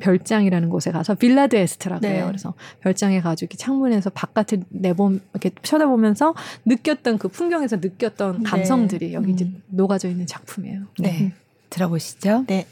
[0.00, 2.16] 별장이라는 곳에 가서 빌라드 에스트라고 네.
[2.16, 2.24] 해요.
[2.26, 6.34] 그래서 별장에 가지고 이렇게 창문에서 바깥을 내보 이렇게 쳐다보면서
[6.64, 8.42] 느꼈던 그 풍경에서 느꼈던 네.
[8.42, 9.12] 감성들이 네.
[9.14, 9.62] 여기 이제 음.
[9.68, 10.80] 녹아져 있는 작품이에요.
[10.98, 11.32] 네.
[11.70, 12.44] 들어보시죠.
[12.48, 12.66] 네.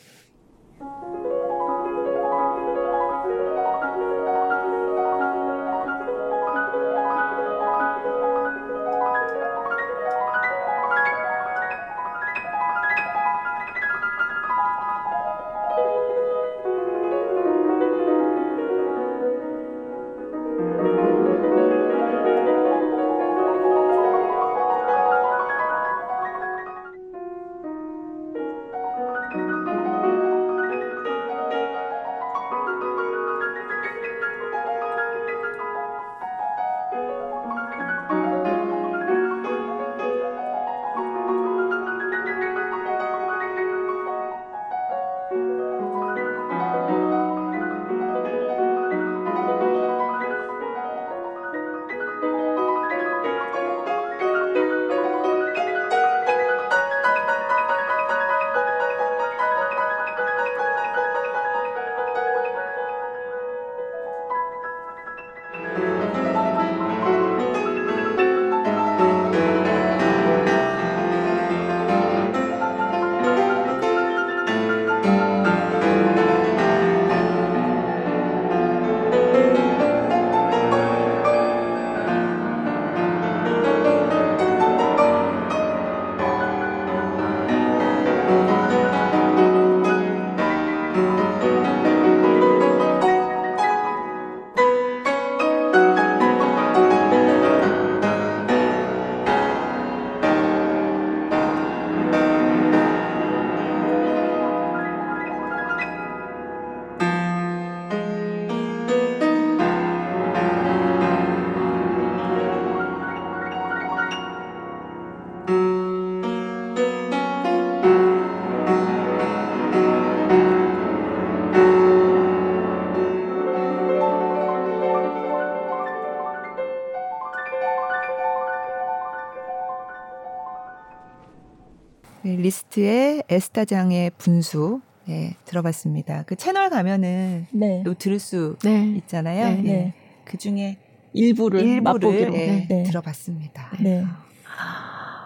[133.32, 136.24] 에 에스타장의 분수 네, 들어봤습니다.
[136.26, 137.82] 그 채널 가면은 네.
[137.84, 138.94] 또 들을 수 네.
[138.98, 139.56] 있잖아요.
[139.56, 139.62] 네.
[139.62, 139.94] 네.
[140.24, 140.78] 그 중에
[141.12, 142.82] 일부를, 일부를 맛보기로 네, 네.
[142.84, 143.70] 들어봤습니다.
[143.80, 144.04] 네.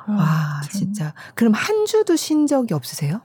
[0.09, 0.71] 와, 참.
[0.71, 1.15] 진짜.
[1.35, 3.21] 그럼 한 주도 쉰 적이 없으세요?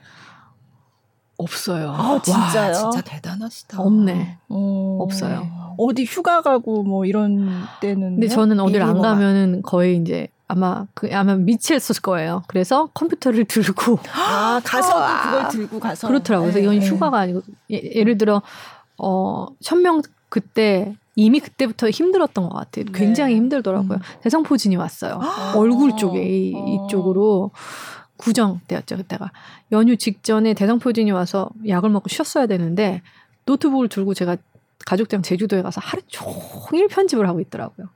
[1.38, 1.91] 없어요.
[1.91, 2.67] 아, 진짜요?
[2.67, 3.82] 와, 진짜 대단하시다.
[3.82, 4.38] 없네.
[4.49, 4.97] 어...
[5.01, 5.75] 없어요.
[5.77, 7.49] 어디 휴가 가고 뭐 이런
[7.82, 8.15] 때는.
[8.15, 12.43] 근데 저는 어딜 안 가면은 거의 이제 아마 그 아마 미치했을 거예요.
[12.47, 16.52] 그래서 컴퓨터를 들고 아 가서 아, 그걸 들고 가서 그렇더라고요.
[16.52, 16.86] 그래서 이건 네.
[16.86, 18.41] 휴가가 아니고 예, 를 들어
[18.97, 22.86] 어 천명 그때 이미 그때부터 힘들었던 것 같아요.
[22.86, 22.91] 네.
[22.93, 23.99] 굉장히 힘들더라고요.
[23.99, 24.22] 음.
[24.24, 25.20] 대성포진이 왔어요.
[25.22, 26.54] 아~ 얼굴 쪽에 이,
[26.86, 27.52] 이쪽으로
[28.18, 29.32] 구정 때였죠 그때가
[29.72, 33.02] 연휴 직전에 대성포진이 와서 약을 먹고 쉬었어야 되는데
[33.45, 34.36] 노트북을 들고 제가
[34.86, 37.88] 가족들이랑 제주도에 가서 하루 종일 편집을 하고 있더라고요.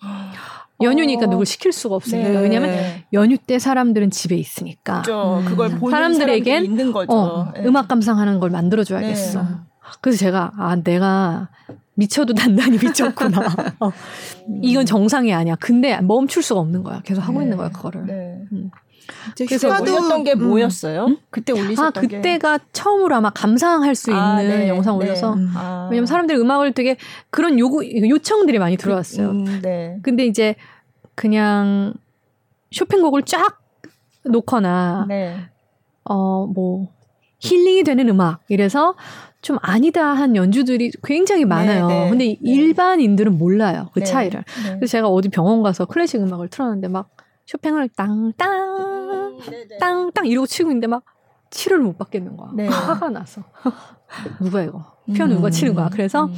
[0.82, 1.30] 연휴니까 어.
[1.30, 2.40] 누굴 시킬 수가 없으니까 네.
[2.40, 2.74] 왜냐하면
[3.12, 5.42] 연휴 때 사람들은 집에 있으니까 그렇죠.
[5.46, 5.90] 그걸 음.
[5.90, 7.12] 사람들에겐 있는 거죠.
[7.12, 7.64] 어, 네.
[7.64, 9.42] 음악 감상하는 걸 만들어줘야겠어.
[9.42, 9.48] 네.
[10.00, 11.48] 그래서 제가 아 내가
[11.94, 13.40] 미쳐도 단단히 미쳤구나.
[13.80, 13.92] 어.
[14.62, 15.56] 이건 정상이 아니야.
[15.56, 17.02] 근데 멈출 수가 없는 거야.
[17.02, 18.06] 계속 하고 있는 거야 그거를.
[18.06, 18.38] 네.
[18.52, 18.70] 음.
[19.36, 20.48] 그래서 올렸던 게 음.
[20.48, 21.06] 뭐였어요?
[21.06, 21.16] 음?
[21.30, 22.64] 그때 올리셨던 아, 그때가 게.
[22.72, 25.06] 처음으로 아마 감상할 수 아, 있는 네, 영상 네.
[25.06, 25.46] 올려서 네.
[25.54, 25.88] 아.
[25.90, 26.96] 왜냐면 사람들이 음악을 되게
[27.30, 29.30] 그런 요구 요청들이 많이 들어왔어요.
[29.30, 29.98] 음, 네.
[30.02, 30.54] 근데 이제
[31.14, 31.94] 그냥
[32.72, 33.60] 쇼핑곡을 쫙
[34.24, 35.36] 놓거나 네.
[36.04, 36.88] 어뭐
[37.40, 38.94] 힐링이 되는 음악 이래서
[39.42, 41.88] 좀 아니다 한 연주들이 굉장히 많아요.
[41.88, 42.38] 네, 네, 근데 네.
[42.40, 44.44] 일반인들은 몰라요 그 네, 차이를.
[44.64, 44.76] 네.
[44.76, 47.10] 그래서 제가 어디 병원 가서 클래식 음악을 틀었는데 막
[47.46, 49.38] 쇼팽을 땅땅 음,
[49.80, 51.02] 땅땅 이러고 치고 있는데 막
[51.50, 52.50] 치료를 못 받겠는 거야.
[52.70, 53.42] 화가 나서
[54.40, 55.88] 누가 이거 피아노 누가 치는 거야.
[55.90, 56.34] 그래서 음.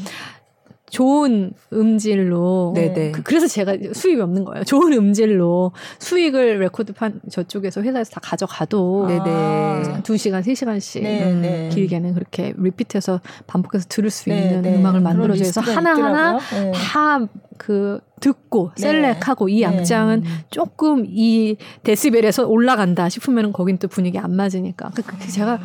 [0.94, 3.10] 좋은 음질로 네네.
[3.10, 4.62] 그, 래서 제가 수입이 없는 거예요.
[4.62, 10.02] 좋은 음질로 수익을 레코드판 저쪽에서 회사에서 다 가져가도 네네.
[10.04, 14.76] 2시간, 3시간씩 음, 길게는 그렇게 리피트해서 반복해서 들을 수 있는 네네.
[14.76, 16.70] 음악을 만들어줘서 하나하나 네.
[16.72, 18.82] 다그 듣고 네.
[18.82, 20.28] 셀렉하고 이 악장은 네.
[20.50, 25.58] 조금 이 데시벨에서 올라간다 싶으면 거긴 또 분위기 안 맞으니까 그, 그 제가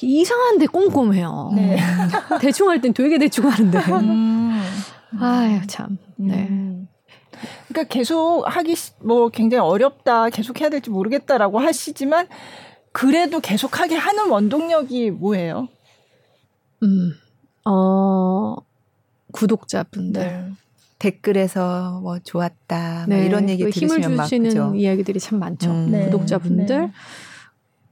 [0.00, 1.52] 이상한데 꼼꼼해요.
[1.54, 1.76] 네.
[2.40, 3.78] 대충 할 땐 되게 대충 하는데.
[3.78, 4.62] 음.
[5.20, 5.98] 아유, 참.
[6.16, 6.46] 네.
[6.48, 6.88] 음.
[7.68, 12.26] 그러니까 계속 하기, 뭐 굉장히 어렵다, 계속 해야 될지 모르겠다라고 하시지만,
[12.92, 15.68] 그래도 계속 하게 하는 원동력이 뭐예요?
[16.82, 17.12] 음,
[17.64, 18.56] 어,
[19.32, 20.20] 구독자분들.
[20.22, 20.50] 네.
[20.98, 23.16] 댓글에서 뭐 좋았다, 네.
[23.16, 25.70] 뭐 이런 얘기 그 들으시면 힘을 주시는 막, 이야기들이 참 많죠.
[25.70, 25.90] 음.
[25.92, 26.04] 네.
[26.06, 26.90] 구독자분들.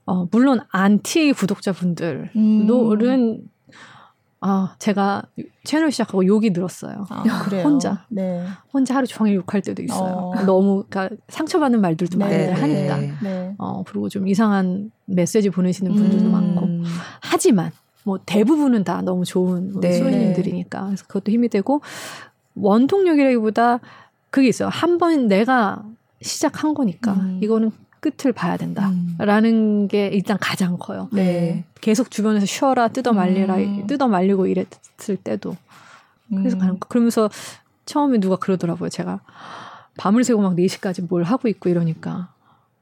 [0.09, 0.13] 네.
[0.13, 3.39] 어, 물론 안티 구독자분들은 음.
[4.41, 5.25] 아, 제가
[5.65, 7.07] 채널 시작하고 욕이 늘었어요.
[7.11, 7.23] 아,
[7.65, 8.05] 혼자.
[8.09, 8.47] 네.
[8.73, 10.15] 혼자 하루 종일 욕할 때도 있어요.
[10.37, 10.45] 어.
[10.47, 12.25] 너무, 그러니까 상처받는 말들도 네.
[12.25, 12.53] 많이 네.
[12.53, 13.19] 하니까.
[13.21, 13.55] 네.
[13.59, 16.31] 어, 그리고 좀 이상한 메시지 보내시는 분들도 음.
[16.33, 16.69] 많고.
[17.21, 17.73] 하지만,
[18.05, 19.93] 뭐 대부분은 다 너무 좋은 네.
[19.95, 20.85] 수호님들이니까.
[20.87, 21.81] 그래서 그것도 힘이 되고,
[22.55, 23.81] 원통력이라기보다
[24.31, 24.69] 그게 있어요.
[24.69, 25.83] 한 번 내가
[26.23, 27.15] 시작한 거니까.
[27.15, 27.41] 음.
[27.43, 29.89] 이거는 끝을 봐야 된다라는 음.
[29.89, 31.09] 게 일단 가장 커요.
[31.13, 31.65] 네.
[31.81, 33.87] 계속 주변에서 쉬어라, 뜯어 말리라, 음.
[33.87, 35.57] 뜯어 말리고 이랬을 때도.
[36.29, 36.79] 그래서 음.
[36.79, 37.31] 그러면서
[37.87, 38.91] 처음에 누가 그러더라고요.
[38.91, 39.21] 제가
[39.97, 42.33] 밤을 새고 막 4시까지 뭘 하고 있고 이러니까.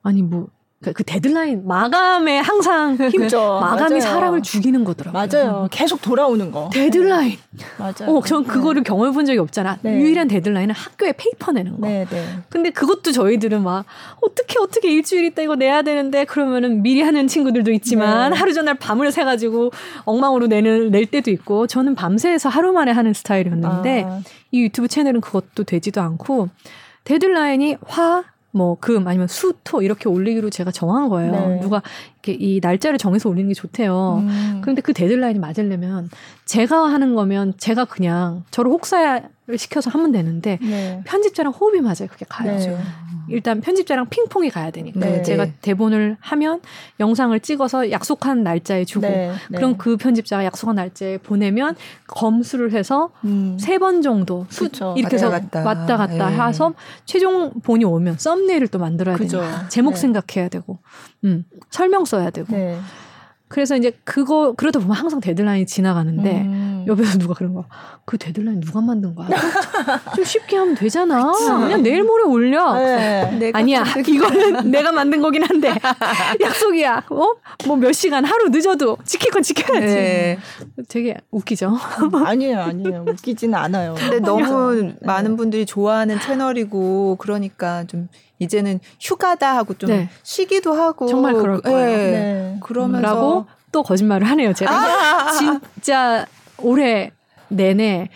[0.02, 0.48] 아니, 뭐,
[0.82, 3.58] 그, 그 데드라인 마감에 항상 힘죠.
[3.60, 4.00] 마감이 맞아요.
[4.00, 5.26] 사람을 죽이는 거더라고요.
[5.26, 5.68] 맞아요.
[5.70, 6.68] 계속 돌아오는 거.
[6.72, 7.38] 데드라인.
[7.78, 8.14] 맞아요.
[8.14, 8.88] 어, 전 그거를 네.
[8.88, 9.78] 경험해 본 적이 없잖아.
[9.80, 9.96] 네.
[9.98, 11.88] 유일한 데드라인은 학교에 페이퍼 내는 거.
[11.88, 12.26] 네, 네.
[12.50, 13.86] 근데 그것도 저희들은 막
[14.20, 18.36] 어떻게 어떻게 일주일 있다 이거 내야 되는데 그러면은 미리 하는 친구들도 있지만 네.
[18.36, 19.70] 하루 전날 밤을 새 가지고
[20.04, 24.20] 엉망으로 내는 낼 때도 있고 저는 밤새서 하루 만에 하는 스타일이었는데 아.
[24.50, 26.50] 이 유튜브 채널은 그것도 되지도 않고
[27.04, 28.24] 데드라인이 화
[28.56, 31.32] 뭐, 금, 아니면 수, 토, 이렇게 올리기로 제가 정한 거예요.
[31.32, 31.60] 네.
[31.60, 31.82] 누가
[32.22, 34.22] 이렇게 이 날짜를 정해서 올리는 게 좋대요.
[34.26, 34.58] 음.
[34.62, 36.08] 그런데 그 데드라인이 맞으려면
[36.46, 41.00] 제가 하는 거면 제가 그냥 저를 혹사를 시켜서 하면 되는데 네.
[41.04, 42.08] 편집자랑 호흡이 맞아요.
[42.10, 42.70] 그게 가야죠.
[42.70, 42.78] 네.
[43.28, 45.22] 일단 편집자랑 핑퐁이 가야 되니까 네.
[45.22, 46.60] 제가 대본을 하면
[47.00, 49.32] 영상을 찍어서 약속한 날짜에 주고 네.
[49.50, 49.56] 네.
[49.56, 51.76] 그럼 그 편집자가 약속한 날짜에 보내면
[52.06, 53.56] 검수를 해서 음.
[53.58, 56.48] 세번 정도 수, 이렇게 해서 왔다 갔다, 왔다 갔다 네.
[56.48, 56.74] 해서
[57.04, 59.16] 최종 본이 오면 썸네일을 또 만들어야.
[59.16, 60.00] 되니까 제목 네.
[60.00, 60.78] 생각해야 되고
[61.24, 62.78] 음, 설명 써야 되고 네.
[63.48, 66.75] 그래서 이제 그거 그러다 보면 항상 데드라인이 지나가는데 음.
[66.86, 67.64] 옆에서 누가 그런 거야.
[68.04, 69.28] 그 데드라인 누가 만든 거야?
[70.14, 71.32] 좀 쉽게 하면 되잖아.
[71.32, 71.44] 그치.
[71.46, 72.74] 그냥 내일 모레 올려.
[72.74, 73.50] 네.
[73.54, 73.84] 아니야.
[74.06, 75.74] 이거는 내가 만든 거긴 한데
[76.40, 77.04] 약속이야.
[77.10, 77.30] 어?
[77.66, 79.86] 뭐 몇 시간 하루 늦어도 지킬 건 지켜야지.
[79.86, 80.38] 네.
[80.88, 81.76] 되게 웃기죠.
[82.24, 83.04] 아니에요, 아니에요.
[83.08, 83.94] 웃기지는 않아요.
[83.96, 84.96] 근데 너무 네.
[85.02, 88.08] 많은 분들이 좋아하는 채널이고 그러니까 좀
[88.38, 90.08] 이제는 휴가다 하고 좀 네.
[90.22, 91.96] 쉬기도 하고 정말 그럴 거예요.
[91.96, 92.10] 네.
[92.10, 92.58] 네.
[92.62, 94.52] 그러면서 또 거짓말을 하네요.
[94.52, 96.26] 제가 아~ 진짜
[96.62, 97.10] 올해
[97.48, 98.08] 내내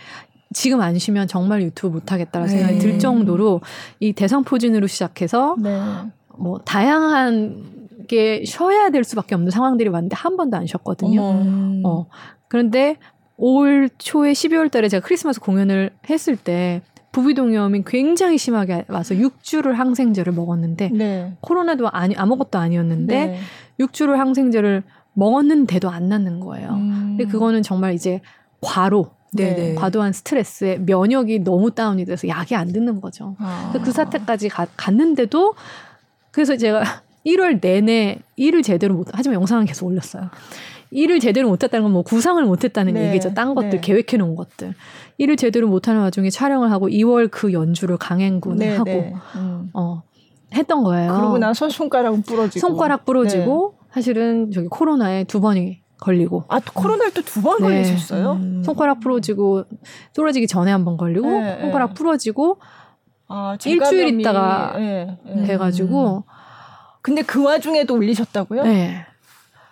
[0.53, 2.57] 지금 안 쉬면 정말 유튜브 못 하겠다는 네.
[2.57, 3.61] 생각이 들 정도로
[4.01, 5.81] 이 대상 포진으로 시작해서 네.
[6.37, 11.23] 뭐 다양한 게 쉬어야 될 수밖에 없는 상황들이 왔는데 한 번도 안 쉬었거든요.
[11.23, 11.89] 어머.
[11.89, 12.07] 어.
[12.49, 12.97] 그런데
[13.37, 16.83] 올 초에 12월 달에 제가 크리스마스 공연을 했을 때
[17.13, 21.37] 부비동염이 굉장히 심하게 와서 6주를 항생제를 먹었는데 네.
[21.41, 23.39] 코로나도 아니 아무것도 아니었는데 네.
[23.81, 24.83] 6주를 항생제를
[25.21, 26.71] 먹었는데도 안 낫는 거예요.
[26.71, 27.17] 음.
[27.19, 28.21] 근데 그거는 정말 이제
[28.63, 29.55] 과로 네네.
[29.55, 29.75] 네.
[29.75, 33.37] 과도한 스트레스에 면역이 너무 다운이 돼서 약이 안 듣는 거죠.
[33.39, 33.71] 아.
[33.85, 35.55] 그 사태까지 가, 갔는데도
[36.33, 36.83] 그래서 제가
[37.27, 40.31] 1월 내내 일을 제대로 못 하지만 영상은 계속 올렸어요.
[40.93, 43.09] 일을 제대로 못했다는 건 뭐 구상을 못했다는 네.
[43.11, 43.35] 얘기죠.
[43.35, 43.81] 딴 것들 네.
[43.81, 44.75] 계획해 놓은 것들.
[45.19, 49.15] 일을 제대로 못하는 와중에 촬영을 하고 2월 그 연주를 강행군을 네, 하고 네.
[49.37, 49.71] 음.
[49.75, 50.03] 어
[50.55, 51.13] 했던 거예요.
[51.15, 53.80] 그러고 나서 손가락은 부러지고 손가락 부러지고 네.
[53.93, 56.45] 사실은 저기 코로나에 두 번이 걸리고.
[56.49, 57.63] 아, 코로나에 또 두번 네.
[57.65, 58.33] 걸리셨어요?
[58.33, 58.63] 음.
[58.65, 59.65] 손가락 부러지고
[60.15, 61.29] 떨어지기 전에 한 번 걸리고
[61.61, 62.59] 손가락 부러지고
[63.29, 64.75] 아, 일주일 있다가
[65.45, 66.25] 해가지고.
[67.03, 68.63] 근데 그 와중에도 올리셨다고요?
[68.65, 69.07] 네.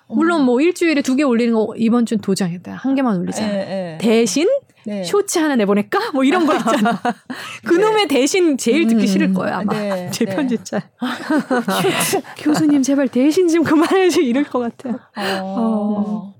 [0.09, 2.73] 물론 뭐 일주일에 두 개 올리는 거 이번 주는 도장이다.
[2.73, 3.43] 한 개만 올리자.
[3.45, 3.99] 예, 예.
[4.01, 4.49] 대신
[4.89, 5.05] 네.
[5.05, 6.13] 쇼츠 하나 내보낼까?
[6.13, 6.99] 뭐 이런 거 있잖아.
[7.65, 8.09] 그놈의 네.
[8.09, 9.07] 대신 제일 듣기 음.
[9.07, 9.75] 싫을 거야, 아마.
[9.75, 10.09] 네.
[10.13, 10.35] 제 네.
[10.35, 10.81] 편집자.
[12.39, 14.21] 교수님, 제발 대신 좀 그만해줘.
[14.23, 14.99] 이럴 것 같아요.
[15.17, 15.43] 어.
[15.45, 16.35] 어.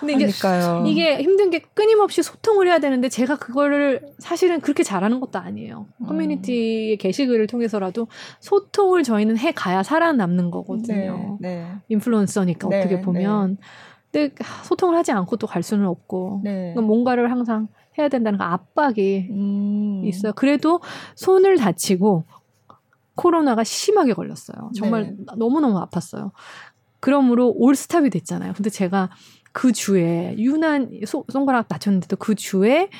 [0.00, 0.84] 근데 이게, 그러니까요.
[0.86, 5.86] 이게 힘든 게 끊임없이 소통을 해야 되는데 제가 그거를 사실은 그렇게 잘하는 것도 아니에요.
[5.96, 6.06] 음.
[6.06, 8.06] 커뮤니티의 게시글을 통해서라도
[8.38, 11.38] 소통을 저희는 해 가야 살아남는 거거든요.
[11.40, 11.66] 네, 네.
[11.88, 13.56] 인플루언서니까 네, 어떻게 보면.
[14.12, 14.28] 네.
[14.30, 16.74] 근데 소통을 하지 않고 또 갈 수는 없고 네.
[16.74, 17.66] 뭔가를 항상
[17.98, 20.02] 해야 된다는 그 압박이 음.
[20.04, 20.32] 있어요.
[20.34, 20.80] 그래도
[21.16, 22.24] 손을 다치고
[23.14, 24.70] 코로나가 심하게 걸렸어요.
[24.76, 25.24] 정말 네.
[25.36, 26.30] 너무너무 아팠어요.
[27.00, 28.52] 그러므로 올스탑이 됐잖아요.
[28.54, 29.10] 근데 제가
[29.52, 32.90] 그 주에 유난 소, 손가락 다쳤는데도 그 주에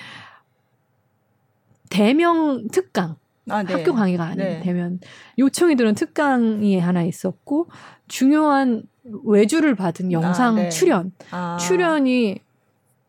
[1.88, 3.16] 대명 특강
[3.49, 3.72] 아, 네.
[3.72, 4.61] 학교 강의가 아닌 네.
[4.61, 5.01] 대면
[5.38, 7.68] 요청이 들은 특강이 하나 있었고
[8.09, 8.82] 중요한
[9.24, 10.68] 외주를 받은 영상 아, 네.
[10.68, 11.57] 출연 아.
[11.59, 12.40] 출연이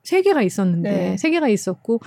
[0.10, 1.18] 세 개가 있었는데 네.
[1.18, 1.99] 세 개가 있었고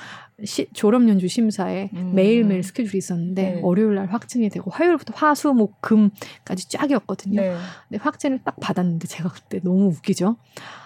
[0.43, 2.17] 시, 졸업 연주 심사에 음.
[2.17, 3.61] 매일매일 스케줄이 있었는데 네.
[3.63, 7.41] 월요일 날 확진이 되고 화요일부터 화수목 금까지 쫙이었거든요.
[7.41, 7.55] 네.
[7.89, 10.37] 근데 확진을 딱 받았는데 제가 그때 너무 웃기죠.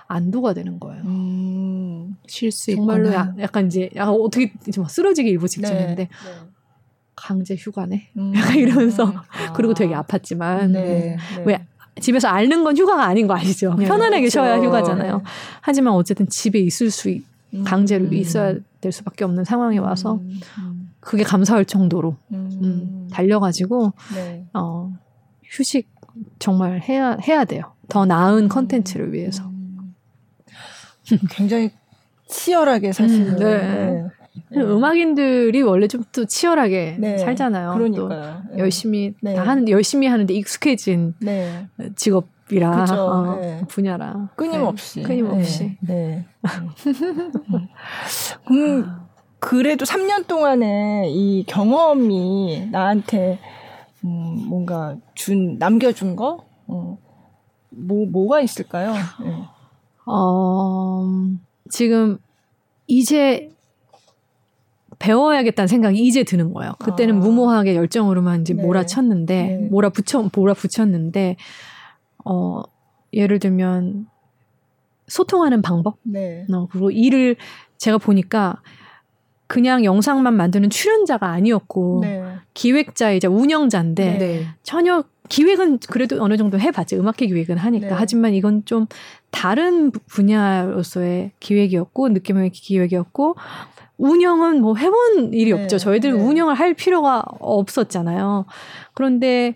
[0.09, 1.05] 안도가 되는 거예요.
[1.05, 6.09] 음, 쉴수 정말로 야, 약간 이제 약간 어떻게 좀 쓰러지기 일부 직전인데 네.
[7.14, 8.11] 강제 휴가네.
[8.19, 8.33] 음.
[8.37, 9.53] 약간 이러면서 아.
[9.55, 11.17] 그리고 되게 아팠지만 네.
[11.47, 11.66] 왜
[12.01, 13.74] 집에서 앓는 건 휴가가 아닌 거 아시죠?
[13.74, 14.30] 네, 편안하게 그렇죠.
[14.30, 15.18] 쉬어야 휴가잖아요.
[15.18, 15.24] 네.
[15.61, 17.24] 하지만 어쨌든 집에 있을 수 있,
[17.55, 17.64] 음.
[17.64, 18.14] 강제로 음.
[18.14, 20.40] 있어야 될 수밖에 없는 상황에 와서 음.
[20.59, 20.90] 음.
[21.01, 22.51] 그게 감사할 정도로 음.
[22.62, 24.47] 음 달려가지고 네.
[24.53, 24.92] 어,
[25.44, 25.88] 휴식
[26.38, 27.72] 정말 해야 해야 돼요.
[27.88, 29.51] 더 나은 컨텐츠를 위해서.
[31.30, 31.70] 굉장히
[32.28, 33.36] 치열하게 사실은.
[33.36, 34.05] 네.
[34.51, 34.59] 네.
[34.59, 34.63] 네.
[34.63, 37.19] 음악인들이 원래 좀 또 치열하게 네.
[37.19, 37.75] 살잖아요.
[37.75, 38.09] 그러니까요.
[38.09, 38.59] 또 네.
[38.59, 39.35] 열심히 네.
[39.35, 41.67] 다 하는데 열심히 하는데 익숙해진 네.
[41.95, 43.61] 직업이라 어, 네.
[43.69, 45.77] 분야라 끊임없이 끊임없이.
[45.81, 46.25] 네.
[48.51, 48.87] 음,
[49.39, 53.39] 그래도 3년 동안의 이 경험이 나한테
[54.05, 56.99] 음, 뭔가 준 남겨준 거 어,
[57.71, 58.95] 뭐 뭐가 있을까요?
[60.07, 61.07] 어,
[61.71, 62.19] 지금
[62.87, 63.51] 이제
[64.98, 66.73] 배워야겠다는 생각이 이제 드는 거예요.
[66.78, 67.18] 그때는 아.
[67.18, 68.62] 무모하게 열정으로만 이제 네.
[68.62, 69.68] 몰아쳤는데, 네.
[69.70, 71.36] 몰아붙여, 몰아붙였는데,
[72.24, 72.62] 어,
[73.12, 74.06] 예를 들면,
[75.09, 75.98] 소통하는 방법?
[76.02, 76.47] 네.
[76.52, 77.36] 어, 그리고 일을
[77.78, 78.60] 제가 보니까
[79.47, 82.23] 그냥 영상만 만드는 출연자가 아니었고, 네.
[82.55, 84.47] 기획자이자 운영자인데, 네.
[84.62, 86.97] 전혀 기획은 그래도 어느 정도 해봤지.
[86.97, 87.89] 음악회 기획은 하니까.
[87.89, 87.94] 네.
[87.97, 88.86] 하지만 이건 좀
[89.31, 93.36] 다른 분야로서의 기획이었고, 느낌의 기획이었고,
[93.98, 95.78] 운영은 뭐 해본 일이 네, 없죠.
[95.78, 96.20] 저희들 네.
[96.20, 98.44] 운영을 할 필요가 없었잖아요.
[98.94, 99.55] 그런데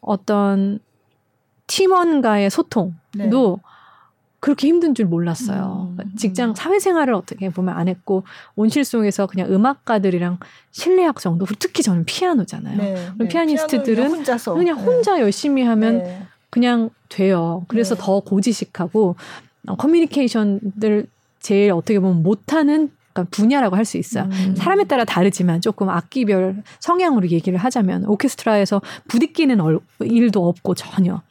[0.00, 0.80] 어떤
[1.66, 3.30] 팀원과의 소통도 네.
[4.40, 5.94] 그렇게 힘든 줄 몰랐어요.
[5.98, 6.54] 음, 직장 음.
[6.54, 8.24] 사회생활을 어떻게 보면 안 했고
[8.56, 10.38] 온실 속에서 그냥 음악가들이랑
[10.70, 12.76] 실내악 정도 특히 저는 피아노잖아요.
[12.76, 13.28] 네, 그럼 네.
[13.28, 14.52] 피아니스트들은 혼자서.
[14.52, 15.22] 그냥 혼자 네.
[15.22, 16.26] 열심히 하면 네.
[16.50, 17.64] 그냥 돼요.
[17.68, 18.02] 그래서 네.
[18.04, 19.16] 더 고지식하고
[19.68, 21.06] 어, 커뮤니케이션들
[21.40, 22.90] 제일 어떻게 보면 못하는
[23.22, 24.24] 분야라고 할 수 있어요.
[24.24, 24.54] 음.
[24.56, 29.60] 사람에 따라 다르지만 조금 악기별 성향으로 얘기를 하자면 오케스트라에서 부딪히는
[30.00, 31.22] 일도 없고 전혀.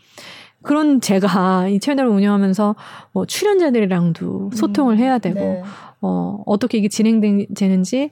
[0.61, 2.75] 그런 제가 이 채널을 운영하면서
[3.11, 5.63] 뭐 출연자들이랑도 소통을 해야 되고 네.
[6.01, 8.11] 어 어떻게 이게 진행되는지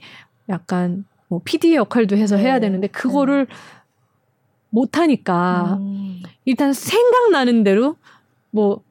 [0.50, 2.44] 약간 뭐 PD 역할도 해서 네.
[2.44, 3.56] 해야 되는데 그거를 네.
[4.70, 6.24] 못 하니까 음.
[6.46, 7.96] 일단 생각나는 대로
[8.50, 8.82] 뭐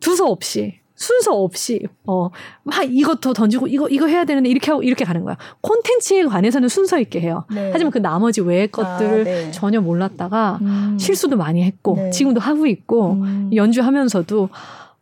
[0.00, 5.24] 두서 없이 순서 없이 어막 이것도 던지고 이거 이거 해야 되는데 이렇게 하고 이렇게 가는
[5.24, 5.36] 거야.
[5.60, 7.44] 콘텐츠에 관해서는 순서 있게 해요.
[7.52, 7.70] 네.
[7.72, 9.50] 하지만 그 나머지 외의 것들을 아, 네.
[9.50, 10.96] 전혀 몰랐다가 음.
[10.98, 12.10] 실수도 많이 했고 네.
[12.10, 13.50] 지금도 하고 있고 음.
[13.54, 14.48] 연주하면서도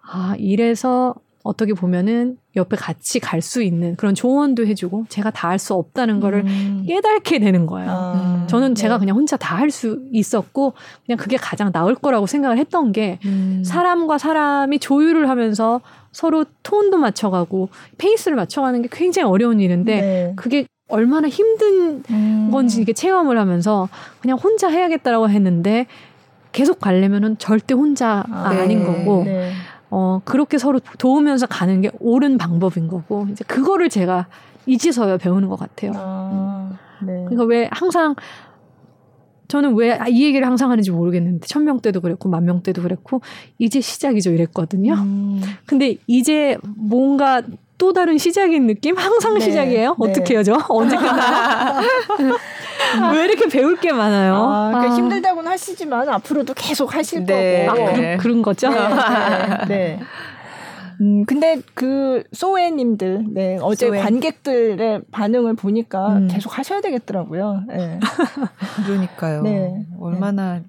[0.00, 5.58] 아 이래서 어떻게 보면은 옆에 같이 갈 수 있는 그런 조언도 해주고 제가 다 할
[5.58, 6.84] 수 없다는 거를 음.
[6.86, 7.90] 깨닫게 되는 거예요.
[7.90, 9.00] 아, 저는 제가 네.
[9.00, 10.74] 그냥 혼자 다 할 수 있었고
[11.06, 13.62] 그냥 그게 가장 나을 거라고 생각을 했던 게 음.
[13.64, 15.80] 사람과 사람이 조율을 하면서
[16.12, 20.32] 서로 톤도 맞춰가고 페이스를 맞춰가는 게 굉장히 어려운 일인데 네.
[20.36, 22.50] 그게 얼마나 힘든 음.
[22.52, 23.88] 건지 이게 체험을 하면서
[24.20, 25.86] 그냥 혼자 해야겠다라고 했는데
[26.52, 28.84] 계속 가려면은 절대 혼자 아, 닌 네.
[28.84, 29.52] 거고 네.
[29.94, 34.26] 어, 그렇게 서로 도우면서 가는 게 옳은 방법인 거고, 이제 그거를 제가
[34.64, 35.92] 이제서야 배우는 것 같아요.
[35.94, 36.70] 아,
[37.02, 37.12] 네.
[37.12, 38.14] 그러니까 왜 항상,
[39.48, 43.20] 저는 왜 이 얘기를 항상 하는지 모르겠는데, 천명 때도 그랬고, 만명 때도 그랬고,
[43.58, 44.94] 이제 시작이죠 이랬거든요.
[44.94, 45.42] 음.
[45.66, 47.42] 근데 이제 뭔가
[47.76, 48.96] 또 다른 시작인 느낌?
[48.96, 49.40] 항상 네.
[49.40, 49.96] 시작이에요?
[50.00, 50.10] 네.
[50.10, 50.56] 어떻게 저?
[50.70, 51.80] 언제 끝나요?
[53.12, 54.34] 왜 이렇게 배울 게 많아요?
[54.34, 54.96] 아, 그러니까 아.
[54.96, 57.66] 힘들다고는 하시지만 앞으로도 계속 하실 네.
[57.66, 57.82] 거고.
[57.88, 58.70] 아, 그런, 그런 거죠?
[58.70, 58.78] 네.
[58.78, 59.66] 네.
[59.68, 60.00] 네.
[61.00, 64.00] 음, 근데 그 소외님들, 네, 어제 소외.
[64.00, 66.28] 관객들의 반응을 보니까 음.
[66.28, 67.64] 계속 하셔야 되겠더라고요.
[67.68, 67.98] 네.
[68.86, 69.42] 그러니까요.
[69.42, 69.86] 네.
[69.98, 70.60] 얼마나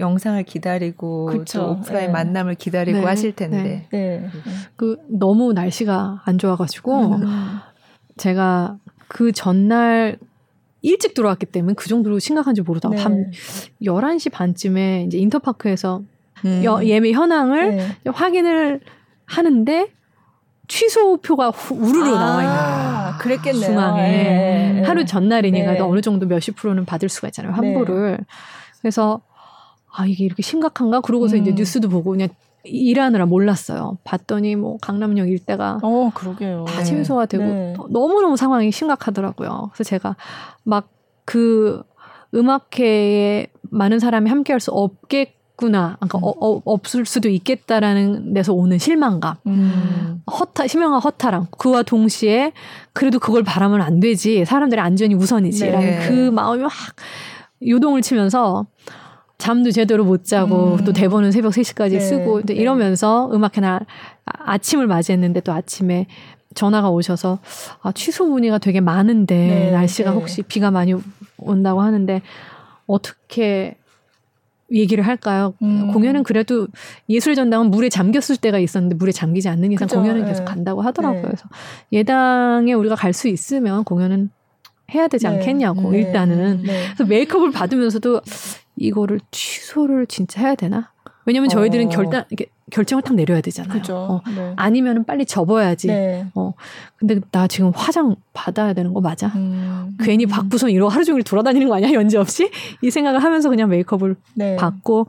[0.00, 1.58] 영상을 기다리고 그쵸.
[1.58, 2.12] 또 오프라인 네.
[2.12, 3.04] 만남을 기다리고 네.
[3.04, 3.86] 하실 텐데.
[3.90, 4.20] 네.
[4.20, 4.28] 네.
[4.76, 7.24] 그 너무 날씨가 안 좋아가지고 음.
[8.16, 8.78] 제가
[9.08, 10.18] 그 전날
[10.84, 13.02] 일찍 들어왔기 때문에 그 정도로 심각한지 모르다가 네.
[13.02, 13.30] 밤
[13.82, 16.02] 11시 반쯤에 이제 인터파크에서
[16.44, 16.62] 음.
[16.62, 17.88] 여, 예매 현황을 네.
[18.04, 18.80] 확인을
[19.24, 19.88] 하는데
[20.68, 23.18] 취소표가 우르르 아, 나와 있는 거예요.
[23.18, 23.64] 그랬겠네요.
[23.64, 24.02] 중앙에.
[24.02, 24.82] 네.
[24.82, 25.80] 하루 전날이니까 네.
[25.80, 27.54] 어느 정도 몇십 프로는 받을 수가 있잖아요.
[27.54, 28.18] 환불을.
[28.18, 28.24] 네.
[28.80, 29.22] 그래서
[29.90, 31.00] 아 이게 이렇게 심각한가?
[31.00, 31.42] 그러고서 음.
[31.42, 32.28] 이제 뉴스도 보고 그냥
[32.64, 33.98] 일하느라 몰랐어요.
[34.04, 36.64] 봤더니 뭐 강남역 일대가 어 그러게요.
[36.66, 37.74] 다 취소가 되고 네.
[37.90, 39.70] 너무 너무 상황이 심각하더라고요.
[39.72, 40.16] 그래서 제가
[40.64, 41.82] 막 그
[42.34, 46.24] 음악회에 많은 사람이 함께 할 수 없겠구나, 그러니까 음.
[46.24, 50.22] 어, 어, 없을 수도 있겠다라는 데서 오는 실망감, 음.
[50.30, 51.46] 허타 심형한 허탈함.
[51.58, 52.52] 그와 동시에
[52.92, 54.44] 그래도 그걸 바라면 안 되지.
[54.44, 56.08] 사람들의 안전이 우선이지라는 네.
[56.08, 56.72] 그 마음이 확
[57.66, 58.66] 요동을 치면서.
[59.44, 60.84] 잠도 제대로 못 자고 음.
[60.86, 62.00] 또 대본은 새벽 3시까지 네.
[62.00, 62.54] 쓰고 네.
[62.54, 63.84] 이러면서 음악 회 날
[64.24, 66.06] 아침을 맞이했는데 또 아침에
[66.54, 67.40] 전화가 오셔서
[67.82, 69.70] 아, 취소 문의가 되게 많은데 네.
[69.70, 70.16] 날씨가 네.
[70.16, 70.94] 혹시 비가 많이
[71.36, 72.22] 온다고 하는데
[72.86, 73.76] 어떻게
[74.72, 75.52] 얘기를 할까요?
[75.60, 75.92] 음.
[75.92, 76.66] 공연은 그래도
[77.10, 80.00] 예술의 전당은 물에 잠겼을 때가 있었는데 물에 잠기지 않는 이상 그쵸?
[80.00, 80.44] 공연은 계속 네.
[80.46, 81.20] 간다고 하더라고요.
[81.20, 81.26] 네.
[81.26, 81.44] 그래서
[81.92, 84.30] 예당에 우리가 갈 수 있으면 공연은
[84.94, 85.34] 해야 되지 네.
[85.34, 85.98] 않겠냐고 네.
[85.98, 86.84] 일단은 네.
[86.94, 88.22] 그래서 메이크업을 받으면서도
[88.76, 90.90] 이거를 취소를 진짜 해야 되나?
[91.26, 91.88] 왜냐면 저희들은 어.
[91.88, 93.82] 결단 이게 결정을 딱 내려야 되잖아요.
[93.90, 94.20] 어.
[94.34, 94.52] 네.
[94.56, 95.88] 아니면은 빨리 접어야지.
[95.88, 96.26] 네.
[96.34, 96.52] 어.
[96.96, 99.28] 근데 나 지금 화장 받아야 되는 거 맞아?
[99.28, 99.96] 음.
[100.00, 101.92] 괜히 받고선 이러고 하루 종일 돌아다니는 거 아니야?
[101.94, 102.50] 연지 없이?
[102.82, 104.56] 이 생각을 하면서 그냥 메이크업을 네.
[104.56, 105.08] 받고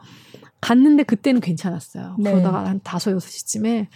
[0.61, 2.15] 갔는데 그때는 괜찮았어요.
[2.19, 2.31] 네.
[2.31, 3.89] 그러다가 한 다섯 여섯 시쯤에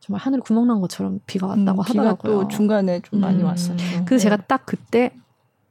[0.00, 2.32] 정말 하늘 구멍 난 것처럼 비가 왔다고 음, 하더라고요.
[2.38, 3.44] 비가 또 중간에 좀 많이 음.
[3.44, 4.04] 왔었죠.
[4.06, 4.42] 그래서 제가 네.
[4.46, 5.12] 딱 그때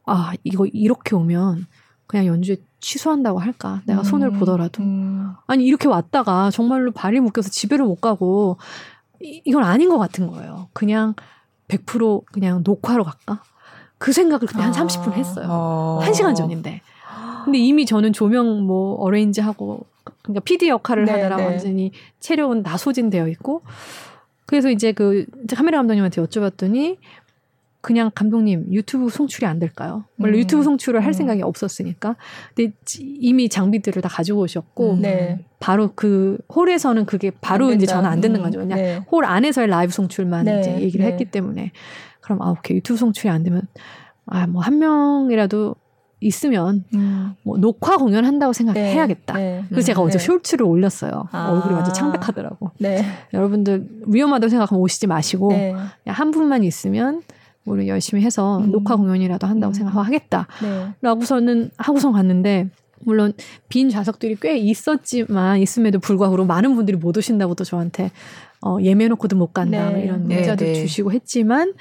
[0.06, 1.68] 아 이거 이렇게 오면
[2.10, 3.84] 그냥 연주에 취소한다고 할까?
[3.86, 4.82] 내가 음, 손을 보더라도.
[4.82, 5.34] 음.
[5.46, 8.58] 아니, 이렇게 왔다가 정말로 발이 묶여서 집에를 못 가고,
[9.22, 10.70] 이, 이건 아닌 것 같은 거예요.
[10.74, 11.14] 그냥
[11.68, 13.44] 100% 그냥 녹화로 갈까?
[14.00, 15.46] 그 생각을 그때 한 30분 했어요.
[15.52, 16.00] 아.
[16.02, 16.82] 1시간 전인데.
[17.46, 19.86] 근데 이미 저는 조명 뭐 어레인지 하고,
[20.24, 21.46] 그러니까 PD 역할을 네, 하느라 네.
[21.46, 21.92] 완전히
[22.22, 23.62] 체력은 다 소진되어 있고,
[24.48, 26.98] 그래서 이제 그 카메라 감독님한테 여쭤봤더니
[27.82, 30.04] 그냥 감독님 유튜브 송출이 안 될까요?
[30.20, 30.40] 원래 음.
[30.40, 31.14] 유튜브 송출을 할 음.
[31.14, 32.16] 생각이 없었으니까.
[32.54, 35.02] 근데 이미 장비들을 다 가지고 오셨고 음.
[35.02, 35.46] 네.
[35.60, 38.44] 바로 그 홀에서는 그게 바로 이제 전화 안 되는 음.
[38.44, 38.60] 거죠.
[38.60, 39.02] 그냥 네.
[39.10, 40.60] 홀 안에서의 라이브 송출만 네.
[40.60, 41.12] 이제 얘기를 네.
[41.12, 41.72] 했기 때문에
[42.20, 43.62] 그럼 아 오케이 유튜브 송출이 안 되면
[44.26, 45.76] 아 뭐 한 명이라도
[46.22, 47.34] 있으면 음.
[47.44, 49.36] 뭐 녹화 공연 한다고 생각해야겠다.
[49.36, 50.26] 네, 네, 그래서 제가 어제 네.
[50.26, 51.30] 쇼츠를 올렸어요.
[51.32, 51.50] 아.
[51.52, 52.72] 얼굴이 완전 창백하더라고.
[52.78, 53.06] 네.
[53.34, 55.74] 여러분들 위험하다고 생각하면 오시지 마시고 네.
[56.06, 57.22] 한 분만 있으면
[57.70, 58.72] 우리 열심히 해서 음.
[58.72, 59.74] 녹화 공연이라도 한다고 음.
[59.74, 60.48] 생각하겠다.
[60.62, 60.94] 네.
[61.02, 62.70] 라고서는 하고선 갔는데
[63.02, 63.34] 물론
[63.70, 68.12] 빈 좌석들이 꽤 있었지만 있음에도 불구하고 많은 분들이 못 오신다고도 저한테
[68.62, 70.04] 어, 예매놓고도 못 간다 네.
[70.04, 70.82] 이런 문자도 네, 네.
[70.82, 71.74] 주시고 했지만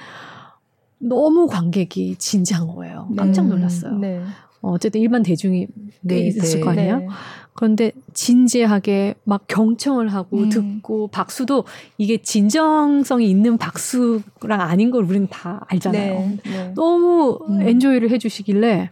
[0.99, 3.09] 너무 관객이 진지한 거예요.
[3.15, 3.49] 깜짝 네.
[3.49, 3.97] 놀랐어요.
[3.97, 4.21] 네.
[4.61, 5.67] 어, 어쨌든 일반 대중이
[6.01, 7.07] 네, 있을 거 아니에요.
[7.53, 10.49] 그런데 진지하게 막 경청을 하고 음.
[10.49, 11.65] 듣고 박수도
[11.97, 16.37] 이게 진정성이 있는 박수랑 아닌 걸 우리는 다 알잖아요.
[16.75, 17.61] 너무 음.
[17.61, 18.89] 엔조이를 해주시길래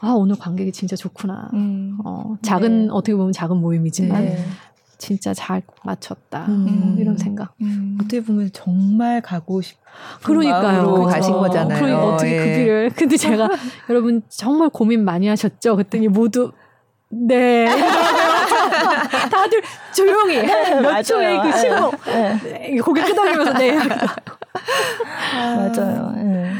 [0.00, 1.48] 아 오늘 관객이 진짜 좋구나.
[1.54, 1.96] 음.
[2.04, 4.36] 어, 작은 어떻게 보면 작은 모임이지만
[4.98, 6.96] 진짜 잘 맞췄다 음.
[6.98, 7.54] 이런 생각.
[7.60, 7.98] 음.
[8.00, 9.78] 어떻게 보면 정말 가고 싶.
[10.22, 11.04] 그러니까요.
[11.04, 11.78] 가신 거잖아요.
[11.78, 12.38] 그러니까 어떻게 그 예.
[12.52, 12.90] 그 길을.
[12.96, 13.48] 근데 제가
[13.90, 15.76] 여러분 정말 고민 많이 하셨죠?
[15.76, 16.52] 그랬더니 모두
[17.08, 17.66] 네.
[19.30, 19.62] 다들
[19.94, 22.38] 조용히 네, 몇 초의 그 신호 네.
[22.42, 22.76] 네.
[22.78, 23.78] 고개 끄덕이면서 네.
[23.78, 26.12] 아, 맞아요.
[26.16, 26.52] 네.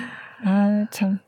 [0.45, 1.19] 아 참.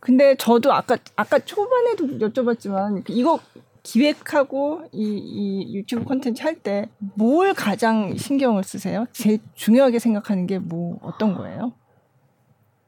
[0.00, 3.38] 근데 저도 아까 아까 초반에도 여쭤봤지만 이거
[3.82, 9.06] 기획하고 이, 이 유튜브 콘텐츠 할 때 뭘 가장 신경을 쓰세요?
[9.12, 11.72] 제일 중요하게 생각하는 게 뭐 어떤 거예요?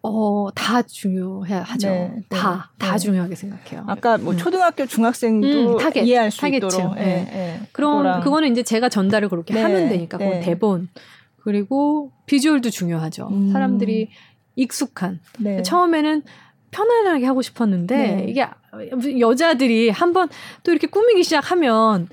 [0.05, 1.89] 어, 다 중요해 하죠.
[1.89, 2.98] 네, 네, 다, 다 네.
[2.98, 3.85] 중요하게 생각해요.
[3.86, 4.36] 아까 뭐 음.
[4.36, 6.69] 초등학교, 중학생도 음, 타겟, 이해할 수 타겟층.
[6.69, 6.94] 있도록.
[6.97, 7.05] 네.
[7.24, 7.60] 네.
[7.70, 8.20] 그럼 그거랑.
[8.23, 10.89] 그거는 이제 제가 전달을 그렇게 네, 하면 되니까 그 대본
[11.36, 13.28] 그리고 비주얼도 중요하죠.
[13.31, 13.52] 음.
[13.52, 14.10] 사람들이
[14.56, 15.20] 익숙한.
[15.64, 16.23] 처음에는
[16.73, 18.27] 편안하게 하고 싶었는데 네.
[18.28, 18.47] 이게
[19.20, 20.28] 여자들이 한번
[20.65, 22.09] 또 이렇게 꾸미기 시작하면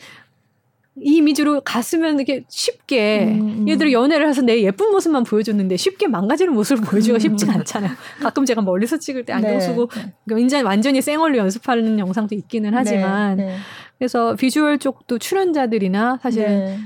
[1.02, 3.69] 이 이미지로 갔으면 이렇게 쉽게 음, 음.
[3.69, 7.19] 얘들이 연애를 해서 내 예쁜 모습만 보여줬는데 쉽게 망가지는 모습을 보여주기가 음.
[7.19, 7.91] 쉽지가 않잖아요.
[8.22, 9.60] 가끔 제가 멀리서 찍을 때 안경 네.
[9.61, 9.90] 쓰고
[10.27, 13.45] 굉장히 완전히 생얼로 연습하는 영상도 있기는 하지만 네.
[13.45, 13.56] 네.
[13.98, 16.80] 그래서 비주얼 쪽도 출연자들이나 사실 네.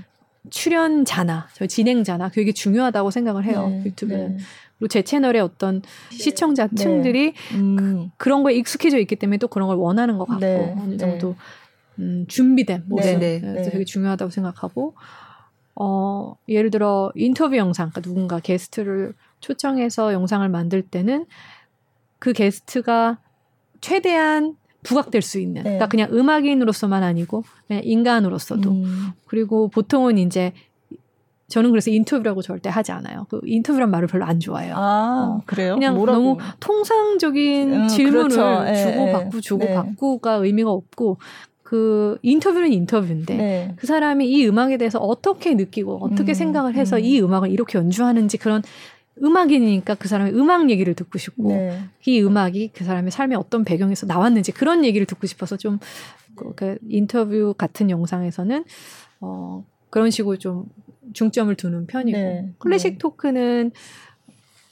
[0.49, 3.83] 출연자나 저 진행자나 그게 중요하다고 생각을 해요 네.
[3.85, 4.37] 유튜브는.
[4.83, 4.87] 네.
[4.87, 5.81] 그리고 제 채널의 어떤
[6.11, 7.57] 시청자 층들이 네.
[7.57, 8.11] 음.
[8.17, 10.75] 그, 런 거에 익숙해져 있기 때문에 또 그런 걸 원하는 것 같고 네.
[10.77, 12.03] 어느 정도 네.
[12.03, 13.61] 음, 준비된 모습 네, 네.
[13.61, 14.95] 되게 중요하다고 생각하고
[15.75, 21.25] 어 예를 들어 인터뷰 영상 그러니까 누군가 게스트를 초청해서 영상을 만들 때는
[22.19, 23.19] 그 게스트가
[23.81, 29.11] 최대한 부각될 수 있는 그러니까 그냥 음악인으로서만 아니고 그냥 인간으로서도 음.
[29.27, 30.53] 그리고 보통은 이제
[31.53, 33.27] 저는 그래서 인터뷰라고 절대 하지 않아요.
[33.29, 34.73] 그 인터뷰란 말을 별로 안 좋아해요.
[34.75, 35.41] 아, 어.
[35.45, 35.75] 그래요?
[35.75, 36.19] 그냥 뭐라고?
[36.19, 38.65] 너무 통상적인 음, 질문을 그렇죠.
[38.67, 39.41] 예, 주고받고 예.
[39.41, 40.47] 주고받고가 네.
[40.47, 41.19] 의미가 없고
[41.61, 43.73] 그 인터뷰는 인터뷰인데 네.
[43.75, 47.03] 그 사람이 이 음악에 대해서 어떻게 느끼고 어떻게 음, 생각을 해서 음.
[47.03, 48.63] 이 음악을 이렇게 연주하는지 그런
[49.21, 51.83] 음악인이니까 그 사람의 음악 얘기를 듣고 싶고 네.
[52.07, 57.91] 이 음악이 그 사람의 삶의 어떤 배경에서 나왔는지 그런 얘기를 듣고 싶어서 좀그 인터뷰 같은
[57.91, 58.65] 영상에서는
[59.21, 60.65] 어 그런 식으로 좀
[61.13, 62.53] 중점을 두는 편이고 네.
[62.59, 62.97] 클래식 네.
[62.97, 63.71] 토크는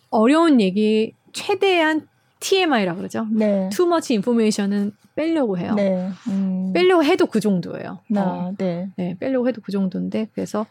[0.10, 2.08] 어려운 얘기 최대한
[2.40, 3.28] TMI라 그러죠.
[3.32, 3.70] 네.
[3.72, 5.74] Too much information은 빼려고 해요.
[5.76, 6.10] 네.
[6.28, 6.72] 음.
[6.74, 8.00] 빼려고 해도 그 정도예요.
[8.16, 8.54] 아, 어.
[8.58, 8.90] 네.
[8.98, 9.16] 네.
[9.20, 10.66] 빼려고 해도 그 정도인데 그래서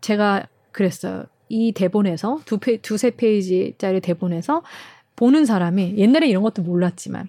[0.00, 1.24] 제가 그랬어요.
[1.48, 4.62] 이 대본에서 두 페, 두세 페이지짜리 대본에서
[5.16, 7.28] 보는 사람이 옛날에 이런 것도 몰랐지만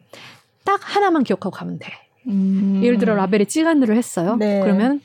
[0.63, 1.91] 딱 하나만 기억하고 가면 돼.
[2.27, 2.81] 음.
[2.83, 4.35] 예를 들어 라벨의 찌간느를 했어요.
[4.37, 4.61] 네.
[4.61, 5.01] 그러면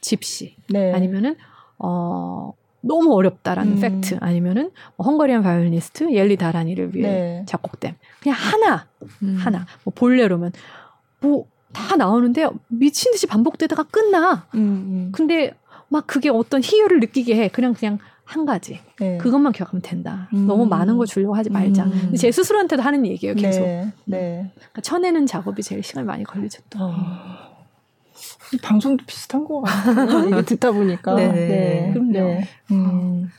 [0.00, 0.92] 집시 네.
[0.92, 1.36] 아니면은
[1.78, 3.80] 어 너무 어렵다라는 음.
[3.80, 7.44] 팩트 아니면은 뭐 Hungarian 바이올리니스트 옐리 다라니를 위해 네.
[7.46, 8.86] 작곡된 그냥 하나
[9.22, 9.36] 음.
[9.38, 10.52] 하나 뭐 볼레로면
[11.20, 14.46] 뭐 다 나오는데 미친 듯이 반복되다가 끝나.
[14.54, 15.52] 음, 음, 근데
[15.88, 17.48] 막 그게 어떤 희열을 느끼게 해.
[17.48, 18.80] 그냥 그냥 한 가지.
[19.00, 19.16] 네.
[19.18, 20.28] 그것만 기억하면 된다.
[20.34, 20.46] 음.
[20.46, 21.84] 너무 많은 걸 주려고 하지 말자.
[21.84, 22.14] 음.
[22.14, 23.60] 제 스스로한테도 하는 얘기예요, 계속.
[23.62, 23.92] 네.
[24.04, 24.52] 네.
[24.54, 26.62] 그러니까 쳐내는 작업이 제일 시간이 많이 걸리죠.
[26.70, 26.78] 또.
[26.80, 27.47] 어.
[28.62, 30.42] 방송도 비슷한 것 같아요.
[30.42, 31.14] 듣다 보니까.
[31.16, 31.28] 네.
[31.32, 31.90] 네.
[31.92, 32.12] 그럼요.
[32.12, 32.48] 네.
[32.70, 33.30] 음,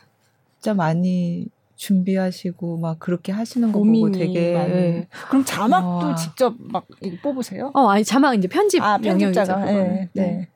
[0.60, 5.07] 진짜 많이 준비하시고 막 그렇게 하시는 거 보고 되게 네.
[5.30, 6.15] 그럼 자막도 어.
[6.15, 6.86] 직접 막
[7.22, 7.72] 뽑으세요?
[7.73, 9.73] 어 아니 자막 이제 편집 아 편집자가 네.
[9.73, 10.10] 네.
[10.14, 10.48] 네.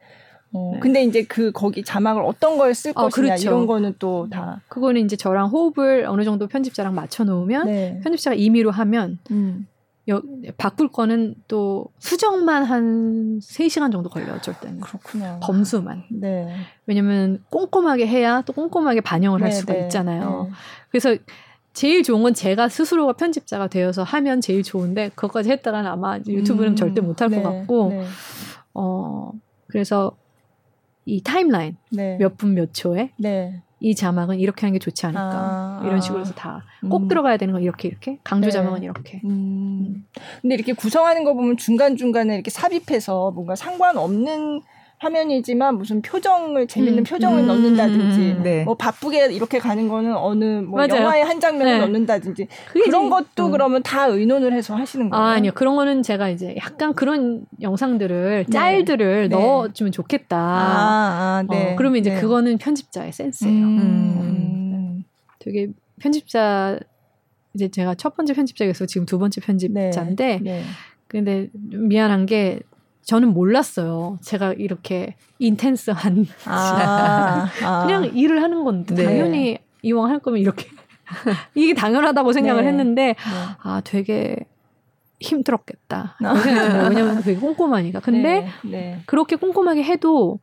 [0.51, 0.79] 어, 네.
[0.81, 3.41] 근데 이제 그 거기 자막을 어떤 걸 쓸 것이냐 어, 그렇죠.
[3.47, 7.99] 이런 거는 또 다 그거는 이제 저랑 호흡을 어느 정도 편집자랑 맞춰 놓으면 네.
[8.03, 9.65] 편집자가 임의로 하면 음.
[10.09, 10.21] 여,
[10.57, 14.81] 바꿀 거는 또 수정만 한 3시간 정도 걸려요, 어쩔 때는.
[14.81, 15.39] 그렇구나.
[15.41, 16.03] 범수만.
[16.11, 16.53] 네.
[16.85, 20.47] 왜냐면 꼼꼼하게 해야 또 꼼꼼하게 반영을 네, 할 수가 네, 있잖아요.
[20.49, 20.55] 네.
[20.89, 21.15] 그래서
[21.73, 26.75] 제일 좋은 건 제가 스스로가 편집자가 되어서 하면 제일 좋은데 그것까지 했다가는 아마 유튜브는 음,
[26.75, 28.05] 절대 못할 것 네, 같고 네.
[28.75, 29.31] 어
[29.67, 30.15] 그래서
[31.05, 32.17] 이 타임라인 네.
[32.17, 33.11] 몇분 몇 초에
[33.83, 37.07] 이 자막은 이렇게 하는 게 좋지 않을까 아, 이런 식으로 해서 다꼭 음.
[37.09, 38.51] 들어가야 되는 건 이렇게 이렇게 강조 네.
[38.51, 39.19] 자막은 이렇게.
[39.25, 39.29] 음.
[39.29, 40.05] 음.
[40.41, 44.61] 근데 이렇게 구성하는 거 보면 중간 중간에 이렇게 삽입해서 뭔가 상관없는
[45.03, 47.03] 화면이지만 무슨 표정을 재밌는 음.
[47.03, 47.47] 표정을 음.
[47.47, 48.43] 넣는다든지 음.
[48.43, 48.63] 네.
[48.63, 51.01] 뭐 바쁘게 이렇게 가는 거는 어느 뭐 맞아요.
[51.01, 51.79] 영화의 한 장면을 네.
[51.79, 53.51] 넣는다든지 그런 것도 음.
[53.51, 55.23] 그러면 다 의논을 해서 하시는 거예요?
[55.23, 58.51] 아, 아니요 그런 거는 제가 이제 약간 그런 영상들을 네.
[58.51, 59.35] 짤들을 네.
[59.35, 60.37] 넣어주면 좋겠다.
[60.37, 61.73] 아, 아 네.
[61.73, 62.21] 어, 그러면 이제 네.
[62.21, 63.53] 그거는 편집자의 센스예요.
[63.53, 65.03] 음.
[65.39, 65.67] 되게
[65.99, 66.79] 편집자
[67.53, 70.41] 이제 제가 첫 번째 편집자에서 지금 두 번째 편집자인데
[71.07, 72.61] 근데 미안한 게
[73.03, 74.17] 저는 몰랐어요.
[74.21, 77.85] 제가 이렇게 인텐스한 아, 아.
[77.85, 79.03] 그냥 일을 하는 건데 네.
[79.03, 80.67] 당연히 이왕 할 거면 이렇게
[81.55, 82.69] 이게 당연하다고 생각을 네.
[82.69, 83.15] 했는데 네.
[83.61, 84.37] 아 되게
[85.19, 86.17] 힘들었겠다.
[86.23, 86.33] 아.
[86.89, 87.99] 왜냐면 되게 꼼꼼하니까.
[87.99, 88.69] 근데 네.
[88.69, 88.99] 네.
[89.05, 90.39] 그렇게 꼼꼼하게 해도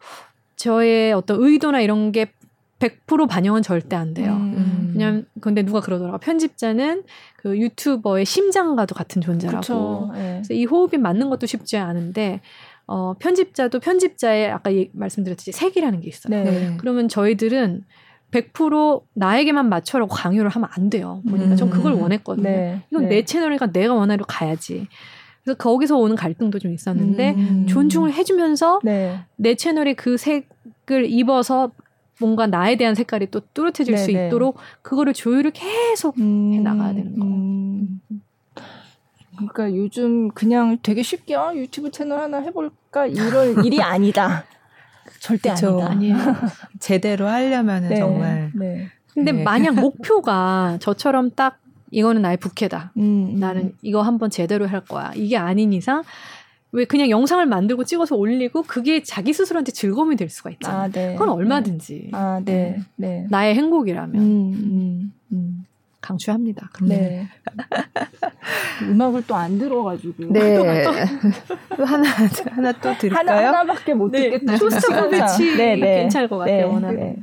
[0.56, 2.32] 저의 어떤 의도나 이런 게
[2.80, 4.32] 100% 반영은 절대 안 돼요.
[4.32, 4.92] 음.
[4.94, 7.04] 왜냐면 근데 누가 그러더라고 편집자는
[7.36, 10.10] 그 유튜버의 심장과도 같은 존재라고.
[10.14, 10.32] 네.
[10.36, 12.40] 그래서 이 호흡이 맞는 것도 쉽지 않은데
[12.86, 16.42] 어 편집자도 편집자의 아까 예, 말씀드렸듯이 색이라는 게 있어요.
[16.42, 16.76] 네.
[16.78, 17.84] 그러면 저희들은
[18.32, 21.22] 100% 나에게만 맞춰라고 강요를 하면 안 돼요.
[21.28, 21.56] 보니까 음.
[21.56, 22.48] 전 그걸 원했거든요.
[22.48, 22.82] 네.
[22.90, 23.08] 이건 네.
[23.16, 24.88] 내 채널이니까 내가 원하는 가야지.
[25.44, 27.66] 그래서 거기서 오는 갈등도 좀 있었는데 음.
[27.68, 29.20] 존중을 해주면서 네.
[29.36, 31.72] 내 채널이 그 색을 입어서
[32.20, 33.96] 뭔가 나에 대한 색깔이 또 뚜렷해질 네네.
[33.96, 34.26] 수 네.
[34.26, 37.24] 있도록 그거를 조율을 계속 음, 해 나가야 되는 거.
[37.24, 38.00] 음.
[39.36, 44.44] 그러니까 요즘 그냥 되게 쉽게 어, 유튜브 채널 하나 해볼까 이럴 일이 아니다.
[45.20, 45.80] 절대 그쵸.
[45.80, 45.90] 아니다.
[45.90, 46.16] 아니에요.
[46.78, 48.52] 제대로 하려면은 네, 정말.
[48.54, 48.88] 네.
[49.14, 49.42] 근데 네.
[49.42, 51.58] 만약 목표가 저처럼 딱
[51.90, 52.92] 이거는 나의 부캐다.
[52.98, 55.12] 음, 음, 나는 이거 한번 제대로 할 거야.
[55.16, 56.02] 이게 아닌 이상
[56.72, 60.82] 왜 그냥 영상을 만들고 찍어서 올리고 그게 자기 스스로한테 즐거움이 될 수가 있잖아.
[60.82, 61.14] 아, 네.
[61.14, 61.94] 그건 얼마든지.
[62.04, 62.10] 네.
[62.12, 62.80] 아, 네.
[62.96, 63.26] 네.
[63.28, 64.22] 나의 행복이라면.
[64.22, 65.66] 음, 음, 음.
[66.00, 66.70] 강추합니다.
[66.82, 67.28] 네.
[68.82, 70.32] 음악을 또 안 들어가지고.
[70.32, 70.54] 네.
[70.56, 70.64] 또
[71.84, 72.08] 하나
[72.50, 73.38] 하나 또 들을까요?
[73.38, 74.30] 하나, 하나밖에 못 네.
[74.30, 74.56] 듣겠다.
[74.58, 76.00] 쇼스타코비치 네, 네.
[76.02, 76.56] 괜찮을 것 같아요.
[76.56, 76.92] 네, 워낙.
[76.92, 77.16] 네.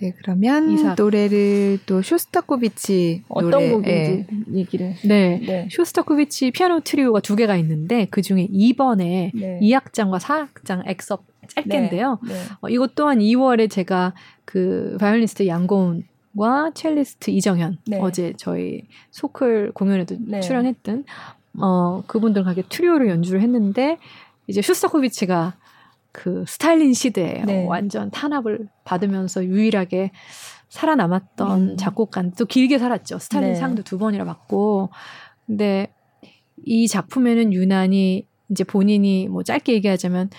[0.00, 0.94] 네, 그러면 이삭.
[0.96, 4.26] 노래를 또 쇼스타코비치 어떤 노래, 곡인지 네.
[4.54, 4.94] 얘기를.
[5.04, 5.40] 네.
[5.44, 5.68] 네.
[5.70, 9.60] 쇼스타코비치 피아노 트리오가 두 개가 있는데 그 중에 2번에 네.
[9.60, 12.18] 2악장과 4악장 엑섭 짧게인데요.
[12.26, 12.32] 네.
[12.32, 12.40] 네.
[12.60, 14.14] 어, 이것 또한 2월에 제가
[14.44, 17.98] 그 바이올리스트 양고은과 첼리스트 이정현 네.
[18.00, 20.40] 어제 저희 소클 공연에도 네.
[20.40, 21.04] 출연했던
[21.60, 23.98] 어 그분들과 함께 트리오를 연주를 했는데
[24.46, 25.56] 이제 쇼스타코비치가
[26.18, 27.64] 그 스탈린 시대에 네.
[27.64, 30.10] 완전 탄압을 받으면서 유일하게
[30.68, 31.76] 살아남았던 음.
[31.76, 33.20] 작곡가 또 길게 살았죠.
[33.20, 33.54] 스탈린 네.
[33.54, 34.90] 상도 두 번이나 받고.
[35.46, 35.94] 근데
[36.64, 40.30] 이 작품에는 유난히 이제 본인이 뭐 짧게 얘기하자면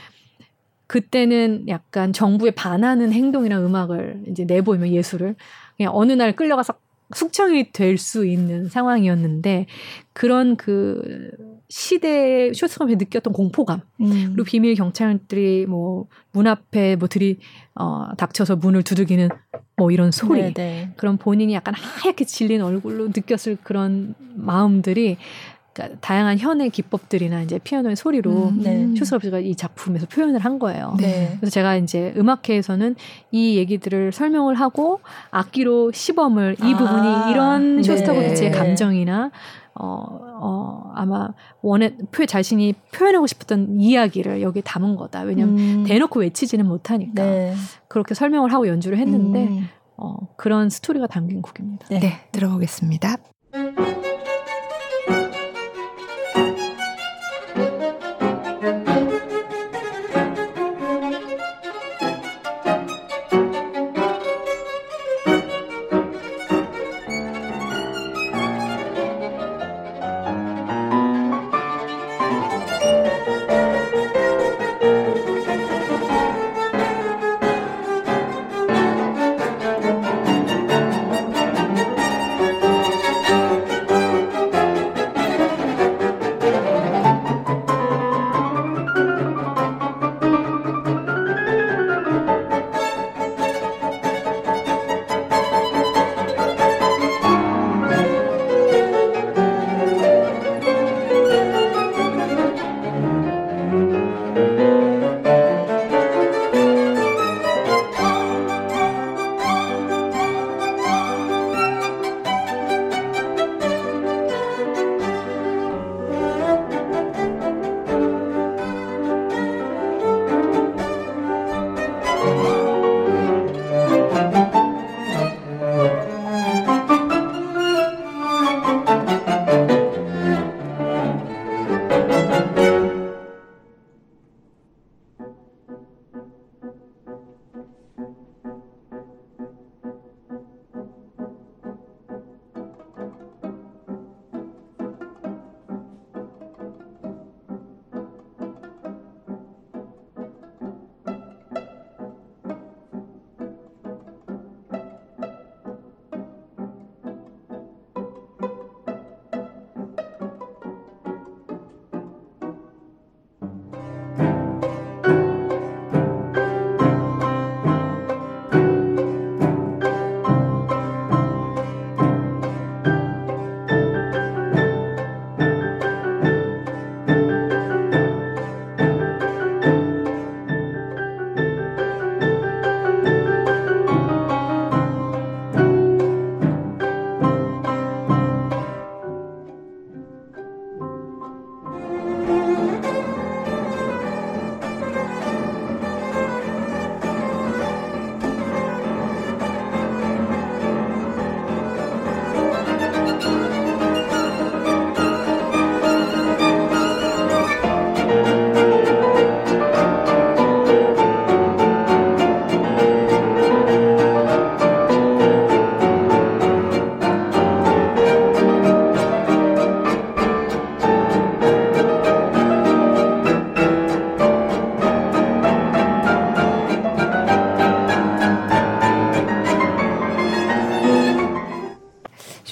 [0.87, 5.37] 그때는 약간 정부에 반하는 행동이나 음악을 이제 내보이면 예술을
[5.77, 6.73] 그냥 어느 날 끌려가서
[7.15, 9.65] 숙청이 될 수 있는 상황이었는데
[10.11, 11.31] 그런 그
[11.69, 14.33] 시대의 쇼츠컴에 느꼈던 공포감 음.
[14.33, 17.39] 그리고 비밀 경찰들이 뭐 문 앞에 뭐 들이
[17.75, 19.29] 어 닥쳐서 문을 두들기는
[19.75, 20.53] 뭐 이런 소리 네네.
[20.53, 20.93] 네.
[20.95, 25.17] 그런 본인이 약간 하얗게 질린 얼굴로 느꼈을 그런 마음들이
[25.73, 29.05] 그러니까 다양한 현의 기법들이나 이제 피아노의 소리로 음, 네.
[29.05, 30.95] 쇼스가 이 작품에서 표현을 한 거예요.
[30.99, 31.37] 네.
[31.39, 32.95] 그래서 제가 이제 음악회에서는
[33.31, 34.99] 이 얘기들을 설명을 하고
[35.31, 38.57] 악기로 시범을 이 아, 부분이 이런 쇼스타코비치의 네.
[38.57, 39.31] 감정이나
[39.79, 40.03] 어,
[40.41, 41.29] 어, 아마
[41.61, 45.21] 원해, 표, 자신이 표현하고 싶었던 이야기를 여기에 담은 거다.
[45.21, 45.83] 왜냐면 음.
[45.85, 47.23] 대놓고 외치지는 못하니까.
[47.23, 47.55] 네.
[47.87, 49.67] 그렇게 설명을 하고 연주를 했는데, 음.
[49.97, 51.87] 어, 그런 스토리가 담긴 곡입니다.
[51.89, 53.17] 네, 네 들어보겠습니다.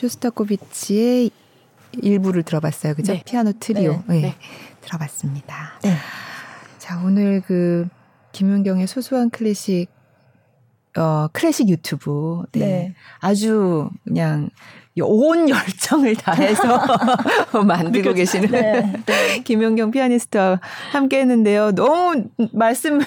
[0.07, 1.31] 쇼스타코비치의
[2.01, 2.95] 일부를 들어봤어요.
[2.95, 3.13] 그죠?
[3.13, 3.23] 네.
[3.25, 4.03] 피아노 트리오.
[4.07, 4.21] 네.
[4.21, 4.35] 네.
[4.81, 5.79] 들어봤습니다.
[5.83, 5.95] 네.
[6.77, 7.87] 자, 오늘 그
[8.31, 9.87] 김윤경의 소소한 클래식
[10.97, 12.43] 어, 클래식 유튜브.
[12.53, 12.59] 네.
[12.59, 12.95] 네.
[13.19, 14.49] 아주 그냥
[15.01, 16.81] 온 열정을 다해서
[17.65, 19.39] 만들고 계시는 네, 네.
[19.43, 20.59] 김연경 피아니스트와
[20.91, 21.71] 함께 했는데요.
[21.73, 22.99] 너무 말씀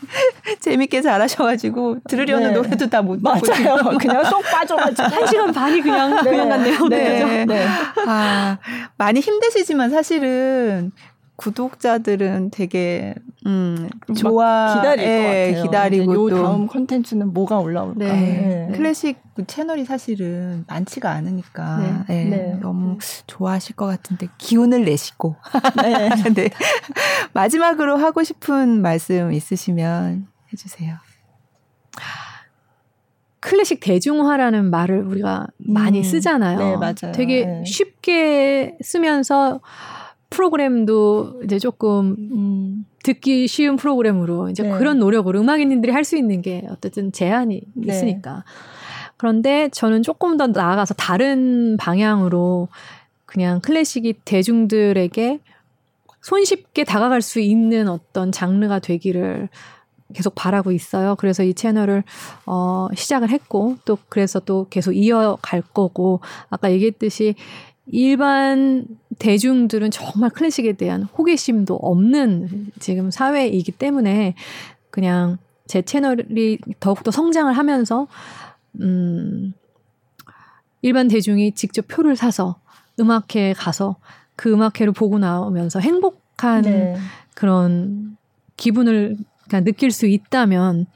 [0.60, 2.54] 재밌게 잘하셔가지고 들으려는 네.
[2.54, 3.96] 노래도 다 못 맞아요.
[4.00, 6.30] 그냥 쏙 빠져가지고 한 시간 반이 그냥 네.
[6.30, 6.88] 그냥 갔네요.
[6.88, 7.44] 네.
[7.44, 7.66] 네.
[8.06, 8.58] 아
[8.96, 10.90] 많이 힘드시지만 사실은
[11.36, 13.14] 구독자들은 되게
[13.46, 15.22] 음 좋아 기다릴 예, 것
[15.54, 15.62] 같아요.
[15.62, 17.98] 기다리고 요 또 다음 컨텐츠는 뭐가 올라올까?
[17.98, 18.68] 네.
[18.68, 18.76] 네.
[18.76, 22.14] 클래식 채널이 사실은 많지가 않으니까 네.
[22.20, 22.58] 예, 네.
[22.60, 25.36] 너무 좋아하실 것 같은데 기운을 내시고
[25.82, 26.08] 네.
[26.34, 26.50] 네.
[27.32, 30.96] 마지막으로 하고 싶은 말씀 있으시면 해주세요.
[33.40, 36.02] 클래식 대중화라는 말을 우리가 많이 음.
[36.02, 36.58] 쓰잖아요.
[36.58, 37.12] 네, 맞아요.
[37.14, 37.64] 되게 네.
[37.64, 39.60] 쉽게 쓰면서
[40.30, 44.70] 프로그램도 이제 조금 음, 듣기 쉬운 프로그램으로 이제 네.
[44.70, 47.92] 그런 노력으로 음악인들이 할 수 있는 게 어쨌든 제한이 네.
[47.92, 48.44] 있으니까.
[49.16, 52.68] 그런데 저는 조금 더 나아가서 다른 방향으로
[53.24, 55.40] 그냥 클래식이 대중들에게
[56.22, 59.48] 손쉽게 다가갈 수 있는 어떤 장르가 되기를
[60.14, 61.16] 계속 바라고 있어요.
[61.16, 62.04] 그래서 이 채널을
[62.46, 66.20] 어 시작을 했고 또 그래서 또 계속 이어갈 거고
[66.50, 67.34] 아까 얘기했듯이
[67.86, 68.86] 일반
[69.18, 74.34] 대중들은 정말 클래식에 대한 호기심도 없는 지금 사회이기 때문에
[74.90, 78.06] 그냥 제 채널이 더욱더 성장을 하면서
[78.80, 79.52] 음
[80.82, 82.56] 일반 대중이 직접 표를 사서
[83.00, 83.96] 음악회에 가서
[84.36, 86.96] 그 음악회를 보고 나오면서 행복한 네.
[87.34, 88.16] 그런
[88.56, 89.16] 기분을
[89.48, 90.86] 그냥 느낄 수 있다면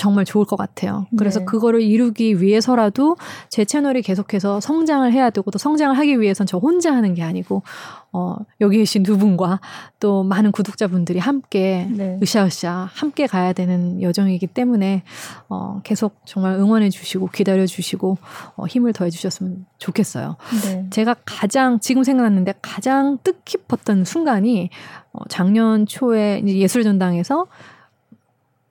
[0.00, 1.06] 정말 좋을 것 같아요.
[1.18, 1.44] 그래서 네.
[1.44, 3.18] 그거를 이루기 위해서라도
[3.50, 7.62] 제 채널이 계속해서 성장을 해야 되고 또 성장을 하기 위해선 저 혼자 하는 게 아니고
[8.10, 9.60] 어 여기 계신 두 분과
[10.00, 12.18] 또 많은 구독자분들이 함께 네.
[12.22, 15.02] 으쌰으쌰 함께 가야 되는 여정이기 때문에
[15.50, 18.16] 어 계속 정말 응원해 주시고 기다려 주시고
[18.56, 20.36] 어 힘을 더해 주셨으면 좋겠어요.
[20.64, 20.86] 네.
[20.88, 24.70] 제가 가장 지금 생각났는데 가장 뜻깊었던 순간이
[25.12, 27.48] 어 작년 초에 예술 전당에서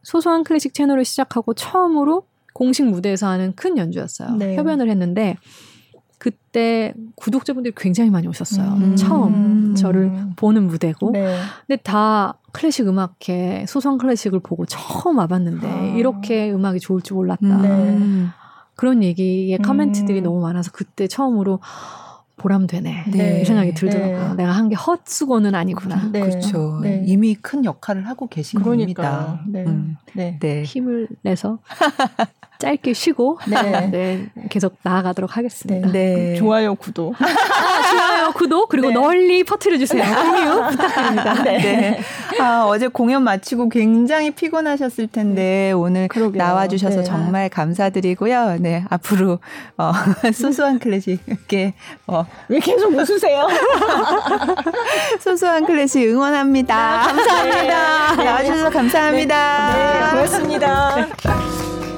[0.10, 2.24] 소소한 클래식 채널을 시작하고 처음으로
[2.54, 4.38] 공식 무대에서 하는 큰 연주였어요.
[4.38, 4.56] 네.
[4.56, 5.38] 협연을 했는데
[6.18, 8.74] 그때 구독자분들이 굉장히 많이 오셨어요.
[8.74, 8.96] 음.
[8.96, 11.12] 처음 저를 보는 무대고.
[11.12, 11.38] 네.
[11.68, 15.84] 근데 다 클래식 음악회, 소소한 클래식을 보고 처음 와봤는데 아.
[15.96, 17.62] 이렇게 음악이 좋을 줄 몰랐다.
[17.62, 18.26] 네.
[18.76, 20.24] 그런 얘기에 커멘트들이 음.
[20.24, 21.60] 너무 많아서 그때 처음으로
[22.40, 23.04] 보람되네.
[23.12, 23.42] 네.
[23.42, 24.30] 이 생각이 들더라고요.
[24.30, 24.36] 네.
[24.38, 26.10] 내가 한 게 헛수고는 아니구나.
[26.12, 26.20] 네.
[26.22, 26.80] 그렇죠.
[26.82, 27.04] 네.
[27.06, 29.04] 이미 큰 역할을 하고 계신 그러니까.
[29.04, 29.42] 겁니다.
[29.48, 29.64] 네.
[29.66, 29.98] 음.
[30.14, 30.38] 네.
[30.40, 30.64] 네.
[30.64, 31.60] 힘을 내서
[32.60, 33.88] 짧게 쉬고 네.
[33.90, 34.30] 네.
[34.50, 35.92] 계속 나아가도록 하겠습니다.
[35.92, 36.36] 네.
[36.36, 37.16] 좋아요, 구독.
[37.22, 40.04] 아, 좋아요, 구독 그리고 널리 퍼뜨려 주세요.
[40.04, 41.44] 공유 부탁드립니다.
[41.44, 42.00] 네.
[42.40, 46.42] 아, 어제 공연 마치고 굉장히 피곤하셨을 텐데 오늘 그러게요.
[46.42, 48.58] 나와주셔서 정말 감사드리고요.
[48.60, 49.40] 네, 앞으로
[49.78, 49.92] 어,
[50.34, 51.74] 소소한 클래식에
[52.08, 53.48] 어, 왜 계속 웃으세요?
[55.20, 56.76] 소소한 클래식 응원합니다.
[56.76, 58.16] 아, 감사합니다.
[58.16, 58.24] 네.
[58.24, 59.74] 나와주셔서 감사합니다.
[59.74, 61.08] 네, 네 고맙습니다.